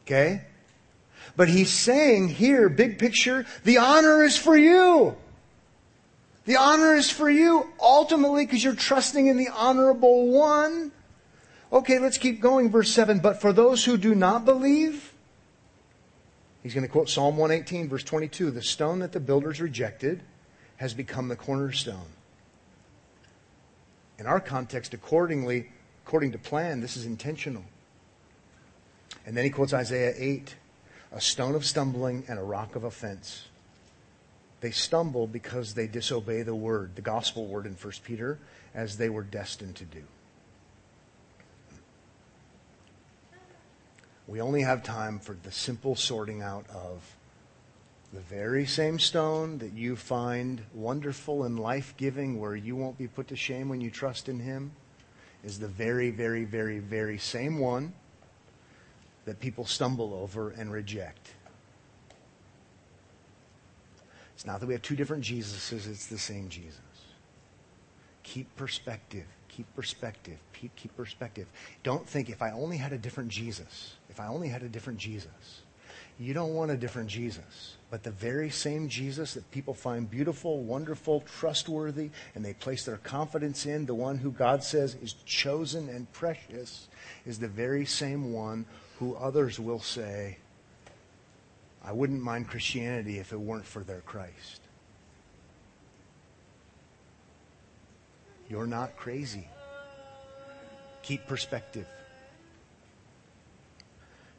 Okay? 0.07 0.41
But 1.37 1.51
he's 1.51 1.71
saying 1.71 2.29
here, 2.29 2.71
big 2.71 2.99
picture, 2.99 3.45
the 3.65 3.77
honor 3.77 4.25
is 4.25 4.39
for 4.39 4.57
you. 4.57 5.15
The 6.47 6.57
honor 6.57 6.95
is 6.95 7.11
for 7.11 7.29
you 7.29 7.69
ultimately 7.79 8.47
because 8.47 8.65
you're 8.65 8.75
trusting 8.75 9.27
in 9.27 9.37
the 9.37 9.49
honorable 9.49 10.29
one. 10.29 10.91
Okay, 11.75 11.99
let's 11.99 12.19
keep 12.19 12.41
going. 12.41 12.71
Verse 12.71 12.91
7. 12.93 13.19
But 13.19 13.41
for 13.41 13.53
those 13.53 13.85
who 13.85 13.97
do 13.97 14.15
not 14.15 14.45
believe, 14.45 15.13
he's 16.63 16.73
going 16.73 16.87
to 16.87 16.93
quote 16.93 17.09
Psalm 17.09 17.37
118, 17.37 17.89
verse 17.89 18.05
22 18.05 18.53
the 18.53 18.63
stone 18.63 19.01
that 19.01 19.11
the 19.11 19.19
builders 19.19 19.61
rejected 19.61 20.23
has 20.77 20.95
become 20.95 21.27
the 21.27 21.37
cornerstone. 21.37 22.07
In 24.21 24.27
our 24.27 24.39
context, 24.39 24.95
accordingly, 24.95 25.73
according 26.07 26.31
to 26.33 26.39
plan, 26.39 26.81
this 26.81 26.97
is 26.97 27.07
intentional. 27.07 27.65
And 29.27 29.37
then 29.37 29.43
he 29.43 29.51
quotes 29.51 29.75
Isaiah 29.75 30.15
8 30.17 30.55
a 31.11 31.21
stone 31.21 31.55
of 31.55 31.65
stumbling 31.65 32.25
and 32.29 32.39
a 32.39 32.43
rock 32.43 32.75
of 32.77 32.85
offense. 32.85 33.47
They 34.61 34.73
stumble 34.73 35.27
because 35.27 35.75
they 35.75 35.87
disobey 35.87 36.43
the 36.43 36.55
word, 36.55 36.97
the 36.97 37.03
gospel 37.03 37.47
word 37.47 37.67
in 37.67 37.75
1 37.75 37.93
Peter, 38.05 38.39
as 38.75 38.97
they 38.97 39.09
were 39.09 39.23
destined 39.23 39.77
to 39.77 39.85
do. 39.85 40.03
We 44.27 44.41
only 44.41 44.63
have 44.63 44.83
time 44.83 45.19
for 45.19 45.37
the 45.43 45.53
simple 45.53 45.97
sorting 45.97 46.41
out 46.41 46.67
of 46.71 47.17
the 48.13 48.21
very 48.21 48.65
same 48.65 48.99
stone 48.99 49.59
that 49.59 49.73
you 49.73 49.97
find 49.97 50.63
wonderful 50.73 51.45
and 51.45 51.59
life 51.59 51.95
giving, 51.97 52.41
where 52.41 52.57
you 52.57 52.77
won't 52.77 52.97
be 52.97 53.09
put 53.09 53.29
to 53.29 53.37
shame 53.37 53.69
when 53.69 53.81
you 53.81 53.91
trust 53.91 54.29
in 54.29 54.39
Him, 54.39 54.73
is 55.43 55.59
the 55.59 55.69
very, 55.69 56.11
very, 56.11 56.45
very, 56.45 56.79
very 56.79 57.19
same 57.19 57.59
one 57.59 57.93
that 59.25 59.41
people 59.41 59.67
stumble 59.67 60.15
over 60.15 60.51
and 60.51 60.73
reject. 60.73 61.31
It's 64.35 64.47
not 64.47 64.61
that 64.61 64.67
we 64.67 64.75
have 64.75 64.83
two 64.83 64.97
different 64.97 65.25
Jesuses, 65.25 65.89
it's 65.89 66.07
the 66.07 66.19
same 66.19 66.49
Jesus. 66.49 66.81
Keep 68.23 68.55
perspective. 68.57 69.27
Keep 69.57 69.75
perspective. 69.77 70.39
Keep, 70.53 70.75
keep 70.75 70.97
perspective. 70.97 71.47
Don't 71.83 72.07
think 72.09 72.29
if 72.29 72.43
I 72.43 72.51
only 72.51 72.77
had 72.77 72.93
a 72.93 72.99
different 72.99 73.31
Jesus, 73.31 73.95
if 74.11 74.19
I 74.19 74.27
only 74.27 74.49
had 74.49 74.63
a 74.63 74.69
different 74.69 74.99
Jesus. 74.99 75.63
You 76.19 76.33
don't 76.33 76.55
want 76.55 76.71
a 76.71 76.77
different 76.77 77.09
Jesus, 77.09 77.77
but 77.91 78.03
the 78.05 78.11
very 78.11 78.51
same 78.51 78.89
Jesus 78.89 79.35
that 79.35 79.51
people 79.51 79.75
find 79.75 80.09
beautiful, 80.09 80.63
wonderful, 80.63 81.23
trustworthy, 81.23 82.11
and 82.35 82.45
they 82.45 82.55
place 82.55 82.85
their 82.85 82.99
confidence 82.99 83.67
in, 83.67 83.87
the 83.87 83.95
one 83.95 84.19
who 84.19 84.31
God 84.31 84.63
says 84.63 84.97
is 85.03 85.15
chosen 85.25 85.89
and 85.89 86.11
precious, 86.13 86.89
is 87.27 87.39
the 87.39 87.49
very 87.49 87.85
same 87.85 88.33
one 88.33 88.65
who 88.99 89.17
others 89.17 89.59
will 89.59 89.81
say, 89.81 90.39
I 91.85 91.93
wouldn't 91.93 92.23
mind 92.23 92.49
Christianity 92.49 93.19
if 93.19 93.33
it 93.33 93.41
weren't 93.41 93.67
for 93.67 93.83
their 93.85 94.01
Christ. 94.01 94.61
You're 98.49 98.67
not 98.67 98.97
crazy. 98.97 99.49
Keep 101.03 101.27
perspective. 101.27 101.87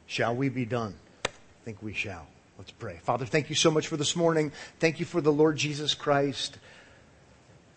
Shall 0.06 0.34
we 0.34 0.48
be 0.48 0.64
done? 0.64 0.94
I 1.24 1.30
think 1.64 1.82
we 1.82 1.92
shall. 1.92 2.26
Let's 2.58 2.70
pray. 2.70 2.98
Father, 3.02 3.26
thank 3.26 3.50
you 3.50 3.56
so 3.56 3.70
much 3.70 3.88
for 3.88 3.96
this 3.96 4.16
morning. 4.16 4.52
Thank 4.78 5.00
you 5.00 5.06
for 5.06 5.20
the 5.20 5.32
Lord 5.32 5.56
Jesus 5.56 5.94
Christ. 5.94 6.58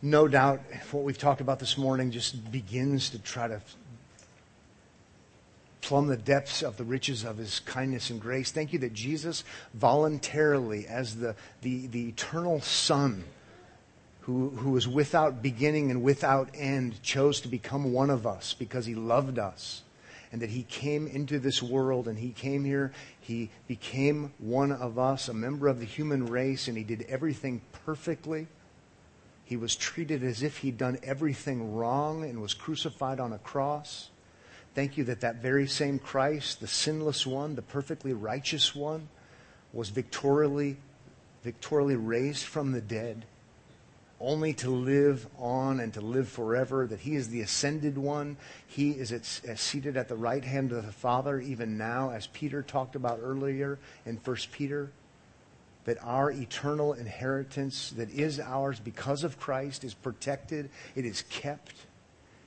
No 0.02 0.28
doubt 0.28 0.62
what 0.92 1.04
we've 1.04 1.18
talked 1.18 1.42
about 1.42 1.60
this 1.60 1.78
morning 1.78 2.12
just 2.12 2.52
begins 2.52 3.10
to 3.10 3.20
try 3.20 3.48
to 3.48 3.62
plumb 5.82 6.08
the 6.08 6.18
depths 6.18 6.62
of 6.62 6.78
the 6.78 6.84
riches 6.84 7.24
of 7.24 7.38
his 7.38 7.60
kindness 7.62 8.10
and 8.10 8.22
grace. 8.22 8.52
Thank 8.52 8.72
you 8.72 8.80
that 8.80 8.94
Jesus 8.94 9.44
voluntarily, 9.74 10.88
as 10.88 11.18
the, 11.18 11.36
the, 11.62 11.88
the 11.88 12.10
eternal 12.10 12.62
Son, 12.62 13.24
who, 14.30 14.50
who 14.50 14.78
is 14.78 14.88
without 14.88 15.42
beginning 15.42 15.90
and 15.90 16.04
without 16.04 16.52
end, 16.54 17.02
chose 17.02 17.42
to 17.42 17.48
become 17.48 17.92
one 17.92 18.12
of 18.12 18.28
us 18.28 18.54
because 18.54 18.86
he 18.86 18.94
loved 18.94 19.40
us. 19.40 19.82
And 20.32 20.44
that 20.44 20.52
he 20.52 20.62
came 20.62 21.08
into 21.08 21.40
this 21.40 21.64
world 21.64 22.08
and 22.08 22.20
he 22.20 22.30
came 22.30 22.64
here, 22.64 22.92
he 23.20 23.50
became 23.68 24.32
one 24.38 24.72
of 24.72 25.00
us, 25.00 25.30
a 25.30 25.34
member 25.34 25.68
of 25.68 25.80
the 25.80 25.86
human 25.86 26.28
race, 26.28 26.68
and 26.68 26.78
he 26.78 26.84
did 26.84 27.08
everything 27.10 27.62
perfectly. 27.84 28.46
He 29.46 29.58
was 29.58 29.76
treated 29.76 30.24
as 30.24 30.44
if 30.44 30.58
he'd 30.58 30.78
done 30.78 31.00
everything 31.02 31.74
wrong 31.74 32.24
and 32.24 32.40
was 32.40 32.54
crucified 32.54 33.20
on 33.20 33.34
a 33.34 33.40
cross. 33.40 34.12
Thank 34.76 34.96
you 34.96 35.06
that 35.06 35.22
that 35.22 35.38
very 35.38 35.66
same 35.66 35.98
Christ, 35.98 36.60
the 36.60 36.68
sinless 36.68 37.26
one, 37.26 37.56
the 37.56 37.64
perfectly 37.64 38.14
righteous 38.14 38.76
one, 38.76 39.10
was 39.74 39.90
victorially, 39.90 40.78
victorially 41.44 41.96
raised 41.96 42.46
from 42.46 42.74
the 42.74 42.82
dead 42.82 43.26
only 44.22 44.53
to 44.53 44.70
live 44.70 45.28
on 45.38 45.80
and 45.80 45.93
to 45.93 46.01
live 46.01 46.28
forever, 46.28 46.86
that 46.88 46.99
he 46.99 47.15
is 47.15 47.30
the 47.30 47.41
ascended 47.41 47.97
one. 47.97 48.38
He 48.67 48.91
is 48.91 49.11
at, 49.11 49.26
seated 49.57 49.95
at 49.95 50.09
the 50.09 50.15
right 50.15 50.43
hand 50.43 50.72
of 50.72 50.86
the 50.86 50.91
Father, 50.91 51.39
even 51.39 51.78
now, 51.78 52.11
as 52.11 52.28
Peter 52.28 52.61
talked 52.61 52.95
about 52.95 53.20
earlier 53.22 53.80
in 54.05 54.17
1 54.17 54.38
Peter, 54.51 54.91
that 55.86 55.97
our 56.03 56.32
eternal 56.32 56.93
inheritance 56.93 57.91
that 57.91 58.09
is 58.11 58.39
ours 58.39 58.80
because 58.80 59.24
of 59.24 59.39
Christ 59.39 59.84
is 59.84 59.93
protected, 59.93 60.70
it 60.95 61.05
is 61.05 61.24
kept. 61.30 61.76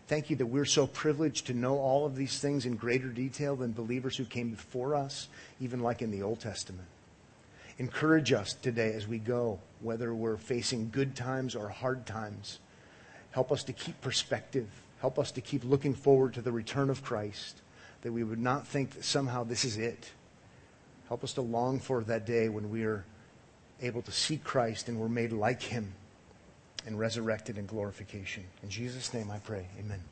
Thank 0.09 0.29
you 0.29 0.37
that 0.37 0.47
we're 0.47 0.67
so 0.67 0.87
privileged 0.87 1.47
to 1.47 1.55
know 1.55 1.79
all 1.79 2.05
of 2.05 2.17
these 2.17 2.39
things 2.39 2.67
in 2.67 2.77
greater 2.77 3.09
detail 3.09 3.57
than 3.57 3.73
believers 3.73 4.17
who 4.17 4.25
came 4.25 4.51
before 4.51 4.95
us, 4.95 5.29
even 5.59 5.81
like 5.81 6.03
in 6.03 6.11
the 6.11 6.23
Old 6.23 6.41
Testament. 6.41 6.87
Encourage 7.79 8.33
us 8.33 8.55
today 8.55 8.93
as 8.93 9.09
we 9.09 9.19
go, 9.19 9.59
whether 9.81 10.15
we're 10.15 10.37
facing 10.37 10.91
good 10.91 11.17
times 11.17 11.55
or 11.55 11.69
hard 11.69 12.07
times. 12.07 12.59
Help 13.31 13.51
us 13.51 13.65
to 13.65 13.73
keep 13.73 14.01
perspective. 14.01 14.69
Help 15.01 15.19
us 15.19 15.33
to 15.33 15.41
keep 15.41 15.65
looking 15.65 15.95
forward 15.95 16.35
to 16.35 16.43
the 16.43 16.53
return 16.53 16.91
of 16.91 17.03
Christ, 17.03 17.61
that 18.03 18.13
we 18.13 18.23
would 18.23 18.39
not 18.39 18.67
think 18.67 18.91
that 18.91 19.05
somehow 19.05 19.45
this 19.45 19.65
is 19.65 19.77
it. 19.77 20.11
Help 21.09 21.25
us 21.25 21.33
to 21.35 21.43
long 21.43 21.81
for 21.81 22.03
that 22.05 22.25
day 22.25 22.49
when 22.49 22.71
we 22.71 22.85
are 22.85 23.05
able 23.81 24.03
to 24.03 24.13
see 24.13 24.37
Christ 24.37 24.89
and 24.89 24.99
we're 24.99 25.09
made 25.09 25.33
like 25.33 25.63
him 25.63 25.93
and 26.87 26.99
resurrected 26.99 27.59
in 27.59 27.67
glorification. 27.67 28.45
In 28.63 28.71
Jesus' 28.71 29.13
name 29.13 29.31
I 29.31 29.39
pray. 29.39 29.67
Amen. 29.79 30.01